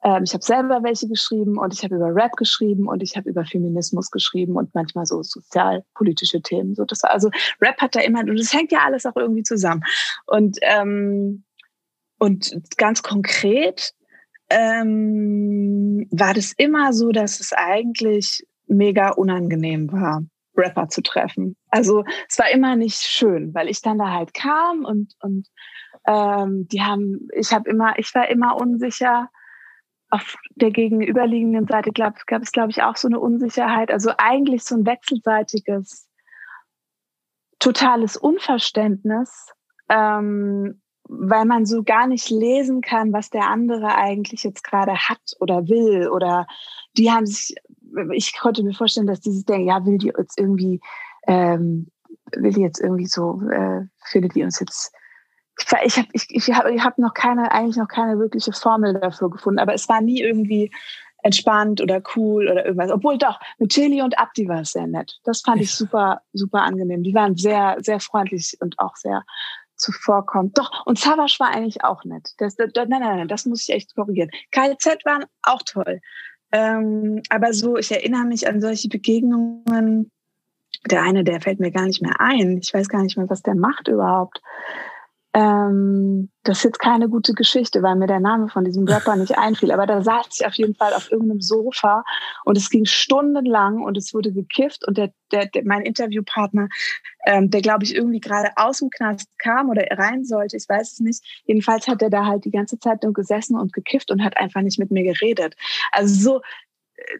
Ähm, 0.05 0.23
ich 0.23 0.33
habe 0.33 0.45
selber 0.45 0.85
welche 0.85 1.09
geschrieben 1.09 1.59
und 1.59 1.75
ich 1.75 1.83
habe 1.83 1.97
über 1.97 2.15
Rap 2.15 2.37
geschrieben 2.37 2.87
und 2.87 3.03
ich 3.03 3.17
habe 3.17 3.29
über 3.29 3.45
Feminismus 3.45 4.13
geschrieben 4.13 4.55
und 4.55 4.77
manchmal 4.77 5.07
so 5.07 5.25
sozialpolitische 5.25 6.41
Themen. 6.41 6.77
So 6.77 6.85
das, 6.85 7.03
also 7.03 7.31
Rap 7.61 7.81
hat 7.81 7.97
da 7.97 8.01
immer, 8.01 8.21
und 8.21 8.39
das 8.39 8.53
hängt 8.53 8.71
ja 8.71 8.85
alles 8.85 9.07
auch 9.07 9.17
irgendwie 9.17 9.43
zusammen. 9.43 9.83
Und, 10.27 10.57
ähm, 10.63 11.43
und 12.21 12.61
ganz 12.77 13.03
konkret 13.03 13.93
ähm, 14.51 16.07
war 16.13 16.33
das 16.33 16.53
immer 16.57 16.93
so, 16.93 17.11
dass 17.11 17.41
es 17.41 17.53
eigentlich 17.53 18.47
mega 18.69 19.11
unangenehm 19.11 19.91
war, 19.91 20.23
Rapper 20.57 20.89
zu 20.89 21.03
treffen. 21.03 21.57
Also 21.71 22.05
es 22.29 22.39
war 22.39 22.51
immer 22.51 22.77
nicht 22.77 22.99
schön, 22.99 23.55
weil 23.55 23.69
ich 23.69 23.83
dann 23.83 23.99
da 23.99 24.11
halt 24.13 24.35
kam 24.35 24.85
und 24.85 25.15
und 25.21 25.49
ähm, 26.07 26.69
die 26.69 26.83
haben, 26.83 27.29
ich 27.35 27.53
habe 27.53 27.69
immer, 27.69 27.99
ich 27.99 28.15
war 28.15 28.29
immer 28.29 28.57
unsicher. 28.57 29.29
Auf 30.09 30.37
der 30.55 30.71
gegenüberliegenden 30.71 31.67
Seite 31.67 31.91
gab, 31.91 32.25
gab 32.27 32.41
es, 32.41 32.53
glaube 32.53 32.71
ich, 32.71 32.83
auch 32.83 32.95
so 32.95 33.09
eine 33.09 33.19
Unsicherheit. 33.19 33.91
Also 33.91 34.13
eigentlich 34.19 34.63
so 34.63 34.77
ein 34.77 34.87
wechselseitiges, 34.87 36.09
totales 37.59 38.17
Unverständnis. 38.17 39.49
Ähm, 39.89 40.81
weil 41.09 41.45
man 41.45 41.67
so 41.67 41.83
gar 41.83 42.07
nicht 42.07 42.31
lesen 42.31 42.81
kann, 42.81 43.13
was 43.13 43.31
der 43.31 43.49
andere 43.49 43.95
eigentlich 43.95 44.43
jetzt 44.43 44.65
gerade 44.65 44.93
hat 44.93 45.21
oder 45.39 45.69
will. 45.69 46.09
Oder 46.09 46.47
die 46.97 47.11
haben 47.11 47.27
sich, 47.27 47.55
ich 48.13 48.39
konnte 48.39 48.63
mir 48.63 48.75
vorstellen, 48.75 49.07
dass 49.07 49.21
die 49.21 49.33
sich 49.33 49.45
denken, 49.45 49.69
ja, 49.69 49.85
will 49.85 49.99
die 49.99 50.13
jetzt 50.17 50.39
irgendwie, 50.39 50.81
ähm, 51.27 51.89
will 52.33 52.53
die 52.53 52.63
jetzt 52.63 52.81
irgendwie 52.81 53.07
so, 53.07 53.41
äh, 53.51 53.87
findet 54.05 54.35
die 54.35 54.43
uns 54.43 54.61
jetzt 54.61 54.93
ich 55.85 55.97
habe 55.97 56.09
ich, 56.13 56.27
ich 56.29 56.55
hab, 56.55 56.67
ich 56.67 56.85
hab 56.85 56.99
noch 56.99 57.15
keine, 57.15 57.51
eigentlich 57.51 57.77
noch 57.77 57.89
keine 57.89 58.19
wirkliche 58.19 58.53
Formel 58.53 58.93
dafür 58.95 59.31
gefunden, 59.31 59.59
aber 59.59 59.73
es 59.73 59.89
war 59.89 60.01
nie 60.03 60.21
irgendwie 60.21 60.71
entspannt 61.23 61.81
oder 61.81 62.03
cool 62.15 62.49
oder 62.49 62.65
irgendwas. 62.65 62.91
Obwohl 62.91 63.19
doch, 63.19 63.41
mit 63.59 63.73
Chili 63.73 64.03
und 64.03 64.19
Abdi 64.19 64.49
war 64.49 64.61
es 64.61 64.73
sehr 64.73 64.87
nett. 64.87 65.19
Das 65.25 65.41
fand 65.41 65.61
ich 65.61 65.75
super, 65.75 66.21
super 66.33 66.63
angenehm. 66.63 67.03
Die 67.03 67.15
waren 67.15 67.37
sehr, 67.37 67.77
sehr 67.81 68.01
freundlich 68.01 68.57
und 68.61 68.79
auch 68.79 68.97
sehr 68.97 69.25
zuvorkommt. 69.77 70.57
Doch, 70.57 70.87
und 70.87 70.99
Savage 70.99 71.37
war 71.39 71.49
eigentlich 71.49 71.85
auch 71.85 72.05
nett. 72.05 72.31
Das, 72.39 72.55
das, 72.57 72.71
nein, 72.75 72.89
nein, 72.89 73.17
nein, 73.19 73.29
das 73.29 73.45
muss 73.47 73.69
ich 73.69 73.75
echt 73.75 73.95
korrigieren. 73.95 74.31
KZ 74.53 75.05
waren 75.05 75.25
auch 75.43 75.63
toll. 75.65 76.01
Ähm, 76.57 77.21
aber 77.29 77.53
so, 77.53 77.77
ich 77.77 77.91
erinnere 77.93 78.25
mich 78.25 78.49
an 78.49 78.63
solche 78.63 78.89
Begegnungen. 78.89 80.11
Der 80.91 81.03
eine, 81.03 81.23
der 81.23 81.41
fällt 81.41 81.61
mir 81.61 81.71
gar 81.71 81.85
nicht 81.85 82.01
mehr 82.01 82.19
ein. 82.19 82.59
Ich 82.63 82.73
weiß 82.73 82.89
gar 82.89 83.03
nicht 83.03 83.19
mehr, 83.19 83.29
was 83.29 83.43
der 83.43 83.55
macht 83.55 83.89
überhaupt. 83.89 84.41
Ähm, 85.67 86.31
das 86.43 86.59
ist 86.59 86.65
jetzt 86.65 86.79
keine 86.79 87.09
gute 87.09 87.33
Geschichte, 87.33 87.83
weil 87.83 87.97
mir 87.97 88.07
der 88.07 88.21
Name 88.21 88.49
von 88.49 88.65
diesem 88.65 88.87
Rapper 88.87 89.17
nicht 89.17 89.37
einfiel. 89.37 89.73
Aber 89.73 89.87
da 89.87 90.03
saß 90.03 90.27
ich 90.33 90.47
auf 90.47 90.55
jeden 90.55 90.75
Fall 90.75 90.93
auf 90.95 91.11
irgendeinem 91.11 91.41
Sofa 91.41 92.05
und 92.45 92.57
es 92.57 92.71
ging 92.71 92.85
stundenlang 92.85 93.83
und 93.83 93.97
es 93.97 94.15
wurde 94.15 94.33
gekifft 94.33 94.87
und 94.87 94.97
der, 94.97 95.13
der, 95.33 95.47
der 95.47 95.65
mein 95.65 95.83
Interviewpartner, 95.83 96.69
ähm, 97.27 97.51
der 97.51 97.63
glaube 97.63 97.85
ich 97.85 97.95
irgendwie 97.95 98.21
gerade 98.21 98.51
aus 98.57 98.79
dem 98.79 98.91
Knast 98.91 99.29
kam 99.39 99.71
oder 99.71 99.85
rein 99.91 100.25
sollte, 100.25 100.57
ich 100.57 100.69
weiß 100.69 100.93
es 100.93 101.01
nicht. 101.01 101.23
Jedenfalls 101.47 101.89
hat 101.89 102.03
er 102.03 102.11
da 102.11 102.27
halt 102.27 102.45
die 102.45 102.51
ganze 102.51 102.79
Zeit 102.79 103.03
nur 103.03 103.13
gesessen 103.13 103.59
und 103.59 103.73
gekifft 103.73 104.11
und 104.11 104.23
hat 104.23 104.37
einfach 104.37 104.63
nicht 104.63 104.79
mit 104.79 104.91
mir 104.91 105.03
geredet. 105.03 105.55
Also 105.93 106.15
so, 106.15 106.41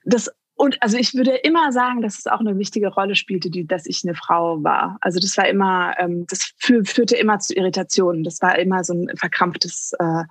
das 0.05 0.31
und 0.59 0.83
also 0.83 0.97
ich 0.97 1.15
würde 1.15 1.33
immer 1.33 1.71
sagen, 1.71 2.01
dass 2.01 2.19
es 2.19 2.27
auch 2.27 2.41
eine 2.41 2.59
wichtige 2.59 2.89
Rolle 2.89 3.15
spielte, 3.15 3.51
die, 3.51 3.67
dass 3.67 3.85
ich 3.85 4.03
eine 4.05 4.15
Frau 4.15 4.65
war. 4.65 4.97
Also 5.03 5.21
das 5.21 5.37
war 5.37 5.47
immer, 5.47 5.95
ähm, 5.99 6.27
das 6.29 6.55
führte 6.59 7.15
immer 7.15 7.39
zu 7.39 7.55
Irritationen. 7.55 8.25
Das 8.25 8.41
war 8.41 8.59
immer 8.59 8.83
so 8.83 8.95
ein 8.95 9.15
verkrampftes 9.17 9.93
äh, 9.99 10.25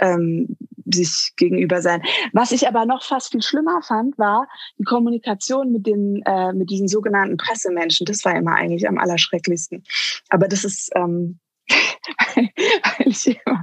ähm, 0.00 0.56
sich 0.92 1.34
gegenüber 1.36 1.82
sein. 1.82 2.02
Was 2.32 2.50
ich 2.50 2.66
aber 2.66 2.84
noch 2.84 3.04
fast 3.04 3.30
viel 3.30 3.42
schlimmer 3.42 3.80
fand, 3.82 4.18
war 4.18 4.48
die 4.76 4.84
Kommunikation 4.84 5.70
mit 5.70 5.86
den 5.86 6.20
äh, 6.26 6.52
mit 6.52 6.68
diesen 6.68 6.88
sogenannten 6.88 7.36
Pressemenschen. 7.36 8.06
Das 8.06 8.24
war 8.24 8.34
immer 8.34 8.56
eigentlich 8.56 8.88
am 8.88 8.98
allerschrecklichsten. 8.98 9.84
Aber 10.30 10.48
das 10.48 10.64
ist 10.64 10.90
ähm, 10.96 11.38
weil 12.34 13.06
ich 13.06 13.26
immer, 13.26 13.62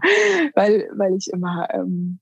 weil, 0.55 0.89
weil 0.95 1.15
ich 1.15 1.27
immer 1.33 1.67
ähm, 1.73 2.19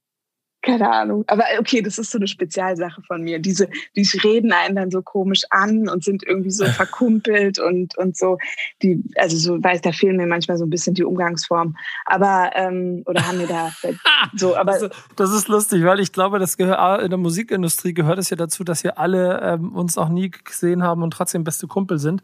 keine 0.65 0.91
Ahnung. 0.91 1.23
Aber 1.27 1.45
okay, 1.59 1.81
das 1.81 1.97
ist 1.97 2.11
so 2.11 2.17
eine 2.17 2.27
Spezialsache 2.27 3.01
von 3.03 3.21
mir. 3.21 3.39
Diese, 3.39 3.69
die 3.95 4.07
reden 4.23 4.51
einen 4.51 4.75
dann 4.75 4.91
so 4.91 5.01
komisch 5.01 5.43
an 5.51 5.87
und 5.87 6.03
sind 6.03 6.23
irgendwie 6.23 6.51
so 6.51 6.65
verkumpelt 6.81 7.59
und, 7.59 7.97
und 7.97 8.17
so. 8.17 8.37
Die, 8.81 9.03
also 9.15 9.37
so 9.37 9.63
weiß, 9.63 9.81
da 9.81 9.91
fehlen 9.91 10.17
mir 10.17 10.27
manchmal 10.27 10.57
so 10.57 10.65
ein 10.65 10.69
bisschen 10.69 10.95
die 10.95 11.03
Umgangsformen. 11.03 11.77
Aber, 12.05 12.51
ähm, 12.55 13.03
oder 13.05 13.27
haben 13.27 13.39
wir 13.39 13.47
da 13.47 13.71
so, 14.35 14.55
aber. 14.55 14.79
Das, 14.79 14.91
das 15.15 15.33
ist 15.33 15.47
lustig, 15.47 15.83
weil 15.83 15.99
ich 15.99 16.11
glaube, 16.11 16.39
das 16.39 16.57
gehört, 16.57 17.01
in 17.01 17.09
der 17.09 17.19
Musikindustrie 17.19 17.93
gehört 17.93 18.19
es 18.19 18.29
ja 18.29 18.37
dazu, 18.37 18.63
dass 18.63 18.83
wir 18.83 18.97
alle 18.97 19.41
ähm, 19.41 19.75
uns 19.75 19.97
auch 19.97 20.09
nie 20.09 20.31
gesehen 20.31 20.83
haben 20.83 21.03
und 21.03 21.11
trotzdem 21.11 21.43
beste 21.43 21.67
Kumpel 21.67 21.99
sind 21.99 22.23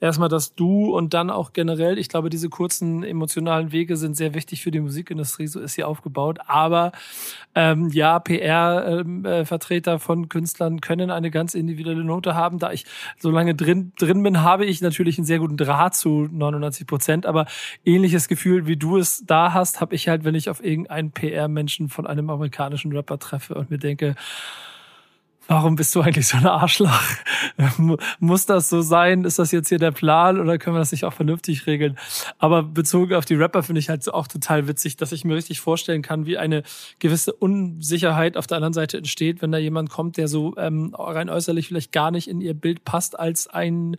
erstmal 0.00 0.28
das 0.28 0.54
Du 0.54 0.94
und 0.96 1.14
dann 1.14 1.30
auch 1.30 1.52
generell. 1.52 1.98
Ich 1.98 2.08
glaube, 2.08 2.30
diese 2.30 2.48
kurzen 2.48 3.02
emotionalen 3.02 3.72
Wege 3.72 3.96
sind 3.96 4.16
sehr 4.16 4.34
wichtig 4.34 4.62
für 4.62 4.70
die 4.70 4.80
Musikindustrie. 4.80 5.46
So 5.46 5.60
ist 5.60 5.74
sie 5.74 5.84
aufgebaut. 5.84 6.38
Aber 6.46 6.92
ähm, 7.54 7.90
ja, 7.92 8.18
PR-Vertreter 8.18 9.92
ähm, 9.92 9.96
äh, 9.96 10.00
von 10.00 10.28
Künstlern 10.28 10.80
können 10.80 11.10
eine 11.10 11.30
ganz 11.30 11.54
individuelle 11.54 12.04
Note 12.04 12.34
haben. 12.34 12.58
Da 12.58 12.72
ich 12.72 12.84
so 13.18 13.30
lange 13.30 13.54
drin, 13.54 13.92
drin 13.98 14.22
bin, 14.22 14.42
habe 14.42 14.64
ich 14.64 14.80
natürlich 14.80 15.18
einen 15.18 15.26
sehr 15.26 15.38
guten 15.38 15.56
Draht 15.56 15.94
zu 15.94 16.28
99 16.30 16.86
Prozent. 16.86 17.26
Aber 17.26 17.46
ähnliches 17.84 18.28
Gefühl, 18.28 18.66
wie 18.66 18.76
du 18.76 18.98
es 18.98 19.24
da 19.26 19.52
hast, 19.52 19.80
habe 19.80 19.94
ich 19.94 20.08
halt, 20.08 20.24
wenn 20.24 20.34
ich 20.34 20.50
auf 20.50 20.62
irgendeinen 20.62 21.10
PR-Menschen 21.10 21.88
von 21.88 22.06
einem 22.06 22.30
amerikanischen 22.30 22.92
Rapper 22.92 23.18
treffe 23.18 23.54
und 23.54 23.70
mir 23.70 23.78
denke, 23.78 24.14
warum 25.48 25.74
bist 25.74 25.94
du 25.94 26.02
eigentlich 26.02 26.28
so 26.28 26.36
ein 26.36 26.46
Arschloch? 26.46 27.00
Muss 28.20 28.46
das 28.46 28.68
so 28.68 28.82
sein? 28.82 29.24
Ist 29.24 29.38
das 29.38 29.50
jetzt 29.50 29.68
hier 29.68 29.78
der 29.78 29.90
Plan 29.90 30.38
oder 30.38 30.58
können 30.58 30.76
wir 30.76 30.80
das 30.80 30.92
nicht 30.92 31.04
auch 31.04 31.12
vernünftig 31.12 31.66
regeln? 31.66 31.98
Aber 32.38 32.62
bezogen 32.62 33.14
auf 33.14 33.24
die 33.24 33.34
Rapper 33.34 33.62
finde 33.62 33.80
ich 33.80 33.88
halt 33.88 34.08
auch 34.12 34.28
total 34.28 34.68
witzig, 34.68 34.96
dass 34.96 35.10
ich 35.10 35.24
mir 35.24 35.34
richtig 35.34 35.60
vorstellen 35.60 36.02
kann, 36.02 36.26
wie 36.26 36.38
eine 36.38 36.62
gewisse 37.00 37.32
Unsicherheit 37.32 38.36
auf 38.36 38.46
der 38.46 38.56
anderen 38.58 38.74
Seite 38.74 38.98
entsteht, 38.98 39.42
wenn 39.42 39.50
da 39.50 39.58
jemand 39.58 39.90
kommt, 39.90 40.16
der 40.16 40.28
so 40.28 40.56
ähm, 40.56 40.94
rein 40.96 41.28
äußerlich 41.28 41.68
vielleicht 41.68 41.90
gar 41.90 42.10
nicht 42.10 42.28
in 42.28 42.40
ihr 42.40 42.54
Bild 42.54 42.84
passt 42.84 43.18
als 43.18 43.48
ein, 43.48 43.96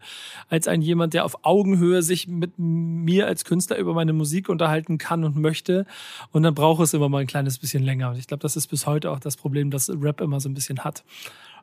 als 0.47 0.67
ein 0.67 0.81
jemand, 0.81 1.13
der 1.13 1.25
auf 1.25 1.43
Augenhöhe 1.43 2.01
sich 2.01 2.27
mit 2.27 2.53
mir 2.57 3.27
als 3.27 3.43
Künstler 3.43 3.77
über 3.77 3.93
meine 3.93 4.13
Musik 4.13 4.47
unterhalten 4.47 4.97
kann 4.97 5.25
und 5.25 5.35
möchte. 5.35 5.85
Und 6.31 6.43
dann 6.43 6.55
braucht 6.55 6.81
es 6.81 6.93
immer 6.93 7.09
mal 7.09 7.19
ein 7.19 7.27
kleines 7.27 7.57
bisschen 7.57 7.83
länger. 7.83 8.11
Und 8.11 8.17
ich 8.17 8.27
glaube, 8.27 8.41
das 8.41 8.55
ist 8.55 8.67
bis 8.67 8.85
heute 8.85 9.11
auch 9.11 9.19
das 9.19 9.35
Problem, 9.35 9.69
das 9.69 9.89
Rap 9.89 10.21
immer 10.21 10.39
so 10.39 10.47
ein 10.47 10.53
bisschen 10.53 10.83
hat 10.85 11.03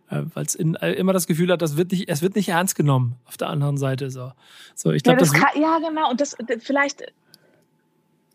weil 0.08 0.44
es 0.44 0.54
äh, 0.54 0.92
immer 0.92 1.12
das 1.12 1.26
Gefühl 1.26 1.50
hat, 1.50 1.62
das 1.62 1.76
wird 1.76 1.90
nicht, 1.90 2.08
es 2.08 2.22
wird 2.22 2.36
nicht 2.36 2.48
ernst 2.48 2.76
genommen 2.76 3.16
auf 3.24 3.36
der 3.36 3.48
anderen 3.48 3.76
Seite. 3.76 4.10
So, 4.10 4.32
so 4.74 4.92
ich 4.92 5.02
glaube, 5.02 5.16
ja, 5.16 5.20
das, 5.20 5.32
das 5.32 5.40
kann, 5.40 5.60
ja 5.60 5.78
genau. 5.78 6.10
Und 6.10 6.20
das 6.20 6.36
vielleicht. 6.60 7.02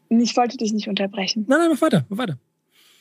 Ich 0.09 0.35
wollte 0.35 0.57
dich 0.57 0.73
nicht 0.73 0.89
unterbrechen. 0.89 1.45
Nein, 1.47 1.59
nein, 1.59 1.69
mach 1.71 1.81
weiter, 1.81 2.05
mach 2.09 2.17
weiter. 2.17 2.37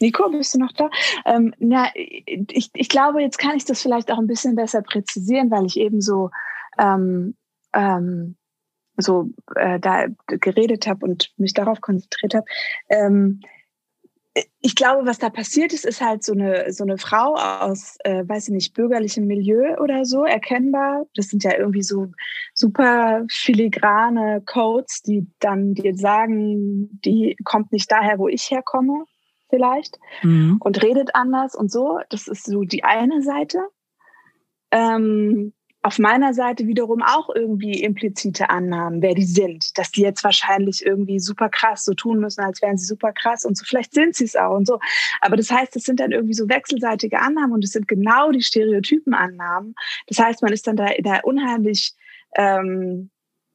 Nico, 0.01 0.31
bist 0.31 0.55
du 0.55 0.59
noch 0.59 0.73
da? 0.73 0.89
Ähm, 1.27 1.53
na, 1.59 1.89
ich, 1.95 2.71
ich 2.73 2.89
glaube, 2.89 3.21
jetzt 3.21 3.39
kann 3.39 3.57
ich 3.57 3.65
das 3.65 3.83
vielleicht 3.83 4.11
auch 4.11 4.19
ein 4.19 4.27
bisschen 4.27 4.55
besser 4.55 4.81
präzisieren, 4.83 5.51
weil 5.51 5.67
ich 5.67 5.77
eben 5.77 6.01
so, 6.01 6.31
ähm, 6.79 7.35
ähm, 7.75 8.37
so 8.97 9.29
äh, 9.57 9.79
da 9.79 10.07
geredet 10.27 10.87
habe 10.87 11.05
und 11.05 11.33
mich 11.37 11.53
darauf 11.53 11.81
konzentriert 11.81 12.35
habe. 12.35 12.47
Ähm, 12.89 13.41
ich 14.61 14.77
glaube, 14.77 15.07
was 15.07 15.19
da 15.19 15.29
passiert 15.29 15.73
ist, 15.73 15.85
ist 15.85 16.01
halt 16.01 16.23
so 16.23 16.33
eine, 16.33 16.73
so 16.73 16.85
eine 16.85 16.99
Frau 16.99 17.35
aus, 17.35 17.97
äh, 18.05 18.23
weiß 18.27 18.49
ich 18.49 18.55
nicht, 18.55 18.75
bürgerlichem 18.75 19.27
Milieu 19.27 19.77
oder 19.79 20.05
so, 20.05 20.25
erkennbar. 20.25 21.07
Das 21.15 21.27
sind 21.29 21.43
ja 21.43 21.57
irgendwie 21.57 21.83
so 21.83 22.09
super 22.55 23.25
filigrane 23.29 24.43
Codes, 24.47 25.03
die 25.03 25.27
dann 25.41 25.75
dir 25.75 25.97
sagen, 25.97 27.01
die 27.05 27.37
kommt 27.45 27.73
nicht 27.73 27.91
daher, 27.91 28.19
wo 28.19 28.29
ich 28.29 28.51
herkomme, 28.51 29.05
vielleicht, 29.49 29.99
mhm. 30.23 30.59
und 30.61 30.81
redet 30.83 31.15
anders 31.15 31.57
und 31.57 31.71
so. 31.71 31.99
Das 32.09 32.29
ist 32.29 32.45
so 32.45 32.63
die 32.63 32.85
eine 32.85 33.23
Seite. 33.23 33.59
Ähm, 34.71 35.53
auf 35.83 35.99
meiner 35.99 36.35
Seite 36.35 36.67
wiederum 36.67 37.03
auch 37.03 37.31
irgendwie 37.35 37.83
implizite 37.83 38.51
Annahmen, 38.51 39.01
wer 39.01 39.15
die 39.15 39.25
sind, 39.25 39.79
dass 39.79 39.91
die 39.91 40.03
jetzt 40.03 40.23
wahrscheinlich 40.25 40.85
irgendwie 40.85 41.19
super 41.19 41.49
krass 41.49 41.85
so 41.85 41.95
tun 41.95 42.21
müssen, 42.21 42.43
als 42.43 42.61
wären 42.61 42.77
sie 42.77 42.85
super 42.85 43.13
krass 43.13 43.47
und 43.47 43.57
so. 43.57 43.65
Vielleicht 43.65 43.95
sind 43.95 44.15
sie 44.15 44.25
es 44.25 44.37
auch 44.37 44.55
und 44.57 44.67
so. 44.67 44.79
Aber 45.23 45.37
das 45.37 45.51
heißt, 45.51 45.75
es 45.77 45.85
sind 45.85 46.01
dann 46.01 46.13
irgendwie 46.13 46.35
so 46.35 46.49
wechselseitige 46.49 47.19
Annahmen 47.21 47.53
und 47.53 47.65
es 47.65 47.73
sind 47.73 47.89
genau 47.89 48.31
die 48.31 48.43
Stereotypen-Annahmen. 48.43 49.75
Das 50.07 50.19
heißt, 50.19 50.43
man 50.43 50.53
ist 50.53 50.67
dann 50.67 50.77
da 50.77 50.87
in 50.89 51.07
einer 51.07 51.25
unheimlich 51.25 51.95
ähm, 52.37 53.11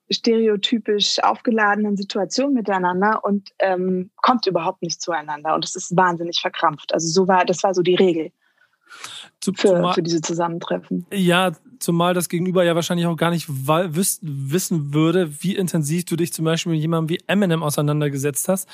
stereotypisch 0.09 1.19
aufgeladenen 1.23 1.95
Situation 1.95 2.53
miteinander 2.53 3.23
und 3.23 3.51
ähm, 3.59 4.09
kommt 4.15 4.47
überhaupt 4.47 4.81
nicht 4.81 4.99
zueinander. 4.99 5.53
Und 5.53 5.63
das 5.63 5.75
ist 5.75 5.95
wahnsinnig 5.95 6.41
verkrampft. 6.41 6.91
Also 6.91 7.07
so 7.07 7.27
war, 7.27 7.45
das 7.45 7.61
war 7.61 7.75
so 7.75 7.83
die 7.83 7.95
Regel 7.95 8.31
für, 9.55 9.93
für 9.93 10.01
diese 10.01 10.21
Zusammentreffen. 10.21 11.05
Ja, 11.11 11.51
zumal 11.79 12.13
das 12.13 12.29
Gegenüber 12.29 12.63
ja 12.63 12.75
wahrscheinlich 12.75 13.07
auch 13.07 13.17
gar 13.17 13.31
nicht 13.31 13.47
wissen 13.47 14.93
würde, 14.93 15.31
wie 15.41 15.55
intensiv 15.55 16.05
du 16.05 16.15
dich 16.15 16.33
zum 16.33 16.45
Beispiel 16.45 16.73
mit 16.73 16.81
jemandem 16.81 17.09
wie 17.09 17.23
Eminem 17.27 17.63
auseinandergesetzt 17.63 18.47
hast. 18.47 18.69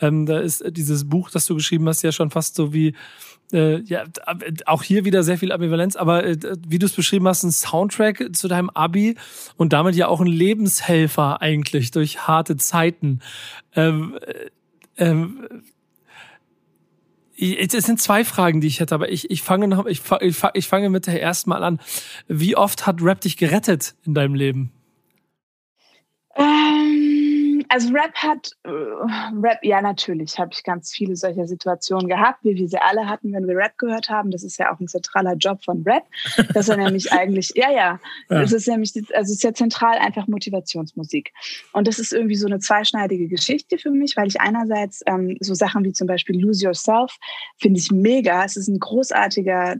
Ähm, 0.00 0.26
da 0.26 0.40
ist 0.40 0.64
dieses 0.68 1.08
Buch, 1.08 1.30
das 1.30 1.46
du 1.46 1.54
geschrieben 1.54 1.88
hast, 1.88 2.02
ja 2.02 2.12
schon 2.12 2.30
fast 2.30 2.54
so 2.54 2.72
wie 2.72 2.94
äh, 3.52 3.82
ja, 3.82 4.04
auch 4.66 4.82
hier 4.82 5.04
wieder 5.04 5.22
sehr 5.22 5.38
viel 5.38 5.52
Ambivalenz, 5.52 5.96
aber 5.96 6.24
äh, 6.24 6.38
wie 6.66 6.78
du 6.78 6.86
es 6.86 6.92
beschrieben 6.92 7.28
hast, 7.28 7.42
ein 7.42 7.52
Soundtrack 7.52 8.34
zu 8.34 8.48
deinem 8.48 8.70
Abi 8.70 9.16
und 9.56 9.72
damit 9.72 9.94
ja 9.94 10.08
auch 10.08 10.20
ein 10.20 10.26
Lebenshelfer 10.26 11.42
eigentlich 11.42 11.90
durch 11.90 12.26
harte 12.26 12.56
Zeiten. 12.56 13.20
Ähm, 13.74 14.18
äh, 14.22 14.50
ähm, 14.96 15.48
es 17.42 17.84
sind 17.84 18.00
zwei 18.00 18.24
Fragen, 18.24 18.60
die 18.60 18.68
ich 18.68 18.80
hätte, 18.80 18.94
aber 18.94 19.10
ich, 19.10 19.30
ich 19.30 19.42
fange 19.42 19.68
noch, 19.68 19.86
ich, 19.86 20.02
ich 20.54 20.68
fange 20.68 20.90
mit 20.90 21.06
der 21.06 21.20
ersten 21.20 21.50
mal 21.50 21.64
an. 21.64 21.80
Wie 22.28 22.56
oft 22.56 22.86
hat 22.86 23.02
Rap 23.02 23.20
dich 23.20 23.36
gerettet 23.36 23.94
in 24.04 24.14
deinem 24.14 24.34
Leben? 24.34 24.72
Ähm 26.36 26.91
also 27.72 27.88
Rap 27.94 28.14
hat, 28.16 28.50
äh, 28.64 28.70
Rap, 28.70 29.58
ja 29.62 29.80
natürlich, 29.80 30.38
habe 30.38 30.50
ich 30.52 30.62
ganz 30.62 30.92
viele 30.92 31.16
solcher 31.16 31.46
Situationen 31.46 32.06
gehabt, 32.06 32.44
wie 32.44 32.54
wir 32.54 32.68
sie 32.68 32.76
alle 32.76 33.08
hatten, 33.08 33.32
wenn 33.32 33.48
wir 33.48 33.56
Rap 33.56 33.78
gehört 33.78 34.10
haben. 34.10 34.30
Das 34.30 34.44
ist 34.44 34.58
ja 34.58 34.70
auch 34.70 34.78
ein 34.78 34.88
zentraler 34.88 35.36
Job 35.36 35.64
von 35.64 35.82
Rap. 35.84 36.04
Das 36.52 36.68
ist 36.68 36.76
nämlich 36.76 37.10
eigentlich, 37.12 37.50
ja, 37.54 37.70
ja, 37.70 37.98
ja. 38.28 38.40
das 38.42 38.52
ist 38.52 38.68
nämlich, 38.68 38.92
also 39.14 39.30
es 39.30 39.38
ist 39.38 39.42
ja 39.42 39.54
zentral 39.54 39.96
einfach 39.96 40.26
Motivationsmusik. 40.28 41.32
Und 41.72 41.88
das 41.88 41.98
ist 41.98 42.12
irgendwie 42.12 42.34
so 42.34 42.46
eine 42.46 42.58
zweischneidige 42.58 43.26
Geschichte 43.26 43.78
für 43.78 43.90
mich, 43.90 44.18
weil 44.18 44.28
ich 44.28 44.38
einerseits 44.38 45.00
ähm, 45.06 45.38
so 45.40 45.54
Sachen 45.54 45.82
wie 45.82 45.94
zum 45.94 46.06
Beispiel 46.06 46.38
Lose 46.38 46.66
Yourself 46.66 47.16
finde 47.56 47.80
ich 47.80 47.90
mega. 47.90 48.44
Es 48.44 48.58
ist 48.58 48.68
ein 48.68 48.80
großartiger 48.80 49.76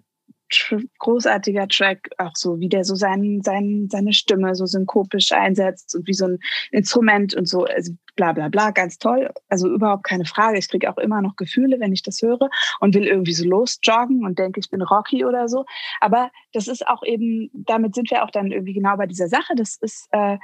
großartiger 0.99 1.69
Track, 1.69 2.11
auch 2.19 2.35
so, 2.35 2.61
wie 2.61 2.69
der 2.69 2.85
so 2.85 2.95
sein, 2.95 3.41
sein, 3.43 3.88
seine 3.91 4.12
Stimme 4.12 4.55
so 4.55 4.67
synkopisch 4.67 5.33
einsetzt 5.33 5.95
und 5.95 6.07
wie 6.07 6.15
so 6.15 6.27
ein 6.27 6.38
Instrument 6.71 7.35
und 7.35 7.49
so, 7.49 7.65
also 7.65 7.93
bla 8.17 8.33
bla 8.33 8.49
bla, 8.49 8.71
ganz 8.71 8.99
toll. 8.99 9.31
Also 9.49 9.69
überhaupt 9.69 10.05
keine 10.05 10.25
Frage. 10.25 10.59
Ich 10.59 10.69
kriege 10.69 10.91
auch 10.91 10.99
immer 10.99 11.23
noch 11.23 11.37
Gefühle, 11.37 11.81
wenn 11.81 11.93
ich 11.93 12.03
das 12.03 12.21
höre 12.23 12.51
und 12.81 12.95
will 12.95 13.07
irgendwie 13.07 13.33
so 13.33 13.45
losjoggen 13.45 14.25
und 14.25 14.38
denke, 14.38 14.61
ich 14.61 14.71
bin 14.71 14.83
Rocky 14.83 15.25
oder 15.25 15.49
so. 15.49 15.65
Aber 16.01 16.31
das 16.53 16.69
ist 16.69 16.87
auch 16.87 17.03
eben, 17.03 17.51
damit 17.53 17.95
sind 17.95 18.11
wir 18.11 18.25
auch 18.25 18.31
dann 18.31 18.53
irgendwie 18.53 18.75
genau 18.75 18.97
bei 18.97 19.07
dieser 19.07 19.29
Sache. 19.29 19.55
Das 19.57 19.77
ist, 19.81 20.09
äh, 20.12 20.38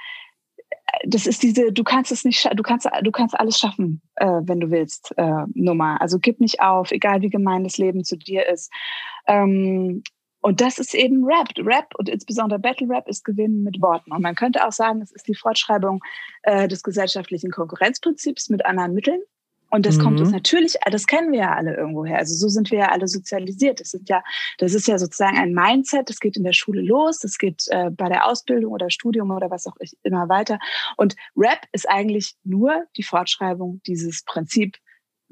das 1.05 1.27
ist 1.27 1.43
diese, 1.43 1.73
du 1.73 1.85
kannst 1.85 2.13
es 2.13 2.25
nicht, 2.25 2.49
du 2.55 2.63
kannst, 2.63 2.89
du 3.03 3.11
kannst 3.11 3.39
alles 3.39 3.59
schaffen, 3.59 4.01
äh, 4.17 4.41
wenn 4.43 4.61
du 4.61 4.71
willst, 4.71 5.13
äh, 5.17 5.45
Nummer. 5.55 6.01
Also 6.01 6.19
gib 6.19 6.41
nicht 6.41 6.61
auf, 6.61 6.91
egal 6.91 7.23
wie 7.23 7.31
gemein 7.31 7.65
das 7.65 7.79
Leben 7.79 8.05
zu 8.05 8.17
dir 8.17 8.49
ist. 8.49 8.71
Ähm, 9.27 10.03
und 10.41 10.61
das 10.61 10.79
ist 10.79 10.95
eben 10.95 11.25
Rap. 11.25 11.49
Rap 11.59 11.95
und 11.99 12.09
insbesondere 12.09 12.61
Battle 12.61 12.89
Rap 12.89 13.09
ist 13.09 13.25
Gewinnen 13.25 13.65
mit 13.65 13.81
Worten. 13.83 14.13
Und 14.13 14.23
man 14.23 14.35
könnte 14.35 14.67
auch 14.67 14.73
sagen, 14.73 15.03
es 15.03 15.11
ist 15.11 15.27
die 15.27 15.35
Fortschreibung 15.35 16.01
äh, 16.43 16.69
des 16.69 16.83
gesellschaftlichen 16.83 17.51
Konkurrenzprinzips 17.51 18.49
mit 18.49 18.65
anderen 18.65 18.95
Mitteln. 18.95 19.21
Und 19.71 19.85
das 19.87 19.99
mhm. 19.99 20.03
kommt 20.03 20.21
uns 20.21 20.29
mhm. 20.31 20.37
natürlich, 20.37 20.75
das 20.91 21.07
kennen 21.07 21.33
wir 21.33 21.41
ja 21.41 21.55
alle 21.55 21.77
irgendwoher. 21.77 22.19
Also 22.19 22.35
so 22.35 22.49
sind 22.49 22.71
wir 22.71 22.79
ja 22.79 22.89
alle 22.91 23.07
sozialisiert. 23.07 23.81
Das 23.81 23.91
sind 23.91 24.09
ja, 24.09 24.23
das 24.59 24.75
ist 24.75 24.89
ja 24.89 24.99
sozusagen 24.99 25.37
ein 25.37 25.53
Mindset. 25.53 26.09
Das 26.09 26.21
geht 26.21 26.37
in 26.37 26.45
der 26.45 26.53
Schule 26.53 26.81
los. 26.81 27.19
Das 27.19 27.39
geht 27.39 27.65
äh, 27.69 27.91
bei 27.91 28.09
der 28.09 28.27
Ausbildung 28.27 28.73
oder 28.73 28.91
Studium 28.91 29.31
oder 29.31 29.51
was 29.51 29.67
auch 29.67 29.77
immer 30.03 30.29
weiter. 30.29 30.59
Und 30.97 31.17
Rap 31.37 31.67
ist 31.73 31.89
eigentlich 31.89 32.35
nur 32.45 32.85
die 32.97 33.03
Fortschreibung 33.03 33.81
dieses 33.87 34.25
Prinzip 34.25 34.79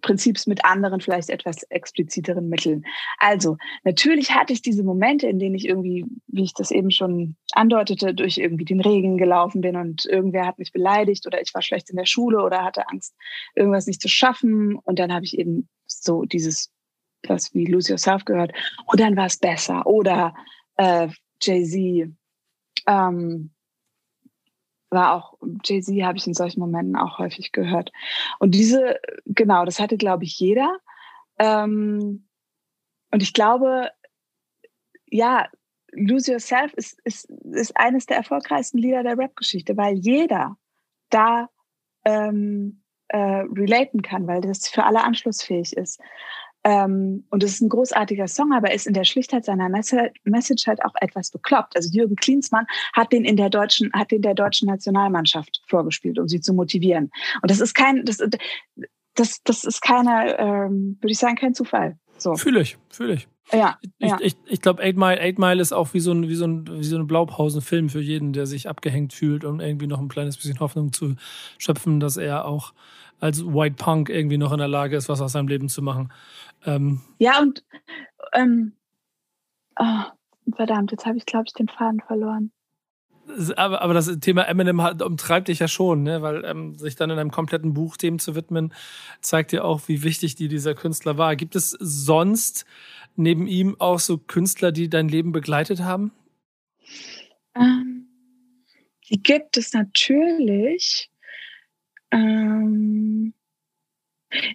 Prinzips 0.02 0.46
mit 0.46 0.64
anderen, 0.64 1.00
vielleicht 1.00 1.30
etwas 1.30 1.62
expliziteren 1.64 2.48
Mitteln. 2.48 2.84
Also, 3.18 3.56
natürlich 3.82 4.32
hatte 4.32 4.52
ich 4.52 4.62
diese 4.62 4.82
Momente, 4.82 5.26
in 5.26 5.38
denen 5.38 5.54
ich 5.54 5.66
irgendwie, 5.66 6.04
wie 6.26 6.44
ich 6.44 6.54
das 6.54 6.70
eben 6.70 6.90
schon 6.90 7.36
andeutete, 7.52 8.14
durch 8.14 8.38
irgendwie 8.38 8.64
den 8.64 8.80
Regen 8.80 9.16
gelaufen 9.16 9.60
bin 9.62 9.76
und 9.76 10.04
irgendwer 10.04 10.46
hat 10.46 10.58
mich 10.58 10.72
beleidigt 10.72 11.26
oder 11.26 11.40
ich 11.40 11.54
war 11.54 11.62
schlecht 11.62 11.90
in 11.90 11.96
der 11.96 12.06
Schule 12.06 12.42
oder 12.42 12.62
hatte 12.62 12.88
Angst, 12.88 13.14
irgendwas 13.54 13.86
nicht 13.86 14.02
zu 14.02 14.08
schaffen. 14.08 14.76
Und 14.76 14.98
dann 14.98 15.12
habe 15.12 15.24
ich 15.24 15.38
eben 15.38 15.68
so 15.86 16.24
dieses, 16.24 16.70
was 17.26 17.54
wie 17.54 17.66
Lose 17.66 17.90
Yourself 17.90 18.24
gehört. 18.24 18.52
Und 18.86 19.00
dann 19.00 19.16
war 19.16 19.26
es 19.26 19.38
besser. 19.38 19.86
Oder 19.86 20.34
äh, 20.76 21.08
Jay-Z. 21.40 22.12
Ähm, 22.86 23.50
war 24.96 25.12
auch 25.12 25.38
Jay-Z 25.62 26.02
habe 26.02 26.18
ich 26.18 26.26
in 26.26 26.34
solchen 26.34 26.60
Momenten 26.60 26.96
auch 26.96 27.18
häufig 27.18 27.52
gehört. 27.52 27.92
Und 28.40 28.52
diese, 28.54 28.98
genau, 29.26 29.64
das 29.64 29.78
hatte, 29.78 29.96
glaube 29.96 30.24
ich, 30.24 30.38
jeder. 30.40 30.78
Ähm, 31.38 32.26
und 33.12 33.22
ich 33.22 33.34
glaube, 33.34 33.90
ja, 35.06 35.48
Lose 35.92 36.32
Yourself 36.32 36.72
ist, 36.74 36.98
ist, 37.04 37.30
ist 37.52 37.76
eines 37.76 38.06
der 38.06 38.16
erfolgreichsten 38.16 38.78
Lieder 38.78 39.02
der 39.02 39.18
Rap-Geschichte, 39.18 39.76
weil 39.76 39.96
jeder 39.96 40.56
da 41.10 41.48
ähm, 42.04 42.82
äh, 43.08 43.18
relaten 43.18 44.02
kann, 44.02 44.26
weil 44.26 44.40
das 44.40 44.68
für 44.68 44.84
alle 44.84 45.04
anschlussfähig 45.04 45.76
ist. 45.76 46.00
Ähm, 46.66 47.24
und 47.30 47.44
es 47.44 47.52
ist 47.52 47.60
ein 47.60 47.68
großartiger 47.68 48.26
Song, 48.26 48.52
aber 48.52 48.74
ist 48.74 48.88
in 48.88 48.92
der 48.92 49.04
Schlichtheit 49.04 49.44
seiner 49.44 49.68
Message 49.68 50.66
halt 50.66 50.84
auch 50.84 50.94
etwas 51.00 51.30
bekloppt. 51.30 51.76
Also 51.76 51.90
Jürgen 51.92 52.16
Klinsmann 52.16 52.66
hat 52.92 53.12
den 53.12 53.24
in 53.24 53.36
der 53.36 53.50
deutschen, 53.50 53.92
hat 53.92 54.10
den 54.10 54.20
der 54.20 54.34
deutschen 54.34 54.66
Nationalmannschaft 54.66 55.62
vorgespielt, 55.68 56.18
um 56.18 56.26
sie 56.26 56.40
zu 56.40 56.52
motivieren. 56.54 57.12
Und 57.40 57.52
das 57.52 57.60
ist 57.60 57.74
kein, 57.74 58.04
das, 58.04 58.16
das, 59.14 59.42
das 59.44 59.64
ist 59.64 59.80
keine, 59.80 60.36
ähm, 60.40 60.98
würde 61.00 61.12
ich 61.12 61.18
sagen, 61.18 61.36
kein 61.36 61.54
Zufall. 61.54 61.98
So. 62.18 62.34
Fühle 62.36 62.60
ich, 62.60 62.78
fühle 62.90 63.14
ich. 63.14 63.28
Ja, 63.52 63.78
ich, 63.98 64.10
ja. 64.10 64.18
ich, 64.20 64.36
ich 64.46 64.60
glaube, 64.60 64.82
Eight 64.82 64.96
Mile, 64.96 65.20
Eight 65.20 65.38
Mile 65.38 65.60
ist 65.60 65.72
auch 65.72 65.94
wie 65.94 66.00
so 66.00 66.12
ein, 66.12 66.28
wie 66.28 66.34
so 66.34 66.46
ein, 66.46 66.66
wie 66.66 66.84
so 66.84 66.96
ein 66.96 67.06
Blaupausenfilm 67.06 67.88
für 67.88 68.00
jeden, 68.00 68.32
der 68.32 68.46
sich 68.46 68.68
abgehängt 68.68 69.12
fühlt, 69.12 69.44
um 69.44 69.60
irgendwie 69.60 69.86
noch 69.86 70.00
ein 70.00 70.08
kleines 70.08 70.36
bisschen 70.36 70.58
Hoffnung 70.58 70.92
zu 70.92 71.14
schöpfen, 71.58 72.00
dass 72.00 72.16
er 72.16 72.44
auch 72.44 72.72
als 73.20 73.44
White 73.46 73.76
Punk 73.78 74.08
irgendwie 74.08 74.38
noch 74.38 74.52
in 74.52 74.58
der 74.58 74.68
Lage 74.68 74.96
ist, 74.96 75.08
was 75.08 75.20
aus 75.20 75.32
seinem 75.32 75.48
Leben 75.48 75.68
zu 75.68 75.80
machen. 75.80 76.12
Ähm, 76.64 77.00
ja, 77.18 77.40
und 77.40 77.64
ähm, 78.32 78.72
oh, 79.78 80.02
verdammt, 80.54 80.90
jetzt 80.90 81.06
habe 81.06 81.16
ich, 81.16 81.26
glaube 81.26 81.44
ich, 81.46 81.52
den 81.52 81.68
Faden 81.68 82.00
verloren. 82.00 82.50
Aber, 83.56 83.82
aber 83.82 83.94
das 83.94 84.18
Thema 84.20 84.42
Eminem 84.42 84.82
hat, 84.82 85.02
umtreibt 85.02 85.48
dich 85.48 85.58
ja 85.58 85.68
schon, 85.68 86.02
ne? 86.02 86.22
weil 86.22 86.44
ähm, 86.44 86.74
sich 86.76 86.96
dann 86.96 87.10
in 87.10 87.18
einem 87.18 87.30
kompletten 87.30 87.74
Buch 87.74 87.96
dem 87.96 88.18
zu 88.18 88.34
widmen, 88.34 88.72
zeigt 89.20 89.52
dir 89.52 89.64
auch, 89.64 89.82
wie 89.88 90.02
wichtig 90.02 90.36
dir 90.36 90.48
dieser 90.48 90.74
Künstler 90.74 91.18
war. 91.18 91.36
Gibt 91.36 91.56
es 91.56 91.70
sonst 91.70 92.66
neben 93.16 93.46
ihm 93.46 93.76
auch 93.80 93.98
so 93.98 94.18
Künstler, 94.18 94.72
die 94.72 94.88
dein 94.88 95.08
Leben 95.08 95.32
begleitet 95.32 95.80
haben? 95.80 96.12
Ähm, 97.54 98.08
die 99.10 99.22
gibt 99.22 99.56
es 99.56 99.72
natürlich. 99.72 101.10
Ähm, 102.10 103.34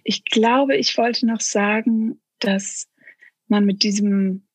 ich 0.04 0.24
glaube, 0.24 0.76
ich 0.76 0.96
wollte 0.96 1.26
noch 1.26 1.40
sagen, 1.40 2.20
dass 2.38 2.88
man 3.48 3.64
mit 3.64 3.82
diesem 3.82 4.46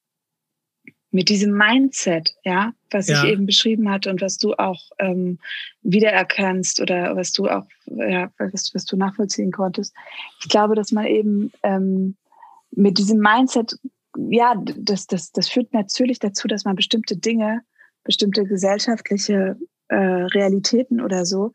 mit 1.12 1.30
diesem 1.30 1.52
Mindset, 1.52 2.36
ja, 2.44 2.74
was 2.92 3.08
ja. 3.08 3.24
ich 3.24 3.32
eben 3.32 3.46
beschrieben 3.46 3.90
hatte 3.90 4.10
und 4.10 4.22
was 4.22 4.38
du 4.38 4.54
auch 4.54 4.82
ähm, 5.00 5.40
wiedererkennst 5.82 6.82
oder 6.82 7.16
was 7.16 7.32
du 7.32 7.48
auch, 7.48 7.66
ja, 7.86 8.30
was, 8.38 8.72
was 8.74 8.86
du 8.86 8.98
nachvollziehen 8.98 9.52
konntest. 9.52 9.96
Ich 10.42 10.50
glaube, 10.50 10.76
dass 10.76 10.92
man 10.92 11.06
eben 11.06 11.52
ähm, 11.64 12.16
mit 12.72 12.98
diesem 12.98 13.20
Mindset, 13.20 13.78
ja, 14.16 14.56
das, 14.78 15.08
das, 15.08 15.32
das 15.32 15.48
führt 15.48 15.74
natürlich 15.74 16.20
dazu, 16.20 16.48
dass 16.48 16.66
man 16.66 16.76
bestimmte 16.76 17.16
Dinge, 17.16 17.62
bestimmte 18.04 18.44
gesellschaftliche 18.44 19.58
äh, 19.88 19.96
Realitäten 19.96 21.02
oder 21.02 21.26
so 21.26 21.54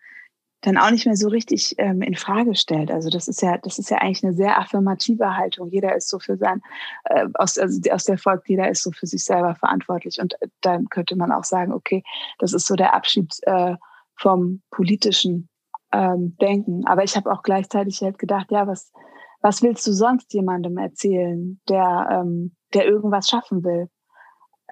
dann 0.63 0.79
auch 0.79 0.91
nicht 0.91 1.07
mehr 1.07 1.17
so 1.17 1.29
richtig 1.29 1.75
ähm, 1.79 2.03
in 2.03 2.15
Frage 2.15 2.55
stellt. 2.55 2.91
Also 2.91 3.11
das 3.11 3.29
ist 3.29 3.43
ja, 3.43 3.59
das 3.59 3.79
ist 3.79 3.91
ja 3.91 3.99
eigentlich 3.99 4.25
eine 4.25 4.35
sehr 4.35 4.59
affirmative 4.59 5.37
Haltung. 5.37 5.69
Jeder 5.69 5.95
ist 5.95 6.09
so 6.09 6.19
für 6.19 6.37
sein, 6.37 6.63
äh, 7.05 7.27
aus, 7.35 7.59
also 7.59 7.81
aus 7.91 8.05
der 8.05 8.17
folgt, 8.17 8.49
jeder 8.49 8.71
ist 8.71 8.83
so 8.83 8.93
für 8.93 9.07
sich 9.07 9.25
selber 9.25 9.55
verantwortlich. 9.57 10.21
Und 10.21 10.41
äh, 10.41 10.49
dann 10.61 10.89
könnte 10.89 11.17
man 11.17 11.33
auch 11.33 11.45
sagen, 11.45 11.73
okay, 11.73 12.03
das 12.39 12.53
ist 12.53 12.67
so 12.67 12.77
der 12.77 12.95
Abschied 12.95 13.35
äh, 13.43 13.75
vom 14.17 14.63
politischen 14.71 15.49
ähm, 15.93 16.37
Denken. 16.41 16.87
Aber 16.87 17.03
ich 17.03 17.17
habe 17.17 17.31
auch 17.33 17.43
gleichzeitig 17.43 18.01
halt 18.01 18.19
gedacht, 18.19 18.51
ja, 18.51 18.67
was, 18.67 18.93
was 19.41 19.63
willst 19.63 19.87
du 19.87 19.93
sonst 19.93 20.33
jemandem 20.33 20.79
erzählen, 20.79 21.61
der, 21.69 22.09
ähm, 22.11 22.55
der 22.73 22.87
irgendwas 22.87 23.29
schaffen 23.29 23.65
will? 23.65 23.89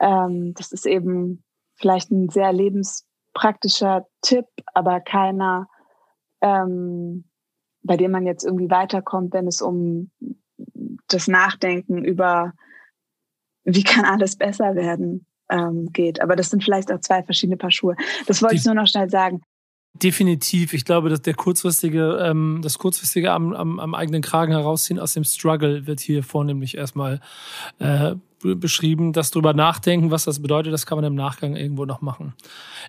Ähm, 0.00 0.54
das 0.56 0.70
ist 0.70 0.86
eben 0.86 1.42
vielleicht 1.74 2.12
ein 2.12 2.28
sehr 2.28 2.52
lebenspraktischer 2.52 4.06
Tipp, 4.22 4.46
aber 4.72 5.00
keiner, 5.00 5.66
ähm, 6.40 7.24
bei 7.82 7.96
dem 7.96 8.10
man 8.10 8.26
jetzt 8.26 8.44
irgendwie 8.44 8.70
weiterkommt, 8.70 9.32
wenn 9.32 9.46
es 9.46 9.62
um 9.62 10.10
das 11.08 11.28
Nachdenken 11.28 12.04
über, 12.04 12.52
wie 13.64 13.82
kann 13.82 14.04
alles 14.04 14.36
besser 14.36 14.74
werden, 14.74 15.26
ähm, 15.50 15.90
geht. 15.92 16.20
Aber 16.20 16.36
das 16.36 16.50
sind 16.50 16.62
vielleicht 16.62 16.92
auch 16.92 17.00
zwei 17.00 17.22
verschiedene 17.22 17.56
Paar 17.56 17.70
Schuhe. 17.70 17.96
Das 18.26 18.42
wollte 18.42 18.56
ich 18.56 18.64
nur 18.64 18.74
noch 18.74 18.86
schnell 18.86 19.10
sagen. 19.10 19.40
Definitiv. 19.94 20.72
Ich 20.72 20.84
glaube, 20.84 21.08
dass 21.08 21.22
der 21.22 21.34
kurzfristige, 21.34 22.18
ähm, 22.22 22.60
das 22.62 22.78
kurzfristige 22.78 23.32
am, 23.32 23.52
am, 23.52 23.80
am 23.80 23.94
eigenen 23.94 24.22
Kragen 24.22 24.52
herausziehen 24.52 25.00
aus 25.00 25.14
dem 25.14 25.24
Struggle 25.24 25.86
wird 25.86 26.00
hier 26.00 26.22
vornehmlich 26.22 26.76
erstmal 26.76 27.20
äh, 27.80 28.14
beschrieben. 28.42 29.12
Das 29.12 29.30
drüber 29.30 29.54
nachdenken, 29.54 30.10
was 30.10 30.24
das 30.24 30.40
bedeutet, 30.40 30.72
das 30.72 30.86
kann 30.86 30.96
man 30.96 31.04
im 31.04 31.14
Nachgang 31.14 31.56
irgendwo 31.56 31.84
noch 31.84 32.00
machen. 32.00 32.34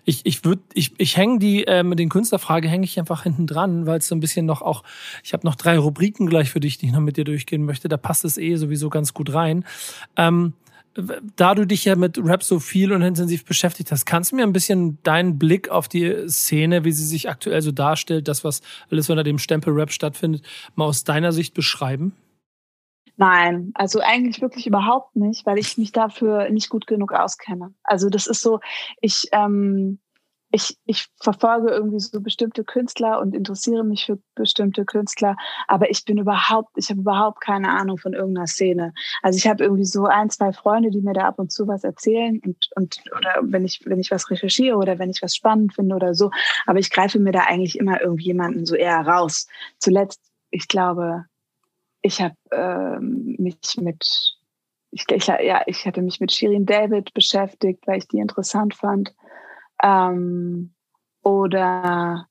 Ich, 0.04 0.24
ich 0.24 0.44
würde, 0.44 0.62
ich, 0.74 0.92
ich 0.98 1.16
hänge 1.16 1.38
die 1.38 1.66
äh, 1.66 1.82
mit 1.82 1.98
den 1.98 2.08
Künstlerfrage 2.08 2.68
hänge 2.68 2.84
ich 2.84 2.98
einfach 2.98 3.22
hinten 3.22 3.46
dran, 3.46 3.86
weil 3.86 3.98
es 3.98 4.08
so 4.08 4.14
ein 4.14 4.20
bisschen 4.20 4.46
noch 4.46 4.62
auch, 4.62 4.82
ich 5.22 5.32
habe 5.32 5.46
noch 5.46 5.54
drei 5.54 5.78
Rubriken 5.78 6.26
gleich 6.26 6.50
für 6.50 6.60
dich, 6.60 6.78
die 6.78 6.86
ich 6.86 6.92
noch 6.92 7.00
mit 7.00 7.16
dir 7.16 7.24
durchgehen 7.24 7.64
möchte. 7.64 7.88
Da 7.88 7.96
passt 7.96 8.24
es 8.24 8.38
eh 8.38 8.56
sowieso 8.56 8.90
ganz 8.90 9.14
gut 9.14 9.32
rein. 9.34 9.64
Ähm, 10.16 10.54
da 11.36 11.54
du 11.54 11.66
dich 11.66 11.84
ja 11.84 11.96
mit 11.96 12.18
Rap 12.18 12.42
so 12.42 12.60
viel 12.60 12.92
und 12.92 13.02
intensiv 13.02 13.44
beschäftigt 13.44 13.90
hast, 13.90 14.04
kannst 14.04 14.32
du 14.32 14.36
mir 14.36 14.42
ein 14.42 14.52
bisschen 14.52 14.98
deinen 15.02 15.38
Blick 15.38 15.70
auf 15.70 15.88
die 15.88 16.28
Szene, 16.28 16.84
wie 16.84 16.92
sie 16.92 17.06
sich 17.06 17.30
aktuell 17.30 17.62
so 17.62 17.72
darstellt, 17.72 18.28
das, 18.28 18.44
was 18.44 18.60
alles 18.90 19.08
unter 19.08 19.22
dem 19.22 19.38
Stempel 19.38 19.72
Rap 19.72 19.90
stattfindet, 19.90 20.44
mal 20.74 20.84
aus 20.84 21.04
deiner 21.04 21.32
Sicht 21.32 21.54
beschreiben? 21.54 22.12
Nein, 23.22 23.70
also 23.74 24.00
eigentlich 24.00 24.42
wirklich 24.42 24.66
überhaupt 24.66 25.14
nicht, 25.14 25.46
weil 25.46 25.56
ich 25.56 25.78
mich 25.78 25.92
dafür 25.92 26.50
nicht 26.50 26.68
gut 26.68 26.88
genug 26.88 27.12
auskenne. 27.12 27.72
Also 27.84 28.08
das 28.08 28.26
ist 28.26 28.40
so, 28.40 28.58
ich, 29.00 29.28
ähm, 29.30 30.00
ich, 30.50 30.76
ich 30.86 31.06
verfolge 31.20 31.70
irgendwie 31.70 32.00
so 32.00 32.20
bestimmte 32.20 32.64
Künstler 32.64 33.20
und 33.20 33.36
interessiere 33.36 33.84
mich 33.84 34.06
für 34.06 34.18
bestimmte 34.34 34.84
Künstler, 34.84 35.36
aber 35.68 35.88
ich 35.88 36.04
bin 36.04 36.18
überhaupt, 36.18 36.70
ich 36.74 36.90
habe 36.90 37.02
überhaupt 37.02 37.40
keine 37.40 37.70
Ahnung 37.70 37.96
von 37.96 38.12
irgendeiner 38.12 38.48
Szene. 38.48 38.92
Also 39.22 39.36
ich 39.36 39.46
habe 39.46 39.62
irgendwie 39.62 39.84
so 39.84 40.06
ein, 40.06 40.28
zwei 40.28 40.52
Freunde, 40.52 40.90
die 40.90 41.00
mir 41.00 41.14
da 41.14 41.28
ab 41.28 41.38
und 41.38 41.52
zu 41.52 41.68
was 41.68 41.84
erzählen 41.84 42.40
und, 42.44 42.70
und 42.74 43.04
oder 43.16 43.36
wenn 43.40 43.64
ich, 43.64 43.82
wenn 43.84 44.00
ich 44.00 44.10
was 44.10 44.30
recherchiere 44.30 44.76
oder 44.76 44.98
wenn 44.98 45.10
ich 45.10 45.22
was 45.22 45.36
spannend 45.36 45.74
finde 45.74 45.94
oder 45.94 46.16
so, 46.16 46.32
aber 46.66 46.80
ich 46.80 46.90
greife 46.90 47.20
mir 47.20 47.30
da 47.30 47.44
eigentlich 47.44 47.78
immer 47.78 48.00
irgendjemanden 48.00 48.66
so 48.66 48.74
eher 48.74 49.00
raus. 49.06 49.46
Zuletzt, 49.78 50.20
ich 50.50 50.66
glaube, 50.66 51.26
ich 52.02 52.20
habe 52.20 52.36
ähm, 52.50 53.36
mich 53.38 53.76
mit, 53.80 54.36
ich, 54.90 55.04
ich, 55.10 55.26
ja, 55.26 55.62
ich 55.66 55.86
hatte 55.86 56.02
mich 56.02 56.20
mit 56.20 56.32
Shirin 56.32 56.66
David 56.66 57.14
beschäftigt, 57.14 57.86
weil 57.86 57.98
ich 57.98 58.08
die 58.08 58.18
interessant 58.18 58.74
fand. 58.74 59.14
Ähm, 59.82 60.74
oder 61.22 62.28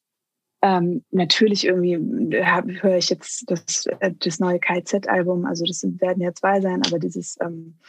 ähm, 0.61 1.03
natürlich 1.09 1.65
irgendwie 1.65 1.97
höre 2.37 2.97
ich 2.97 3.09
jetzt 3.09 3.49
das, 3.49 3.87
äh, 3.99 4.11
das 4.19 4.39
neue 4.39 4.59
KZ-Album, 4.59 5.45
also 5.45 5.65
das 5.65 5.81
werden 5.83 6.21
ja 6.21 6.33
zwei 6.33 6.61
sein, 6.61 6.81
aber 6.85 6.99
dieses 6.99 7.37
ähm, 7.41 7.79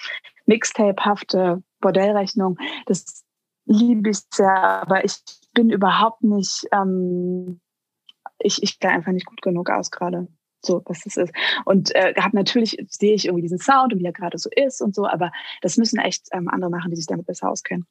Mixtape-hafte 0.47 1.63
Bordellrechnung, 1.81 2.57
das 2.87 3.25
liebe 3.67 4.11
ich 4.11 4.21
sehr, 4.33 4.57
aber 4.57 5.05
ich 5.05 5.19
bin 5.53 5.71
überhaupt 5.71 6.23
nicht, 6.23 6.67
ähm, 6.73 7.61
ich, 8.39 8.63
ich 8.63 8.79
bin 8.79 8.91
einfach 8.91 9.13
nicht 9.13 9.27
gut 9.27 9.43
genug 9.43 9.69
aus 9.69 9.91
gerade 9.91 10.29
so 10.65 10.83
was 10.87 11.01
das 11.05 11.17
ist. 11.17 11.33
Und 11.65 11.95
äh, 11.95 12.15
habe 12.19 12.37
natürlich 12.37 12.77
sehe 12.89 13.15
ich 13.15 13.27
irgendwie 13.27 13.43
diesen 13.43 13.59
Sound 13.59 13.93
und 13.93 14.01
wie 14.01 14.05
er 14.05 14.13
gerade 14.13 14.39
so 14.39 14.49
ist 14.55 14.81
und 14.81 14.95
so, 14.95 15.07
aber 15.07 15.33
das 15.61 15.77
müssen 15.77 15.99
echt 15.99 16.29
ähm, 16.33 16.49
andere 16.49 16.71
machen, 16.71 16.91
die 16.91 16.97
sich 16.97 17.07
damit 17.07 17.27
besser 17.27 17.51
auskennen. 17.51 17.87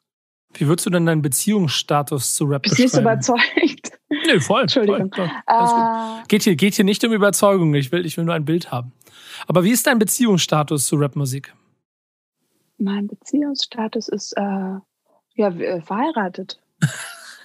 Wie 0.54 0.68
würdest 0.68 0.86
du 0.86 0.90
denn 0.90 1.06
deinen 1.06 1.22
Beziehungsstatus 1.22 2.36
zu 2.36 2.46
Rap 2.46 2.64
Bist 2.64 2.76
beschreiben? 2.76 3.18
Bist 3.18 3.30
du 3.30 3.34
überzeugt? 3.34 4.00
Nee, 4.10 4.40
voll. 4.40 4.64
Entschuldigung. 4.64 5.12
Voll, 5.14 5.30
äh, 5.48 6.24
geht, 6.28 6.44
hier, 6.44 6.56
geht 6.56 6.76
hier 6.76 6.86
nicht 6.86 7.04
um 7.06 7.14
Überzeugung. 7.14 7.74
Ich 7.74 7.92
will, 7.92 8.06
ich 8.06 8.18
will 8.18 8.26
nur 8.26 8.36
ein 8.36 8.46
Bild 8.46 8.72
haben. 8.72 8.92
Aber 9.48 9.64
wie 9.64 9.72
ist 9.72 9.88
dein 9.88 10.00
Beziehungsstatus 10.00 10.86
zu 10.86 10.98
Rapmusik? 10.98 11.54
Mein 12.78 13.08
Beziehungsstatus 13.08 14.10
ist 14.10 14.34
äh, 14.34 14.42
ja 15.36 15.48
äh, 15.48 15.82
verheiratet. 15.82 16.60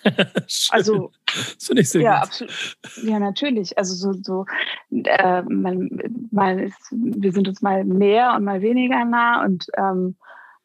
also 0.71 1.13
Das 1.27 1.65
finde 1.67 1.83
ich 1.83 1.89
sehr 1.91 2.03
ja, 2.03 2.21
gut. 2.21 2.23
Absolut. 2.23 2.77
Ja, 3.03 3.19
natürlich. 3.19 3.77
Also 3.79 3.95
so, 3.95 4.13
so 4.23 4.47
äh, 4.91 5.43
man, 5.43 5.89
mal 6.31 6.61
ist, 6.61 6.91
wir 6.91 7.33
sind 7.33 7.49
uns 7.49 7.63
mal 7.63 7.85
mehr 7.85 8.35
und 8.35 8.45
mal 8.45 8.63
weniger 8.63 9.05
nah 9.05 9.45
und 9.45 9.67
ähm, 9.77 10.17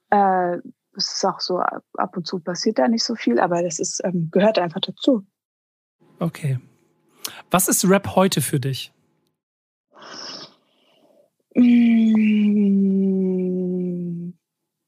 äh, 0.10 0.58
es 0.96 1.14
ist 1.14 1.26
auch 1.26 1.40
so, 1.40 1.60
ab 1.60 2.18
und 2.18 2.28
zu 2.28 2.40
passiert 2.40 2.78
da 2.80 2.88
nicht 2.88 3.04
so 3.04 3.16
viel, 3.16 3.40
aber 3.40 3.64
das 3.64 3.80
ist, 3.80 4.02
ähm, 4.04 4.30
gehört 4.32 4.60
einfach 4.60 4.82
dazu. 4.82 5.26
Okay. 6.20 6.60
Was 7.50 7.68
ist 7.68 7.88
Rap 7.90 8.16
heute 8.16 8.42
für 8.42 8.60
dich? 8.60 8.92
Mmh, 11.56 12.72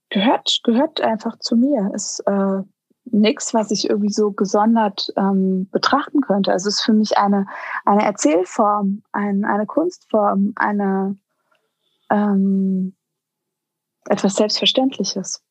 gehört, 0.09 0.59
gehört 0.63 1.01
einfach 1.01 1.37
zu 1.39 1.55
mir. 1.55 1.91
Ist 1.93 2.21
äh, 2.25 2.61
nichts, 3.05 3.53
was 3.53 3.71
ich 3.71 3.89
irgendwie 3.89 4.11
so 4.11 4.31
gesondert 4.31 5.11
ähm, 5.17 5.67
betrachten 5.71 6.21
könnte. 6.21 6.51
Also 6.51 6.69
es 6.69 6.75
ist 6.75 6.83
für 6.83 6.93
mich 6.93 7.17
eine, 7.17 7.45
eine 7.85 8.03
Erzählform, 8.03 9.03
ein, 9.11 9.45
eine 9.45 9.65
Kunstform, 9.65 10.53
eine 10.55 11.17
ähm, 12.09 12.95
etwas 14.07 14.35
Selbstverständliches. 14.35 15.41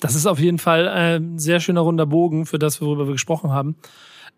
Das 0.00 0.14
ist 0.14 0.26
auf 0.26 0.40
jeden 0.40 0.58
Fall 0.58 0.88
ein 0.88 1.38
sehr 1.38 1.60
schöner 1.60 1.82
runder 1.82 2.06
Bogen 2.06 2.44
für 2.44 2.58
das, 2.58 2.80
worüber 2.80 3.06
wir 3.06 3.12
gesprochen 3.12 3.52
haben. 3.52 3.76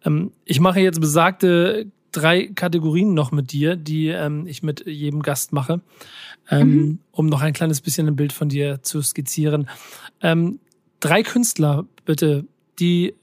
Ähm, 0.05 0.33
ich 0.45 0.61
mache 0.61 0.81
jetzt 0.81 1.01
besagte 1.01 1.91
drei 2.13 2.47
Kategorien 2.47 3.15
noch 3.15 3.33
mit 3.33 3.51
dir, 3.53 3.77
die 3.77 4.09
ähm, 4.09 4.47
ich 4.47 4.63
mit 4.63 4.87
jedem 4.87 5.23
Gast 5.23 5.53
mache, 5.53 5.81
ähm, 6.51 6.69
mhm. 6.69 6.99
um 7.13 7.27
noch 7.27 7.41
ein 7.41 7.53
kleines 7.53 7.81
bisschen 7.81 8.07
ein 8.07 8.17
Bild 8.17 8.33
von 8.33 8.49
dir 8.49 8.83
zu 8.83 9.03
skizzieren. 9.03 9.69
Drei 11.05 11.23
Künstler, 11.23 11.85
bitte, 12.05 12.47
die 12.79 13.15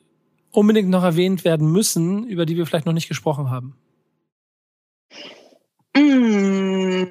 unbedingt 0.51 0.89
noch 0.89 1.03
erwähnt 1.03 1.43
werden 1.43 1.71
müssen, 1.71 2.27
über 2.27 2.45
die 2.45 2.57
wir 2.57 2.65
vielleicht 2.65 2.85
noch 2.85 2.93
nicht 2.93 3.07
gesprochen 3.07 3.49
haben. 3.49 3.75
Mm, 5.95 7.03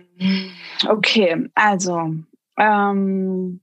okay, 0.89 1.49
also 1.55 2.15
ähm, 2.57 3.61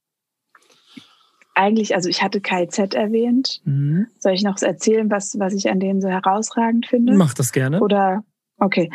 eigentlich, 1.53 1.95
also 1.95 2.09
ich 2.09 2.21
hatte 2.21 2.41
KZ 2.41 2.93
erwähnt. 2.93 3.61
Mhm. 3.65 4.07
Soll 4.19 4.33
ich 4.33 4.43
noch 4.43 4.61
erzählen, 4.61 5.09
was, 5.09 5.39
was 5.39 5.53
ich 5.53 5.69
an 5.69 5.79
denen 5.79 6.01
so 6.01 6.09
herausragend 6.09 6.87
finde? 6.87 7.13
Mach 7.13 7.33
das 7.33 7.51
gerne. 7.51 7.81
Oder, 7.81 8.23
okay. 8.57 8.91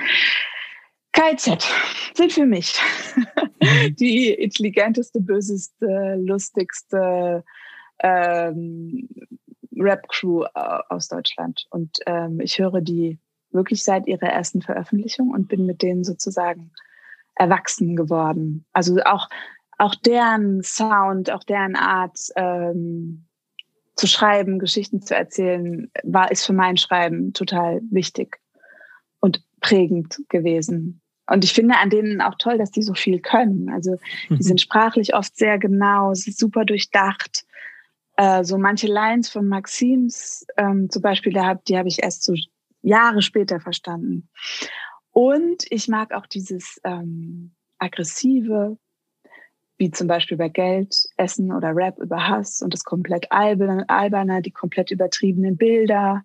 KZ 1.13 1.67
sind 2.15 2.33
für 2.33 2.47
mich 2.47 2.75
die 3.99 4.31
intelligenteste, 4.31 5.21
böseste, 5.21 6.17
lustigste 6.21 7.45
ähm, 8.03 9.09
Rap-Crew 9.77 10.45
äh, 10.45 10.79
aus 10.89 11.09
Deutschland. 11.09 11.67
Und 11.71 11.99
ähm, 12.07 12.41
ich 12.41 12.59
höre 12.59 12.81
die 12.81 13.19
wirklich 13.51 13.83
seit 13.85 14.07
ihrer 14.07 14.29
ersten 14.29 14.63
Veröffentlichung 14.63 15.31
und 15.31 15.49
bin 15.49 15.67
mit 15.67 15.83
denen 15.83 16.05
sozusagen 16.05 16.73
erwachsen 17.35 17.97
geworden. 17.97 18.65
Also 18.73 18.99
auch 19.05 19.29
auch 19.83 19.97
deren 19.97 20.63
Sound, 20.63 21.31
auch 21.33 21.43
deren 21.43 21.75
Art 21.75 22.17
ähm, 22.37 23.25
zu 23.97 24.07
schreiben, 24.07 24.61
Geschichten 24.61 25.03
zu 25.03 25.17
erzählen, 25.17 25.91
war 26.05 26.31
ist 26.31 26.47
für 26.47 26.53
mein 26.53 26.77
Schreiben 26.77 27.33
total 27.33 27.81
wichtig 27.91 28.39
und 29.21 29.45
prägend 29.61 30.21
gewesen. 30.29 31.01
Und 31.29 31.45
ich 31.45 31.53
finde 31.53 31.79
an 31.79 31.91
denen 31.91 32.21
auch 32.21 32.37
toll, 32.39 32.59
dass 32.59 32.71
die 32.71 32.83
so 32.83 32.95
viel 32.95 33.21
können. 33.21 33.71
Also 33.71 33.97
die 34.31 34.37
sind 34.43 34.61
sprachlich 34.61 35.15
oft 35.15 35.37
sehr 35.37 35.59
genau, 35.59 36.15
super 36.15 36.65
durchdacht. 36.65 37.45
Äh, 38.17 38.45
so 38.45 38.59
manche 38.59 38.87
Lines 38.87 39.31
von 39.31 39.49
Maxims 39.49 40.47
ähm, 40.57 40.91
zum 40.91 41.03
Beispiel, 41.03 41.33
da 41.33 41.47
hab, 41.47 41.65
die 41.65 41.79
habe 41.79 41.89
ich 41.89 42.03
erst 42.03 42.25
so 42.25 42.35
Jahre 42.83 43.23
später 43.23 43.61
verstanden. 43.61 44.29
Und 45.11 45.65
ich 45.71 45.89
mag 45.89 46.13
auch 46.13 46.27
dieses 46.27 46.81
ähm, 46.85 47.55
aggressive, 47.79 48.79
wie 49.77 49.91
zum 49.91 50.07
Beispiel 50.07 50.37
bei 50.37 50.49
Geld, 50.49 50.95
Essen 51.17 51.53
oder 51.53 51.75
Rap 51.75 51.99
über 51.99 52.29
Hass 52.29 52.63
und 52.63 52.73
das 52.73 52.85
komplett 52.85 53.31
alberne, 53.31 54.43
die 54.43 54.51
komplett 54.51 54.91
übertriebenen 54.91 55.57
Bilder, 55.57 56.23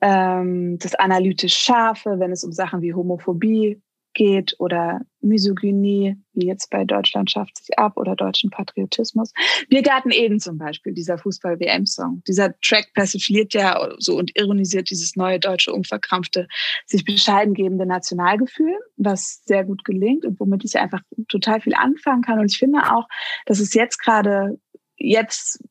ähm, 0.00 0.78
das 0.78 0.94
analytisch 0.94 1.56
Scharfe, 1.56 2.18
wenn 2.18 2.32
es 2.32 2.44
um 2.44 2.52
Sachen 2.52 2.82
wie 2.82 2.94
Homophobie 2.94 3.80
geht 4.18 4.56
oder 4.58 5.00
Misogynie, 5.20 6.16
wie 6.32 6.46
jetzt 6.46 6.70
bei 6.70 6.84
Deutschland 6.84 7.30
schafft 7.30 7.56
sich 7.56 7.78
ab 7.78 7.96
oder 7.96 8.16
deutschen 8.16 8.50
Patriotismus. 8.50 9.32
Biergarten 9.68 10.10
Eden 10.10 10.40
zum 10.40 10.58
Beispiel, 10.58 10.92
dieser 10.92 11.18
Fußball-WM-Song. 11.18 12.22
Dieser 12.26 12.58
Track 12.60 12.92
persifliert 12.94 13.54
ja 13.54 13.88
so 13.98 14.16
und 14.18 14.36
ironisiert 14.36 14.90
dieses 14.90 15.14
neue 15.14 15.38
deutsche, 15.38 15.72
unverkrampfte, 15.72 16.48
sich 16.84 17.04
bescheiden 17.04 17.54
gebende 17.54 17.86
Nationalgefühl, 17.86 18.76
was 18.96 19.42
sehr 19.44 19.64
gut 19.64 19.84
gelingt 19.84 20.24
und 20.24 20.40
womit 20.40 20.64
ich 20.64 20.76
einfach 20.76 21.02
total 21.28 21.60
viel 21.60 21.74
anfangen 21.74 22.22
kann. 22.22 22.40
Und 22.40 22.50
ich 22.50 22.58
finde 22.58 22.92
auch, 22.92 23.06
dass 23.46 23.60
es 23.60 23.72
jetzt 23.72 23.98
gerade, 23.98 24.58
jetzt 24.96 25.62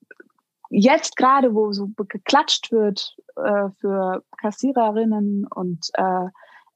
jetzt 0.70 1.18
gerade, 1.18 1.54
wo 1.54 1.72
so 1.74 1.90
geklatscht 1.98 2.72
wird 2.72 3.16
äh, 3.36 3.70
für 3.80 4.24
Kassiererinnen 4.42 5.46
und 5.48 5.90
äh, 5.94 6.28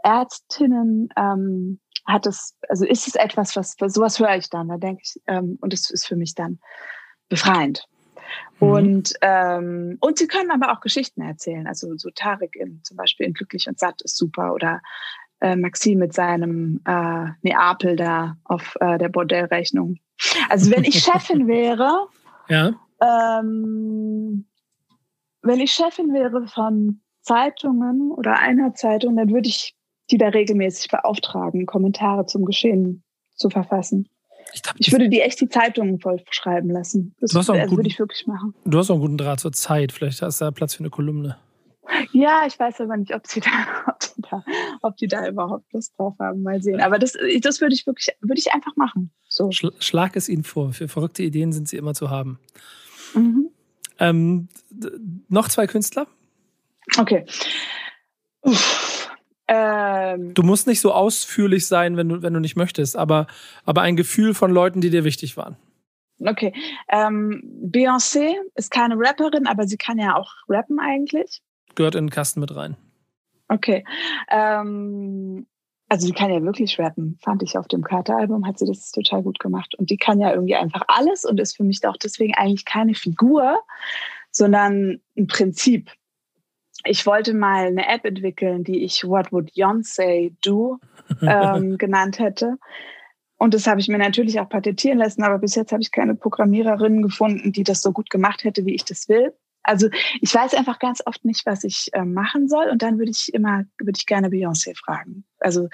Ärztinnen 0.03 1.09
ähm, 1.17 1.79
hat 2.05 2.25
es, 2.25 2.57
also 2.67 2.85
ist 2.85 3.07
es 3.07 3.15
etwas, 3.15 3.55
was, 3.55 3.75
sowas 3.77 4.19
höre 4.19 4.35
ich 4.35 4.49
dann, 4.49 4.67
da 4.67 4.77
denke 4.77 5.01
ich, 5.03 5.21
ähm, 5.27 5.57
und 5.61 5.73
es 5.73 5.89
ist 5.89 6.07
für 6.07 6.15
mich 6.15 6.35
dann 6.35 6.59
befreiend. 7.29 7.85
Mhm. 8.59 8.67
Und, 8.67 9.13
ähm, 9.21 9.97
und 9.99 10.17
sie 10.17 10.27
können 10.27 10.51
aber 10.51 10.71
auch 10.71 10.81
Geschichten 10.81 11.21
erzählen. 11.21 11.67
Also 11.67 11.95
so 11.97 12.09
Tarek 12.13 12.55
in, 12.55 12.81
zum 12.83 12.97
Beispiel 12.97 13.25
in 13.25 13.33
Glücklich 13.33 13.67
und 13.67 13.79
Satt 13.79 14.01
ist 14.01 14.17
super 14.17 14.53
oder 14.53 14.81
äh, 15.41 15.55
Maxim 15.55 15.99
mit 15.99 16.13
seinem 16.13 16.81
äh, 16.85 17.27
Neapel 17.41 17.95
da 17.95 18.37
auf 18.43 18.75
äh, 18.79 18.97
der 18.97 19.09
Bordellrechnung. 19.09 19.97
Also 20.49 20.71
wenn 20.71 20.83
ich 20.83 21.03
Chefin 21.03 21.47
wäre, 21.47 22.07
ja. 22.47 22.73
ähm, 23.01 24.45
wenn 25.41 25.59
ich 25.59 25.71
Chefin 25.71 26.13
wäre 26.13 26.47
von 26.47 27.01
Zeitungen 27.21 28.11
oder 28.11 28.37
einer 28.37 28.73
Zeitung, 28.73 29.15
dann 29.15 29.31
würde 29.31 29.47
ich 29.47 29.75
die 30.11 30.17
da 30.17 30.29
regelmäßig 30.29 30.91
beauftragen, 30.91 31.65
Kommentare 31.65 32.25
zum 32.25 32.45
Geschehen 32.45 33.03
zu 33.35 33.49
verfassen. 33.49 34.09
Ich, 34.53 34.63
glaub, 34.63 34.75
ich 34.77 34.91
würde 34.91 35.09
die 35.09 35.21
echt 35.21 35.39
die 35.39 35.49
Zeitungen 35.49 35.99
voll 35.99 36.21
schreiben 36.29 36.69
lassen. 36.69 37.15
Das 37.19 37.35
also 37.35 37.53
guten, 37.53 37.77
würde 37.77 37.87
ich 37.87 37.99
wirklich 37.99 38.27
machen. 38.27 38.53
Du 38.65 38.77
hast 38.77 38.89
auch 38.89 38.95
einen 38.95 39.01
guten 39.01 39.17
Draht 39.17 39.39
zur 39.39 39.53
Zeit. 39.53 39.91
Vielleicht 39.91 40.21
hast 40.21 40.41
du 40.41 40.45
da 40.45 40.51
Platz 40.51 40.75
für 40.75 40.81
eine 40.81 40.89
Kolumne. 40.89 41.37
Ja, 42.11 42.43
ich 42.45 42.59
weiß 42.59 42.81
aber 42.81 42.97
nicht, 42.97 43.13
ob 43.13 43.25
sie 43.27 43.39
da, 43.39 43.49
ob 43.87 43.99
die 43.99 44.21
da, 44.21 44.43
ob 44.81 44.97
die 44.97 45.07
da 45.07 45.27
überhaupt 45.27 45.71
Lust 45.73 45.97
drauf 45.97 46.15
haben. 46.19 46.43
Mal 46.43 46.61
sehen. 46.61 46.81
Aber 46.81 46.99
das, 46.99 47.13
das 47.41 47.61
würde 47.61 47.73
ich 47.73 47.87
wirklich, 47.87 48.09
würde 48.21 48.39
ich 48.39 48.51
einfach 48.51 48.75
machen. 48.75 49.11
So. 49.29 49.49
Schlag 49.51 50.15
es 50.15 50.27
ihnen 50.27 50.43
vor. 50.43 50.73
Für 50.73 50.87
verrückte 50.87 51.23
Ideen 51.23 51.53
sind 51.53 51.69
sie 51.69 51.77
immer 51.77 51.93
zu 51.93 52.09
haben. 52.09 52.39
Mhm. 53.13 53.49
Ähm, 53.99 54.47
noch 55.29 55.47
zwei 55.47 55.67
Künstler? 55.67 56.07
Okay. 56.97 57.25
Uff. 58.41 58.90
Ähm, 59.53 60.33
du 60.33 60.43
musst 60.43 60.65
nicht 60.65 60.79
so 60.79 60.93
ausführlich 60.93 61.67
sein, 61.67 61.97
wenn 61.97 62.07
du, 62.07 62.21
wenn 62.21 62.33
du 62.33 62.39
nicht 62.39 62.55
möchtest, 62.55 62.95
aber, 62.95 63.27
aber 63.65 63.81
ein 63.81 63.97
Gefühl 63.97 64.33
von 64.33 64.49
Leuten, 64.49 64.79
die 64.79 64.89
dir 64.89 65.03
wichtig 65.03 65.35
waren. 65.35 65.57
Okay. 66.19 66.53
Ähm, 66.87 67.41
Beyoncé 67.61 68.35
ist 68.55 68.71
keine 68.71 68.95
Rapperin, 68.97 69.47
aber 69.47 69.67
sie 69.67 69.75
kann 69.75 69.97
ja 69.97 70.15
auch 70.15 70.31
rappen 70.47 70.79
eigentlich. 70.79 71.41
Gehört 71.75 71.95
in 71.95 72.05
den 72.05 72.11
Kasten 72.11 72.39
mit 72.39 72.55
rein. 72.55 72.77
Okay. 73.49 73.83
Ähm, 74.29 75.47
also 75.89 76.07
sie 76.07 76.13
kann 76.13 76.31
ja 76.31 76.41
wirklich 76.41 76.79
rappen, 76.79 77.17
fand 77.21 77.43
ich 77.43 77.57
auf 77.57 77.67
dem 77.67 77.83
Carter-Album, 77.83 78.47
hat 78.47 78.57
sie 78.57 78.65
das 78.65 78.91
total 78.91 79.23
gut 79.23 79.39
gemacht. 79.39 79.75
Und 79.77 79.89
die 79.89 79.97
kann 79.97 80.21
ja 80.21 80.31
irgendwie 80.31 80.55
einfach 80.55 80.83
alles 80.87 81.25
und 81.25 81.41
ist 81.41 81.57
für 81.57 81.65
mich 81.65 81.85
auch 81.85 81.97
deswegen 81.97 82.33
eigentlich 82.35 82.63
keine 82.63 82.93
Figur, 82.93 83.59
sondern 84.31 85.01
ein 85.17 85.27
Prinzip 85.27 85.91
ich 86.83 87.05
wollte 87.05 87.33
mal 87.33 87.67
eine 87.67 87.87
App 87.87 88.05
entwickeln, 88.05 88.63
die 88.63 88.83
ich 88.83 89.03
What 89.03 89.31
Would 89.31 89.51
Beyoncé 89.51 90.33
Do 90.43 90.79
ähm, 91.21 91.77
genannt 91.77 92.19
hätte. 92.19 92.57
Und 93.37 93.53
das 93.55 93.65
habe 93.65 93.79
ich 93.79 93.87
mir 93.87 93.97
natürlich 93.97 94.39
auch 94.39 94.49
patentieren 94.49 94.99
lassen, 94.99 95.23
aber 95.23 95.39
bis 95.39 95.55
jetzt 95.55 95.71
habe 95.71 95.81
ich 95.81 95.91
keine 95.91 96.13
Programmiererin 96.13 97.01
gefunden, 97.01 97.51
die 97.51 97.63
das 97.63 97.81
so 97.81 97.91
gut 97.91 98.09
gemacht 98.09 98.43
hätte, 98.43 98.65
wie 98.65 98.75
ich 98.75 98.85
das 98.85 99.09
will. 99.09 99.33
Also 99.63 99.89
ich 100.21 100.33
weiß 100.33 100.53
einfach 100.53 100.79
ganz 100.79 101.01
oft 101.05 101.23
nicht, 101.25 101.45
was 101.45 101.63
ich 101.63 101.89
äh, 101.93 102.03
machen 102.03 102.47
soll. 102.47 102.69
Und 102.69 102.81
dann 102.81 102.97
würde 102.97 103.11
ich 103.11 103.33
immer, 103.33 103.63
würde 103.79 103.97
ich 103.97 104.05
gerne 104.05 104.29
Beyoncé 104.29 104.75
fragen. 104.77 105.23
Also 105.39 105.69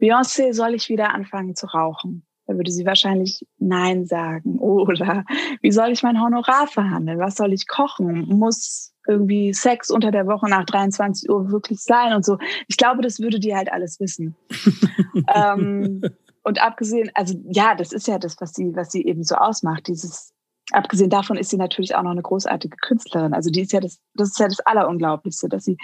Beyoncé, 0.00 0.52
soll 0.52 0.74
ich 0.74 0.88
wieder 0.88 1.14
anfangen 1.14 1.54
zu 1.54 1.66
rauchen? 1.66 2.24
Da 2.46 2.54
würde 2.54 2.70
sie 2.70 2.86
wahrscheinlich 2.86 3.46
Nein 3.58 4.06
sagen. 4.06 4.58
Oder 4.58 5.24
wie 5.60 5.72
soll 5.72 5.90
ich 5.90 6.02
mein 6.02 6.20
Honorar 6.20 6.66
verhandeln? 6.66 7.18
Was 7.18 7.36
soll 7.36 7.52
ich 7.52 7.68
kochen? 7.68 8.26
Muss 8.28 8.91
irgendwie 9.06 9.52
Sex 9.52 9.90
unter 9.90 10.10
der 10.10 10.26
Woche 10.26 10.48
nach 10.48 10.64
23 10.64 11.28
Uhr 11.30 11.50
wirklich 11.50 11.80
sein 11.80 12.12
und 12.12 12.24
so. 12.24 12.38
Ich 12.68 12.76
glaube, 12.76 13.02
das 13.02 13.20
würde 13.20 13.40
die 13.40 13.54
halt 13.54 13.72
alles 13.72 14.00
wissen. 14.00 14.36
ähm, 15.34 16.02
und 16.42 16.62
abgesehen, 16.62 17.10
also 17.14 17.38
ja, 17.50 17.74
das 17.74 17.92
ist 17.92 18.08
ja 18.08 18.18
das, 18.18 18.40
was 18.40 18.52
sie, 18.54 18.74
was 18.74 18.90
sie 18.90 19.04
eben 19.04 19.22
so 19.22 19.36
ausmacht, 19.36 19.86
dieses 19.86 20.32
Abgesehen 20.70 21.10
davon 21.10 21.36
ist 21.36 21.50
sie 21.50 21.56
natürlich 21.56 21.94
auch 21.94 22.02
noch 22.02 22.12
eine 22.12 22.22
großartige 22.22 22.76
Künstlerin. 22.76 23.34
Also 23.34 23.50
die 23.50 23.62
ist 23.62 23.72
ja 23.72 23.80
das, 23.80 23.98
das 24.14 24.28
ist 24.30 24.38
ja 24.38 24.46
das 24.46 24.60
Allerunglaublichste, 24.60 25.48
dass 25.48 25.64
sie 25.64 25.76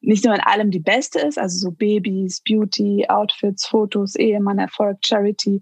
nicht 0.00 0.24
nur 0.24 0.34
in 0.34 0.40
allem 0.40 0.70
die 0.70 0.80
Beste 0.80 1.20
ist, 1.20 1.38
also 1.38 1.56
so 1.56 1.70
Babys, 1.70 2.40
Beauty, 2.42 3.06
Outfits, 3.08 3.66
Fotos, 3.66 4.16
Ehemann, 4.16 4.58
Erfolg, 4.58 4.98
Charity. 5.04 5.60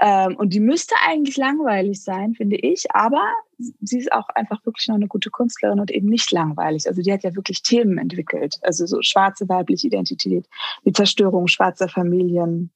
Ähm, 0.00 0.36
und 0.36 0.52
die 0.54 0.60
müsste 0.60 0.94
eigentlich 1.06 1.36
langweilig 1.36 2.02
sein, 2.02 2.34
finde 2.34 2.56
ich, 2.56 2.90
aber 2.92 3.22
sie 3.58 3.98
ist 3.98 4.12
auch 4.12 4.28
einfach 4.34 4.64
wirklich 4.64 4.88
noch 4.88 4.96
eine 4.96 5.06
gute 5.06 5.30
Künstlerin 5.30 5.78
und 5.78 5.90
eben 5.90 6.08
nicht 6.08 6.32
langweilig. 6.32 6.88
Also 6.88 7.02
die 7.02 7.12
hat 7.12 7.22
ja 7.22 7.34
wirklich 7.36 7.62
Themen 7.62 7.98
entwickelt, 7.98 8.58
also 8.62 8.86
so 8.86 8.98
schwarze 9.02 9.48
weibliche 9.48 9.86
Identität, 9.86 10.46
die 10.84 10.92
Zerstörung 10.92 11.46
schwarzer 11.46 11.88
Familien, 11.88 12.72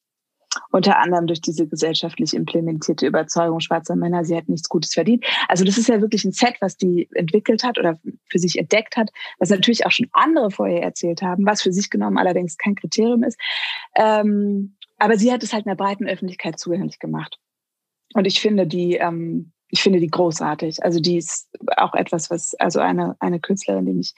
unter 0.70 0.98
anderem 0.98 1.26
durch 1.26 1.40
diese 1.40 1.66
gesellschaftlich 1.66 2.34
implementierte 2.34 3.06
Überzeugung 3.06 3.61
schwarzer 3.61 3.96
Männer, 3.96 4.24
sie 4.24 4.36
hätten 4.36 4.52
nichts 4.52 4.68
Gutes 4.68 4.94
verdient. 4.94 5.24
Also 5.48 5.64
das 5.64 5.78
ist 5.78 5.88
ja 5.88 6.00
wirklich 6.00 6.24
ein 6.24 6.32
Set, 6.32 6.56
was 6.61 6.76
die 6.76 7.09
entwickelt 7.14 7.64
hat 7.64 7.78
oder 7.78 7.98
für 8.30 8.38
sich 8.38 8.59
entdeckt 8.59 8.96
hat, 8.96 9.11
was 9.38 9.50
natürlich 9.50 9.86
auch 9.86 9.90
schon 9.90 10.09
andere 10.12 10.50
vorher 10.50 10.82
erzählt 10.82 11.22
haben, 11.22 11.46
was 11.46 11.62
für 11.62 11.72
sich 11.72 11.90
genommen 11.90 12.18
allerdings 12.18 12.56
kein 12.56 12.74
Kriterium 12.74 13.22
ist. 13.22 13.38
Ähm, 13.96 14.76
aber 14.98 15.16
sie 15.16 15.32
hat 15.32 15.42
es 15.42 15.52
halt 15.52 15.66
einer 15.66 15.76
breiten 15.76 16.06
Öffentlichkeit 16.06 16.59
zugänglich 16.59 16.98
gemacht. 16.98 17.38
Und 18.14 18.26
ich 18.26 18.40
finde 18.40 18.66
die, 18.66 18.96
ähm, 18.96 19.52
ich 19.70 19.82
finde 19.82 20.00
die 20.00 20.09
großartig. 20.09 20.82
Also 20.82 20.98
die 21.00 21.18
ist 21.18 21.48
auch 21.76 21.94
etwas, 21.94 22.30
was, 22.30 22.54
also 22.54 22.80
eine, 22.80 23.16
eine 23.20 23.38
Künstlerin, 23.38 23.86
die 23.86 23.92
mich 23.92 24.14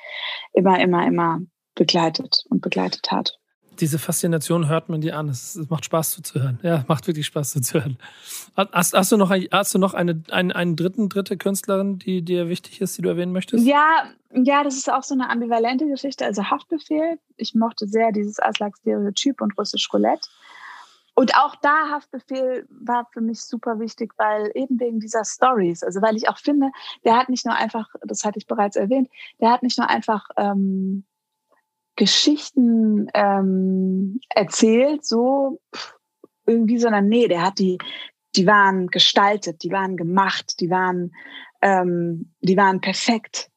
immer, 0.52 0.80
immer, 0.80 1.06
immer 1.06 1.40
begleitet 1.74 2.44
und 2.48 2.60
begleitet 2.60 3.10
hat 3.10 3.39
diese 3.80 3.98
Faszination 3.98 4.68
hört 4.68 4.88
man 4.88 5.00
dir 5.00 5.16
an. 5.16 5.28
Es, 5.28 5.56
es, 5.56 5.70
macht 5.70 5.84
Spaß 5.84 6.12
zuzuhören. 6.12 6.58
Ja, 6.62 6.84
macht 6.88 7.06
wirklich 7.06 7.26
Spaß 7.26 7.52
zuzuhören. 7.52 7.98
Hast, 8.56 8.94
hast 8.94 9.12
du 9.12 9.16
noch, 9.16 9.30
hast 9.30 9.74
du 9.74 9.78
noch 9.78 9.94
eine, 9.94 10.22
einen, 10.30 10.52
einen 10.52 10.76
dritten, 10.76 11.08
dritte 11.08 11.36
Künstlerin, 11.36 11.98
die 11.98 12.22
dir 12.22 12.48
wichtig 12.48 12.80
ist, 12.80 12.98
die 12.98 13.02
du 13.02 13.08
erwähnen 13.08 13.32
möchtest? 13.32 13.66
Ja, 13.66 14.04
ja, 14.32 14.62
das 14.62 14.76
ist 14.76 14.90
auch 14.92 15.02
so 15.02 15.14
eine 15.14 15.30
ambivalente 15.30 15.86
Geschichte. 15.86 16.24
Also 16.24 16.44
Haftbefehl. 16.44 17.18
Ich 17.36 17.54
mochte 17.54 17.86
sehr 17.86 18.12
dieses 18.12 18.38
Aslak-Stereotyp 18.38 19.40
und 19.40 19.56
Russisch 19.58 19.88
Roulette. 19.92 20.28
Und 21.14 21.36
auch 21.36 21.56
da 21.56 21.90
Haftbefehl 21.90 22.66
war 22.70 23.06
für 23.12 23.20
mich 23.20 23.42
super 23.42 23.78
wichtig, 23.78 24.12
weil 24.16 24.50
eben 24.54 24.78
wegen 24.80 25.00
dieser 25.00 25.24
Stories, 25.24 25.82
also 25.82 26.00
weil 26.00 26.16
ich 26.16 26.28
auch 26.28 26.38
finde, 26.38 26.70
der 27.04 27.16
hat 27.16 27.28
nicht 27.28 27.44
nur 27.44 27.54
einfach, 27.54 27.88
das 28.02 28.24
hatte 28.24 28.38
ich 28.38 28.46
bereits 28.46 28.76
erwähnt, 28.76 29.10
der 29.40 29.50
hat 29.50 29.62
nicht 29.62 29.76
nur 29.76 29.90
einfach 29.90 30.28
ähm, 30.36 31.04
Geschichten 31.96 33.08
ähm, 33.14 34.20
erzählt, 34.30 35.04
so 35.04 35.60
irgendwie, 36.46 36.78
sondern 36.78 37.08
nee, 37.08 37.28
der 37.28 37.42
hat 37.42 37.58
die, 37.58 37.78
die 38.36 38.46
waren 38.46 38.88
gestaltet, 38.88 39.62
die 39.62 39.70
waren 39.70 39.96
gemacht, 39.96 40.60
die 40.60 40.70
waren, 40.70 41.12
ähm, 41.62 42.32
die 42.40 42.56
waren 42.56 42.80
perfekt. 42.80 43.50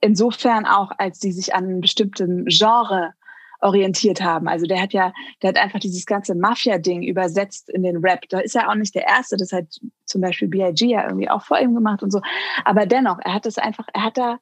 Insofern 0.00 0.66
auch, 0.66 0.90
als 0.98 1.18
die 1.18 1.32
sich 1.32 1.54
an 1.54 1.64
einem 1.64 1.80
bestimmten 1.80 2.46
Genre 2.46 3.12
orientiert 3.60 4.20
haben. 4.20 4.48
Also 4.48 4.66
der 4.66 4.80
hat 4.80 4.92
ja, 4.92 5.12
der 5.40 5.50
hat 5.50 5.56
einfach 5.56 5.78
dieses 5.78 6.04
ganze 6.04 6.34
Mafia-Ding 6.34 7.02
übersetzt 7.02 7.70
in 7.70 7.84
den 7.84 7.98
Rap. 7.98 8.22
Da 8.28 8.40
ist 8.40 8.56
er 8.56 8.68
auch 8.68 8.74
nicht 8.74 8.94
der 8.94 9.06
Erste, 9.06 9.36
das 9.36 9.52
hat 9.52 9.66
zum 10.04 10.20
Beispiel 10.20 10.48
B.I.G. 10.48 10.86
ja 10.86 11.06
irgendwie 11.06 11.30
auch 11.30 11.42
vor 11.42 11.60
ihm 11.60 11.74
gemacht 11.74 12.02
und 12.02 12.10
so. 12.10 12.20
Aber 12.64 12.86
dennoch, 12.86 13.18
er 13.22 13.34
hat 13.34 13.46
es 13.46 13.58
einfach, 13.58 13.86
er 13.94 14.02
hat 14.02 14.18
da 14.18 14.38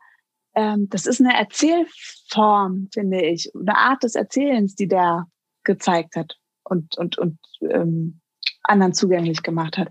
ähm, 0.60 0.88
das 0.90 1.06
ist 1.06 1.20
eine 1.20 1.36
Erzählform, 1.36 2.88
finde 2.92 3.22
ich, 3.22 3.50
eine 3.54 3.76
Art 3.76 4.02
des 4.02 4.14
Erzählens, 4.14 4.74
die 4.74 4.88
der 4.88 5.26
gezeigt 5.64 6.16
hat 6.16 6.36
und, 6.64 6.96
und, 6.98 7.18
und 7.18 7.38
ähm, 7.62 8.20
anderen 8.62 8.92
zugänglich 8.92 9.42
gemacht 9.42 9.78
hat. 9.78 9.88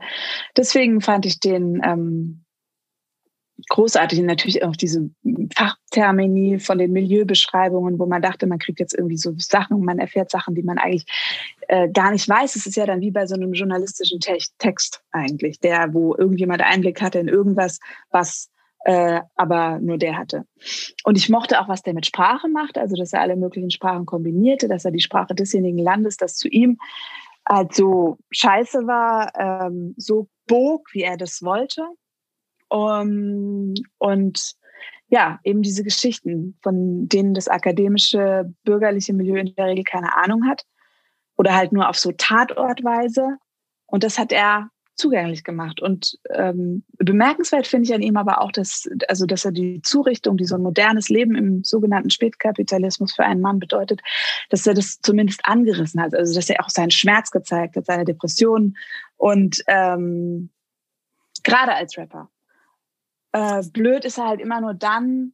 Deswegen 0.55 1.01
fand 1.01 1.26
ich 1.26 1.39
den 1.39 1.82
ähm, 1.84 2.45
großartig 3.67 4.22
natürlich 4.22 4.63
auch 4.63 4.76
diese 4.76 5.09
Fachtermini 5.53 6.59
von 6.59 6.78
den 6.78 6.93
Milieubeschreibungen, 6.93 7.99
wo 7.99 8.05
man 8.05 8.22
dachte, 8.22 8.47
man 8.47 8.59
kriegt 8.59 8.80
jetzt 8.80 8.93
irgendwie 8.93 9.17
so 9.17 9.34
Sachen, 9.38 9.84
man 9.84 9.99
erfährt 9.99 10.32
Sachen, 10.32 10.55
die 10.55 10.63
man 10.63 10.78
eigentlich 10.78 11.05
äh, 11.67 11.89
gar 11.89 12.11
nicht 12.11 12.30
weiß. 12.30 12.55
Es 12.55 12.65
ist 12.65 12.78
ja 12.78 12.86
dann 12.86 13.01
wie 13.01 13.11
bei 13.11 13.26
so 13.26 13.36
einem 13.36 13.53
journalistischen 13.53 14.20
Te 14.20 14.38
Text 14.59 15.03
eigentlich, 15.11 15.59
der, 15.59 15.93
wo 15.93 16.15
irgendjemand 16.15 16.61
Einblick 16.61 17.01
hatte 17.01 17.20
in 17.20 17.28
irgendwas, 17.28 17.80
was 18.11 18.49
äh, 18.86 19.21
aber 19.36 19.80
nur 19.80 19.97
der 19.97 20.17
hatte. 20.17 20.45
Und 21.03 21.17
ich 21.17 21.30
mochte 21.30 21.59
auch, 21.61 21.67
was 21.67 21.84
der 21.84 21.93
mit 21.93 22.05
Sprache 22.05 22.47
macht, 22.47 22.77
also 22.77 22.95
dass 22.95 23.13
er 23.13 23.21
alle 23.21 23.36
möglichen 23.36 23.71
Sprachen 23.71 24.05
kombinierte, 24.05 24.67
dass 24.67 24.86
er 24.86 24.91
die 24.91 25.01
Sprache 25.01 25.36
desjenigen 25.36 25.80
Landes, 25.80 26.17
das 26.17 26.36
zu 26.36 26.47
ihm 26.47 26.77
halt 27.47 27.73
so 27.73 28.17
scheiße 28.32 28.86
war, 28.86 29.32
ähm, 29.38 29.95
so 29.97 30.27
bog, 30.47 30.88
wie 30.93 31.01
er 31.01 31.17
das 31.17 31.41
wollte. 31.41 31.84
Um, 32.71 33.73
und 33.97 34.53
ja, 35.07 35.39
eben 35.43 35.63
diese 35.63 35.84
Geschichten, 35.84 36.55
von 36.61 37.07
denen 37.09 37.34
das 37.34 37.47
akademische, 37.47 38.53
bürgerliche 38.63 39.13
Milieu 39.13 39.38
in 39.39 39.55
der 39.55 39.65
Regel 39.65 39.84
keine 39.84 40.15
Ahnung 40.15 40.47
hat 40.47 40.65
oder 41.36 41.55
halt 41.55 41.71
nur 41.71 41.89
auf 41.89 41.97
so 41.97 42.11
Tatortweise. 42.11 43.38
Und 43.88 44.03
das 44.03 44.19
hat 44.19 44.32
er 44.32 44.69
zugänglich 44.99 45.43
gemacht. 45.43 45.81
Und 45.81 46.19
ähm, 46.31 46.83
bemerkenswert 46.97 47.65
finde 47.65 47.85
ich 47.85 47.93
an 47.93 48.01
ihm 48.01 48.17
aber 48.17 48.41
auch, 48.41 48.51
dass, 48.51 48.87
also, 49.07 49.25
dass 49.25 49.45
er 49.45 49.51
die 49.51 49.81
Zurichtung, 49.81 50.37
die 50.37 50.45
so 50.45 50.55
ein 50.55 50.61
modernes 50.61 51.09
Leben 51.09 51.35
im 51.35 51.63
sogenannten 51.63 52.09
Spätkapitalismus 52.09 53.13
für 53.13 53.23
einen 53.23 53.41
Mann 53.41 53.59
bedeutet, 53.59 54.01
dass 54.49 54.67
er 54.67 54.73
das 54.73 54.99
zumindest 55.01 55.41
angerissen 55.43 56.01
hat. 56.01 56.13
Also 56.13 56.35
dass 56.35 56.49
er 56.49 56.63
auch 56.63 56.69
seinen 56.69 56.91
Schmerz 56.91 57.31
gezeigt 57.31 57.75
hat, 57.75 57.85
seine 57.85 58.05
Depressionen 58.05 58.77
und 59.17 59.63
ähm, 59.67 60.49
gerade 61.43 61.73
als 61.73 61.97
Rapper. 61.97 62.29
Äh, 63.31 63.63
blöd 63.71 64.05
ist 64.05 64.17
er 64.17 64.27
halt 64.27 64.41
immer 64.41 64.61
nur 64.61 64.73
dann, 64.73 65.33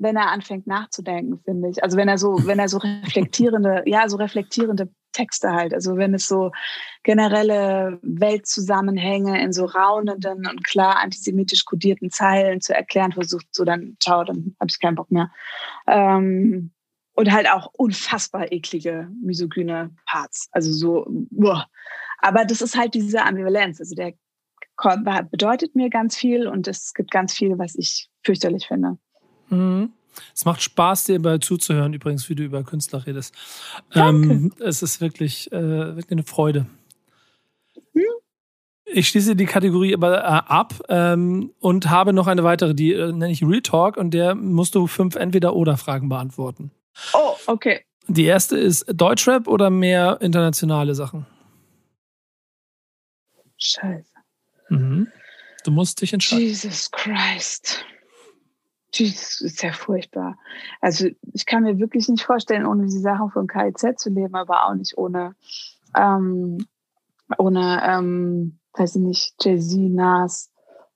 wenn 0.00 0.16
er 0.16 0.30
anfängt 0.30 0.66
nachzudenken, 0.66 1.40
finde 1.44 1.68
ich. 1.68 1.84
Also 1.84 1.96
wenn 1.96 2.08
er 2.08 2.18
so, 2.18 2.46
wenn 2.46 2.58
er 2.58 2.68
so 2.68 2.78
reflektierende, 2.78 3.82
ja, 3.86 4.08
so 4.08 4.16
reflektierende 4.16 4.88
Texte 5.12 5.52
halt. 5.52 5.74
Also 5.74 5.96
wenn 5.96 6.14
es 6.14 6.26
so 6.26 6.52
generelle 7.02 7.98
Weltzusammenhänge 8.02 9.42
in 9.42 9.52
so 9.52 9.66
raunenden 9.66 10.46
und 10.46 10.64
klar 10.64 11.00
antisemitisch 11.00 11.64
kodierten 11.64 12.10
Zeilen 12.10 12.60
zu 12.60 12.74
erklären 12.74 13.12
versucht, 13.12 13.46
so 13.50 13.64
dann 13.64 13.96
ciao, 14.00 14.24
dann 14.24 14.56
habe 14.58 14.70
ich 14.70 14.80
keinen 14.80 14.94
Bock 14.94 15.10
mehr. 15.10 15.30
Ähm, 15.86 16.72
und 17.12 17.32
halt 17.32 17.50
auch 17.50 17.70
unfassbar 17.74 18.50
eklige, 18.50 19.08
misogyne 19.22 19.94
Parts. 20.06 20.48
Also 20.52 20.72
so, 20.72 21.06
boah. 21.30 21.66
aber 22.18 22.46
das 22.46 22.62
ist 22.62 22.78
halt 22.78 22.94
diese 22.94 23.22
Ambivalenz. 23.24 23.80
Also 23.80 23.94
der 23.94 24.14
bedeutet 25.30 25.74
mir 25.74 25.90
ganz 25.90 26.16
viel 26.16 26.46
und 26.46 26.66
es 26.66 26.94
gibt 26.94 27.10
ganz 27.10 27.34
viel, 27.34 27.58
was 27.58 27.74
ich 27.74 28.08
fürchterlich 28.24 28.66
finde. 28.66 28.96
Mhm. 29.50 29.92
Es 30.34 30.44
macht 30.44 30.62
Spaß, 30.62 31.04
dir 31.04 31.18
dabei 31.18 31.38
zuzuhören, 31.38 31.92
übrigens, 31.92 32.28
wie 32.28 32.34
du 32.34 32.42
über 32.42 32.64
Künstler 32.64 33.06
redest. 33.06 33.34
Ähm, 33.94 34.52
es 34.58 34.82
ist 34.82 35.00
wirklich, 35.00 35.50
äh, 35.52 35.96
wirklich 35.96 36.10
eine 36.10 36.24
Freude. 36.24 36.66
Ich 38.92 39.08
schließe 39.08 39.36
die 39.36 39.46
Kategorie 39.46 39.94
aber 39.94 40.18
äh, 40.18 40.22
ab 40.24 40.74
ähm, 40.88 41.52
und 41.60 41.90
habe 41.90 42.12
noch 42.12 42.26
eine 42.26 42.42
weitere, 42.42 42.74
die 42.74 42.92
äh, 42.92 43.12
nenne 43.12 43.30
ich 43.30 43.42
Real 43.42 43.60
Talk 43.60 43.96
und 43.96 44.12
der 44.12 44.34
musst 44.34 44.74
du 44.74 44.88
fünf 44.88 45.14
Entweder-Oder-Fragen 45.14 46.08
beantworten. 46.08 46.72
Oh, 47.12 47.36
okay. 47.46 47.84
Die 48.08 48.24
erste 48.24 48.58
ist 48.58 48.86
Deutschrap 48.92 49.46
oder 49.46 49.70
mehr 49.70 50.18
internationale 50.20 50.96
Sachen? 50.96 51.26
Scheiße. 53.58 54.14
Mhm. 54.70 55.06
Du 55.64 55.70
musst 55.70 56.00
dich 56.00 56.12
entscheiden. 56.12 56.44
Jesus 56.44 56.90
Christ. 56.90 57.84
Das 58.98 59.40
ist 59.40 59.62
ja 59.62 59.72
furchtbar. 59.72 60.36
Also 60.80 61.08
ich 61.32 61.46
kann 61.46 61.62
mir 61.62 61.78
wirklich 61.78 62.08
nicht 62.08 62.24
vorstellen, 62.24 62.66
ohne 62.66 62.86
die 62.86 62.98
Sachen 62.98 63.30
von 63.30 63.46
KIZ 63.46 63.98
zu 63.98 64.10
leben, 64.10 64.34
aber 64.34 64.66
auch 64.66 64.74
nicht 64.74 64.98
ohne, 64.98 65.36
ähm, 65.96 66.66
ohne, 67.38 67.82
ähm, 67.86 68.58
weiß 68.74 68.96
ich 68.96 69.02
nicht, 69.02 69.34
Jay-Z, 69.44 69.78
Nas 69.92 70.50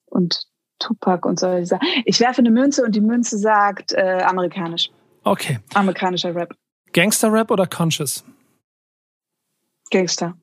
und 0.07 0.49
Tupac 0.81 1.27
und 1.27 1.39
solche 1.39 1.67
Sachen. 1.67 1.87
Ich 2.05 2.21
werfe 2.21 2.41
eine 2.41 2.51
Münze 2.51 2.85
und 2.85 2.95
die 2.95 3.01
Münze 3.01 3.39
sagt 3.39 3.93
äh, 3.93 4.23
amerikanisch. 4.23 4.91
Okay. 5.23 5.61
Amerikanischer 5.75 6.35
Rap. 6.35 6.55
Gangster-Rap 6.93 7.51
oder 7.51 7.67
Conscious? 7.67 8.25
Gangster. 9.91 10.37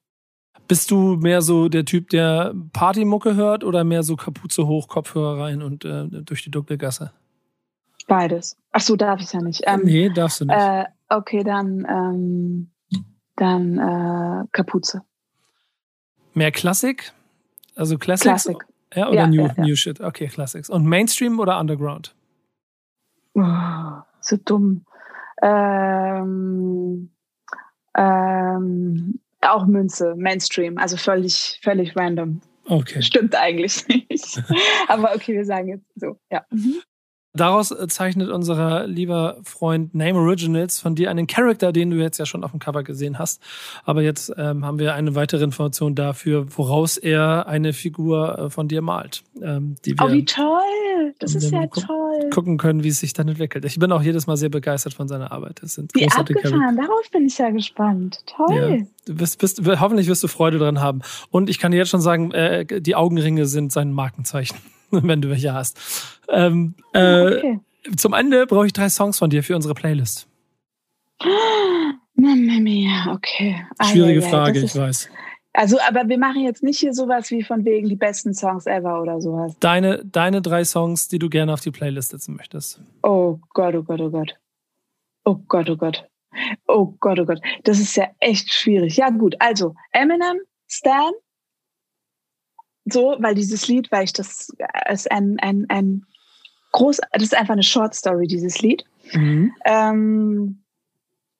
Bist 0.67 0.89
du 0.89 1.17
mehr 1.17 1.41
so 1.41 1.67
der 1.67 1.85
Typ, 1.85 2.09
der 2.09 2.53
Partymucke 2.71 3.35
hört 3.35 3.63
oder 3.63 3.83
mehr 3.83 4.03
so 4.03 4.15
Kapuze 4.15 4.67
hoch, 4.67 4.87
Kopfhörer 4.87 5.43
rein 5.43 5.61
und 5.61 5.83
äh, 5.83 6.07
durch 6.07 6.43
die 6.43 6.51
dunkle 6.51 6.77
Gasse? 6.77 7.11
Beides. 8.11 8.57
Ach 8.73 8.81
so, 8.81 8.97
darf 8.97 9.21
ich 9.21 9.31
ja 9.31 9.39
nicht. 9.39 9.61
Ähm, 9.65 9.83
nee, 9.85 10.09
darfst 10.09 10.41
du 10.41 10.45
nicht. 10.45 10.57
Äh, 10.57 10.83
okay, 11.07 11.45
dann, 11.45 11.87
ähm, 11.89 12.71
dann 13.37 13.77
äh, 13.77 14.47
Kapuze. 14.51 15.03
Mehr 16.33 16.51
Klassik? 16.51 17.13
Also 17.73 17.97
Classics? 17.97 18.43
Klassik. 18.43 18.65
Ja, 18.93 19.07
oder 19.07 19.15
ja, 19.15 19.27
New, 19.27 19.45
ja. 19.45 19.53
New 19.55 19.77
Shit? 19.77 20.01
Okay, 20.01 20.27
Classics. 20.27 20.69
Und 20.69 20.85
Mainstream 20.85 21.39
oder 21.39 21.57
Underground? 21.57 22.13
Oh, 23.33 24.01
so 24.19 24.35
dumm. 24.43 24.83
Ähm, 25.41 27.11
ähm, 27.97 29.19
auch 29.39 29.65
Münze, 29.67 30.15
Mainstream, 30.17 30.77
also 30.77 30.97
völlig, 30.97 31.61
völlig 31.63 31.95
random. 31.95 32.41
Okay. 32.65 33.01
Stimmt 33.01 33.35
eigentlich 33.35 33.87
nicht. 33.87 34.43
Aber 34.89 35.15
okay, 35.15 35.33
wir 35.33 35.45
sagen 35.45 35.69
jetzt 35.69 35.85
so, 35.95 36.19
ja. 36.29 36.43
Daraus 37.33 37.71
äh, 37.71 37.87
zeichnet 37.87 38.29
unser 38.29 38.87
lieber 38.87 39.37
Freund 39.43 39.95
Name 39.95 40.19
Originals 40.19 40.79
von 40.81 40.95
dir 40.95 41.09
einen 41.09 41.27
Charakter, 41.27 41.71
den 41.71 41.89
du 41.89 41.97
jetzt 41.97 42.17
ja 42.17 42.25
schon 42.25 42.43
auf 42.43 42.51
dem 42.51 42.59
Cover 42.59 42.83
gesehen 42.83 43.19
hast. 43.19 43.41
Aber 43.85 44.01
jetzt 44.01 44.33
ähm, 44.37 44.65
haben 44.65 44.79
wir 44.79 44.95
eine 44.95 45.15
weitere 45.15 45.43
Information 45.43 45.95
dafür, 45.95 46.45
woraus 46.57 46.97
er 46.97 47.47
eine 47.47 47.71
Figur 47.71 48.37
äh, 48.37 48.49
von 48.49 48.67
dir 48.67 48.81
malt. 48.81 49.23
Ähm, 49.41 49.75
die 49.85 49.97
wir 49.97 50.05
oh, 50.05 50.11
wie 50.11 50.25
toll! 50.25 51.13
Das 51.19 51.33
ist 51.35 51.51
ja 51.51 51.67
toll. 51.67 52.29
Gucken 52.33 52.57
können, 52.57 52.83
wie 52.83 52.89
es 52.89 52.99
sich 52.99 53.13
dann 53.13 53.29
entwickelt. 53.29 53.63
Ich 53.63 53.79
bin 53.79 53.91
auch 53.93 54.01
jedes 54.01 54.27
Mal 54.27 54.35
sehr 54.35 54.49
begeistert 54.49 54.93
von 54.93 55.07
seiner 55.07 55.31
Arbeit. 55.31 55.59
Das 55.61 55.75
sind 55.75 55.93
wie 55.95 56.09
abgefahren. 56.09 56.59
Charakter. 56.59 56.81
Darauf 56.81 57.11
bin 57.11 57.25
ich 57.25 57.37
ja 57.37 57.49
gespannt. 57.49 58.23
Toll. 58.25 58.79
Ja. 58.79 58.85
Du 59.05 59.15
bist, 59.15 59.39
bist, 59.39 59.61
hoffentlich 59.79 60.07
wirst 60.07 60.21
du 60.23 60.27
Freude 60.27 60.59
dran 60.59 60.81
haben. 60.81 61.01
Und 61.29 61.49
ich 61.49 61.59
kann 61.59 61.71
dir 61.71 61.77
jetzt 61.77 61.89
schon 61.89 62.01
sagen, 62.01 62.31
äh, 62.31 62.81
die 62.81 62.95
Augenringe 62.95 63.45
sind 63.45 63.71
sein 63.71 63.93
Markenzeichen. 63.93 64.57
wenn 65.03 65.21
du 65.21 65.29
welche 65.29 65.53
hast. 65.53 65.77
Ähm, 66.29 66.75
äh, 66.93 67.37
okay. 67.37 67.59
Zum 67.97 68.13
Ende 68.13 68.45
brauche 68.45 68.67
ich 68.67 68.73
drei 68.73 68.89
Songs 68.89 69.17
von 69.17 69.29
dir 69.29 69.43
für 69.43 69.55
unsere 69.55 69.73
Playlist. 69.73 70.27
Mamma 72.15 72.59
mia, 72.59 73.13
okay. 73.13 73.65
Ah, 73.77 73.85
Schwierige 73.85 74.19
ja, 74.19 74.25
ja, 74.25 74.29
Frage, 74.29 74.59
ich 74.59 74.75
weiß. 74.75 75.09
Also, 75.53 75.77
aber 75.81 76.07
wir 76.07 76.17
machen 76.17 76.43
jetzt 76.43 76.63
nicht 76.63 76.79
hier 76.79 76.93
sowas 76.93 77.29
wie 77.31 77.43
von 77.43 77.65
wegen 77.65 77.89
die 77.89 77.95
besten 77.95 78.33
Songs 78.33 78.67
ever 78.67 79.01
oder 79.01 79.19
sowas. 79.19 79.55
Deine, 79.59 80.03
deine 80.05 80.41
drei 80.41 80.63
Songs, 80.63 81.07
die 81.09 81.19
du 81.19 81.29
gerne 81.29 81.53
auf 81.53 81.61
die 81.61 81.71
Playlist 81.71 82.11
setzen 82.11 82.35
möchtest. 82.35 82.81
Oh 83.03 83.39
Gott, 83.49 83.75
oh 83.75 83.83
Gott, 83.83 83.99
oh 83.99 84.09
Gott. 84.09 84.37
Oh 85.25 85.35
Gott, 85.47 85.69
oh 85.69 85.75
Gott. 85.75 86.07
Oh 86.67 86.95
Gott, 86.99 87.19
oh 87.19 87.25
Gott. 87.25 87.41
Das 87.63 87.79
ist 87.79 87.95
ja 87.97 88.07
echt 88.19 88.53
schwierig. 88.53 88.95
Ja, 88.97 89.09
gut. 89.09 89.35
Also, 89.39 89.75
Eminem, 89.91 90.39
Stan, 90.67 91.11
so, 92.91 93.15
weil 93.19 93.35
dieses 93.35 93.67
Lied, 93.67 93.91
weil 93.91 94.03
ich 94.03 94.13
das 94.13 94.49
ist 94.89 95.11
ein, 95.11 95.37
ein, 95.39 95.65
ein 95.69 96.05
groß, 96.71 97.01
das 97.13 97.23
ist 97.23 97.35
einfach 97.35 97.53
eine 97.53 97.63
Short 97.63 97.93
Story, 97.93 98.27
dieses 98.27 98.61
Lied. 98.61 98.83
Mhm. 99.13 99.53
Ähm, 99.65 100.63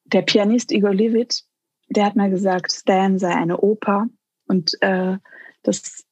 der 0.06 0.22
Pianist 0.24 0.72
Igor 0.72 0.94
Levit, 0.94 1.44
der 1.90 2.06
hat 2.06 2.16
mal 2.16 2.30
gesagt, 2.30 2.72
Stan 2.72 3.18
sei 3.18 3.34
eine 3.34 3.60
Oper 3.60 4.08
und 4.48 4.72
äh, 4.82 5.18
das 5.64 6.06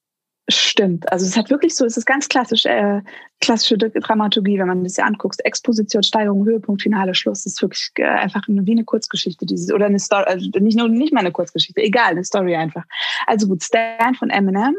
Stimmt. 0.52 1.12
Also 1.12 1.28
es 1.28 1.38
hat 1.38 1.52
wirklich 1.52 1.76
so, 1.76 1.86
es 1.86 1.96
ist 1.96 2.06
ganz 2.06 2.28
klassisch, 2.28 2.66
äh, 2.66 3.02
klassische 3.40 3.78
Dramaturgie, 3.78 4.58
wenn 4.58 4.68
man 4.68 4.84
das 4.84 4.98
ja 4.98 5.06
anguckt. 5.06 5.40
Exposition, 5.46 6.02
Steigerung, 6.02 6.44
Höhepunkt, 6.44 6.82
Finale, 6.82 7.14
Schluss. 7.14 7.44
Das 7.44 7.54
ist 7.54 7.62
wirklich 7.62 7.92
äh, 7.96 8.06
einfach 8.06 8.48
eine, 8.48 8.66
wie 8.66 8.72
eine 8.72 8.84
Kurzgeschichte, 8.84 9.46
dieses, 9.46 9.72
oder 9.72 9.86
eine 9.86 10.00
Story, 10.00 10.24
also 10.26 10.50
nicht 10.60 10.78
nur 10.78 10.90
nicht 10.90 11.14
mal 11.14 11.20
eine 11.20 11.32
Kurzgeschichte, 11.32 11.82
egal, 11.82 12.12
eine 12.12 12.24
Story 12.24 12.56
einfach. 12.56 12.84
Also 13.28 13.48
gut, 13.48 13.64
Stan 13.64 14.16
von 14.16 14.32
Eminem. 14.32 14.76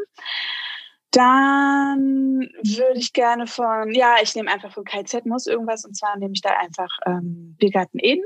Dann 1.11 2.49
würde 2.63 2.99
ich 2.99 3.13
gerne 3.13 3.47
von, 3.47 3.93
ja, 3.93 4.15
ich 4.21 4.35
nehme 4.35 4.51
einfach 4.51 4.73
von 4.73 4.83
KZ 4.83 5.25
muss 5.25 5.47
irgendwas 5.47 5.85
und 5.85 5.95
zwar 5.95 6.17
nehme 6.17 6.33
ich 6.33 6.41
da 6.41 6.51
einfach 6.59 6.89
ähm, 7.05 7.55
Biergarten 7.57 7.99
Eden. 7.99 8.23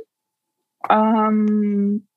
Ähm, 0.89 2.07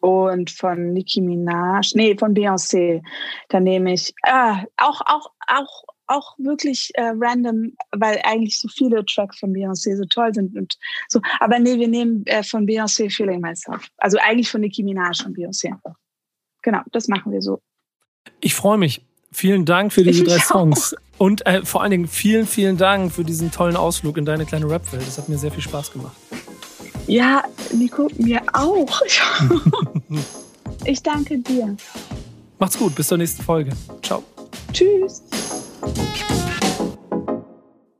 und 0.00 0.50
von 0.50 0.92
Nicki 0.92 1.20
Minaj, 1.20 1.92
nee, 1.94 2.16
von 2.18 2.34
Beyoncé. 2.34 3.02
Da 3.48 3.60
nehme 3.60 3.92
ich 3.92 4.12
ah, 4.24 4.64
auch, 4.76 5.00
auch, 5.06 5.30
auch, 5.46 5.84
auch 6.06 6.38
wirklich 6.38 6.90
äh, 6.94 7.12
random, 7.14 7.72
weil 7.92 8.20
eigentlich 8.24 8.58
so 8.58 8.68
viele 8.68 9.04
Tracks 9.04 9.38
von 9.38 9.52
Beyoncé 9.52 9.96
so 9.96 10.04
toll 10.04 10.34
sind 10.34 10.56
und 10.56 10.76
so. 11.08 11.20
Aber 11.40 11.58
nee, 11.58 11.78
wir 11.78 11.88
nehmen 11.88 12.24
äh, 12.26 12.42
von 12.42 12.66
Beyoncé 12.66 13.14
Feeling 13.14 13.40
Myself. 13.40 13.88
Also 13.98 14.18
eigentlich 14.18 14.50
von 14.50 14.60
Nicki 14.60 14.82
Minaj 14.82 15.24
und 15.24 15.36
Beyoncé. 15.36 15.72
Genau, 16.62 16.80
das 16.92 17.08
machen 17.08 17.32
wir 17.32 17.42
so. 17.42 17.60
Ich 18.40 18.54
freue 18.54 18.78
mich. 18.78 19.04
Vielen 19.30 19.64
Dank 19.64 19.92
für 19.92 20.02
diese 20.04 20.24
drei 20.24 20.38
Songs. 20.38 20.94
Und 21.18 21.46
äh, 21.46 21.64
vor 21.64 21.82
allen 21.82 21.92
Dingen 21.92 22.08
vielen, 22.08 22.46
vielen 22.46 22.76
Dank 22.76 23.12
für 23.12 23.24
diesen 23.24 23.52
tollen 23.52 23.76
Ausflug 23.76 24.16
in 24.16 24.24
deine 24.24 24.44
kleine 24.44 24.68
Rap-Welt. 24.68 25.06
Das 25.06 25.18
hat 25.18 25.28
mir 25.28 25.38
sehr 25.38 25.52
viel 25.52 25.62
Spaß 25.62 25.92
gemacht. 25.92 26.16
Ja, 27.06 27.44
Nico, 27.72 28.08
mir 28.16 28.42
auch. 28.52 29.02
ich 30.84 31.02
danke 31.02 31.38
dir. 31.38 31.76
Macht's 32.58 32.78
gut, 32.78 32.94
bis 32.94 33.08
zur 33.08 33.18
nächsten 33.18 33.42
Folge. 33.42 33.72
Ciao. 34.02 34.22
Tschüss. 34.72 35.22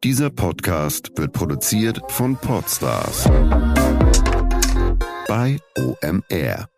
Dieser 0.04 0.30
Podcast 0.30 1.12
wird 1.16 1.32
produziert 1.32 2.00
von 2.08 2.36
Podstars 2.36 3.28
bei 5.28 5.58
OMR. 5.78 6.71